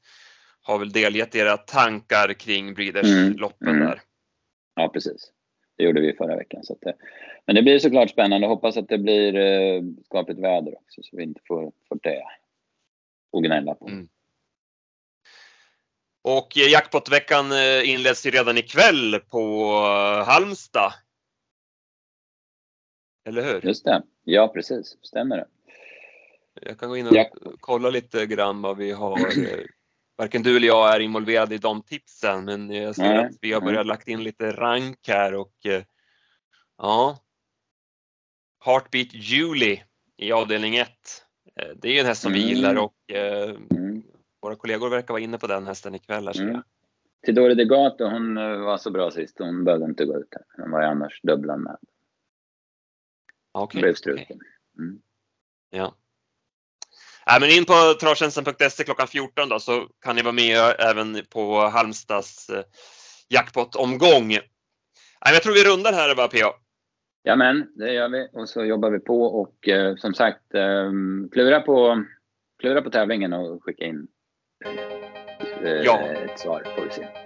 har 0.63 0.79
väl 0.79 0.93
delgett 0.93 1.35
era 1.35 1.57
tankar 1.57 2.33
kring 2.33 2.75
Breeders-loppen 2.75 3.69
Mm, 3.69 3.77
mm. 3.77 3.89
där. 3.89 4.01
Ja, 4.75 4.89
precis. 4.89 5.31
Det 5.77 5.85
gjorde 5.85 6.01
vi 6.01 6.13
förra 6.13 6.37
veckan. 6.37 6.65
Så 6.65 6.79
det, 6.81 6.95
men 7.47 7.57
det 7.57 7.63
blir 7.63 7.79
såklart 7.79 8.11
spännande. 8.11 8.47
Hoppas 8.47 8.77
att 8.77 8.89
det 8.89 8.99
blir 8.99 9.37
eh, 9.37 9.83
skapligt 10.05 10.41
väder 10.41 10.75
också 10.75 11.03
så 11.03 11.17
vi 11.17 11.23
inte 11.23 11.41
får, 11.49 11.73
får 11.89 11.99
det 12.03 12.23
att 13.37 13.43
gnälla 13.43 13.75
på. 13.75 13.89
Mm. 13.89 14.09
Och 16.23 16.59
eh, 16.59 16.73
jackpotveckan 16.73 17.53
eh, 17.53 17.91
inleds 17.91 18.27
ju 18.27 18.31
redan 18.31 18.59
ikväll 18.59 19.21
på 19.31 19.73
eh, 20.21 20.27
Halmstad. 20.27 20.93
Eller 23.25 23.43
hur? 23.43 23.61
Just 23.67 23.85
det. 23.85 24.03
Ja, 24.25 24.49
precis. 24.49 24.97
Stämmer 25.03 25.37
det. 25.37 25.47
Jag 26.63 26.79
kan 26.79 26.89
gå 26.89 26.97
in 26.97 27.07
och 27.07 27.13
Jack- 27.15 27.33
kolla 27.61 27.91
lite 27.91 28.27
grann 28.27 28.63
vad 28.63 28.77
vi 28.77 28.93
har. 28.93 29.19
eh, 29.19 29.65
Varken 30.17 30.43
du 30.43 30.57
eller 30.57 30.67
jag 30.67 30.95
är 30.95 31.01
involverade 31.01 31.55
i 31.55 31.59
de 31.59 31.83
tipsen, 31.83 32.45
men 32.45 32.71
jag 32.71 32.95
ser 32.95 33.03
Nej, 33.03 33.19
att 33.27 33.33
vi 33.41 33.53
har 33.53 33.61
börjat 33.61 33.87
lagt 33.87 34.09
in 34.09 34.23
lite 34.25 34.53
rank 34.53 34.99
här 35.09 35.35
och 35.35 35.67
eh, 35.67 35.83
ja. 36.79 37.19
Heartbeat 38.65 39.09
Julie 39.15 39.83
i 40.17 40.33
avdelning 40.33 40.77
1. 40.77 40.89
Det 41.77 41.89
är 41.89 41.93
ju 41.93 41.99
en 41.99 42.07
häst 42.07 42.23
som 42.23 42.33
vi 42.33 42.43
Mm. 42.43 42.55
gillar 42.57 42.77
och 42.77 42.95
eh, 43.17 43.51
Mm. 43.71 44.03
våra 44.43 44.57
kollegor 44.57 44.89
verkar 44.91 45.15
vara 45.15 45.23
inne 45.23 45.39
på 45.39 45.47
den 45.47 45.67
hästen 45.67 45.95
ikväll. 45.95 46.27
Här, 46.27 46.41
Mm. 46.43 46.63
Tidore 47.27 47.55
de 47.55 47.65
Gato, 47.65 48.05
hon 48.05 48.37
eh, 48.39 48.57
var 48.59 48.79
så 48.79 48.91
bra 48.91 49.11
sist. 49.11 49.39
Hon 49.39 49.65
behövde 49.65 49.87
inte 49.87 50.05
gå 50.05 50.17
ut 50.19 50.29
här. 50.31 50.63
Hon 50.63 50.71
var 50.71 50.81
ju 50.81 50.87
annars 50.87 51.21
dubblan 51.23 51.61
med. 51.63 51.77
Okej, 53.55 53.81
blev 53.83 53.95
struken. 53.95 54.41
Mm. 54.79 54.99
Ja. 55.71 55.95
Nej, 57.27 57.41
men 57.41 57.51
in 57.51 57.65
på 57.65 57.95
travtjänsten.se 58.01 58.85
klockan 58.85 59.09
14 59.09 59.49
då 59.49 59.61
så 59.61 59.89
kan 60.01 60.17
ni 60.17 60.23
vara 60.23 60.33
med 60.33 60.75
även 60.79 61.25
på 61.31 61.61
Halmstads 61.61 62.51
eh, 62.51 62.65
jackpot-omgång. 63.29 64.29
Men 65.25 65.33
jag 65.33 65.43
tror 65.43 65.55
vi 65.55 65.65
rundar 65.65 65.93
här 65.93 66.15
va 66.15 66.29
PA? 66.29 66.55
Ja 67.23 67.37
men, 67.37 67.67
det 67.77 67.93
gör 67.93 68.09
vi. 68.09 68.29
Och 68.33 68.49
så 68.49 68.65
jobbar 68.65 68.91
vi 68.91 68.99
på 68.99 69.23
och 69.25 69.69
eh, 69.69 69.97
som 69.97 70.15
sagt, 70.15 70.55
eh, 70.55 70.91
klura, 71.33 71.61
på, 71.61 72.05
klura 72.59 72.83
på 72.83 72.91
tävlingen 72.91 73.33
och 73.33 73.65
skicka 73.65 73.85
in 73.85 74.07
eh, 75.65 75.71
Ja. 75.71 76.01
ett 76.01 76.41
svar 76.41 76.67
får 76.77 76.85
vi 76.85 76.91
se. 76.91 77.24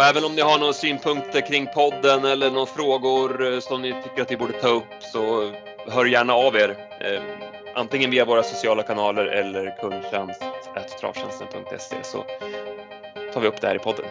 Och 0.00 0.06
även 0.06 0.24
om 0.24 0.34
ni 0.34 0.40
har 0.40 0.58
några 0.58 0.72
synpunkter 0.72 1.40
kring 1.40 1.66
podden 1.66 2.24
eller 2.24 2.50
några 2.50 2.66
frågor 2.66 3.52
eh, 3.52 3.60
som 3.60 3.82
ni 3.82 3.94
tycker 4.02 4.22
att 4.22 4.30
vi 4.30 4.36
borde 4.36 4.52
ta 4.52 4.68
upp 4.68 4.94
så 5.00 5.52
hör 5.88 6.04
gärna 6.04 6.32
av 6.32 6.56
er. 6.56 6.76
Eh, 7.00 7.22
antingen 7.74 8.10
via 8.10 8.24
våra 8.24 8.42
sociala 8.42 8.82
kanaler 8.82 9.26
eller 9.26 9.76
kundtjänst.travtjänsten.se 9.80 11.96
så 12.02 12.24
tar 13.32 13.40
vi 13.40 13.48
upp 13.48 13.60
det 13.60 13.66
här 13.66 13.74
i 13.74 13.78
podden. 13.78 14.06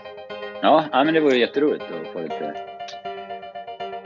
Ja, 0.61 0.85
men 0.91 1.13
det 1.13 1.19
vore 1.19 1.37
jätteroligt 1.37 1.83
att 1.83 2.07
få 2.13 2.19
lite, 2.19 2.65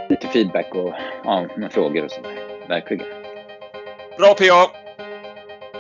lite 0.10 0.28
feedback 0.28 0.76
och 0.76 0.94
ja, 1.24 1.48
frågor 1.72 2.06
och 2.06 2.12
sådär. 2.12 2.32
Verkligen. 2.68 3.06
Bra 4.18 4.34
PA! 4.34 4.72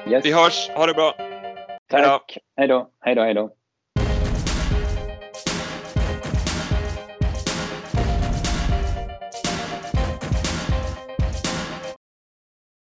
Yes. 0.10 0.26
Vi 0.26 0.32
hörs, 0.32 0.70
ha 0.70 0.86
det 0.86 0.93
bra! 0.93 1.16
Tack! 1.89 2.38
Hej 2.58 2.68
då, 2.68 2.89
hej 3.01 3.16
då, 3.16 3.22
hej 3.22 3.34
då. 3.34 3.49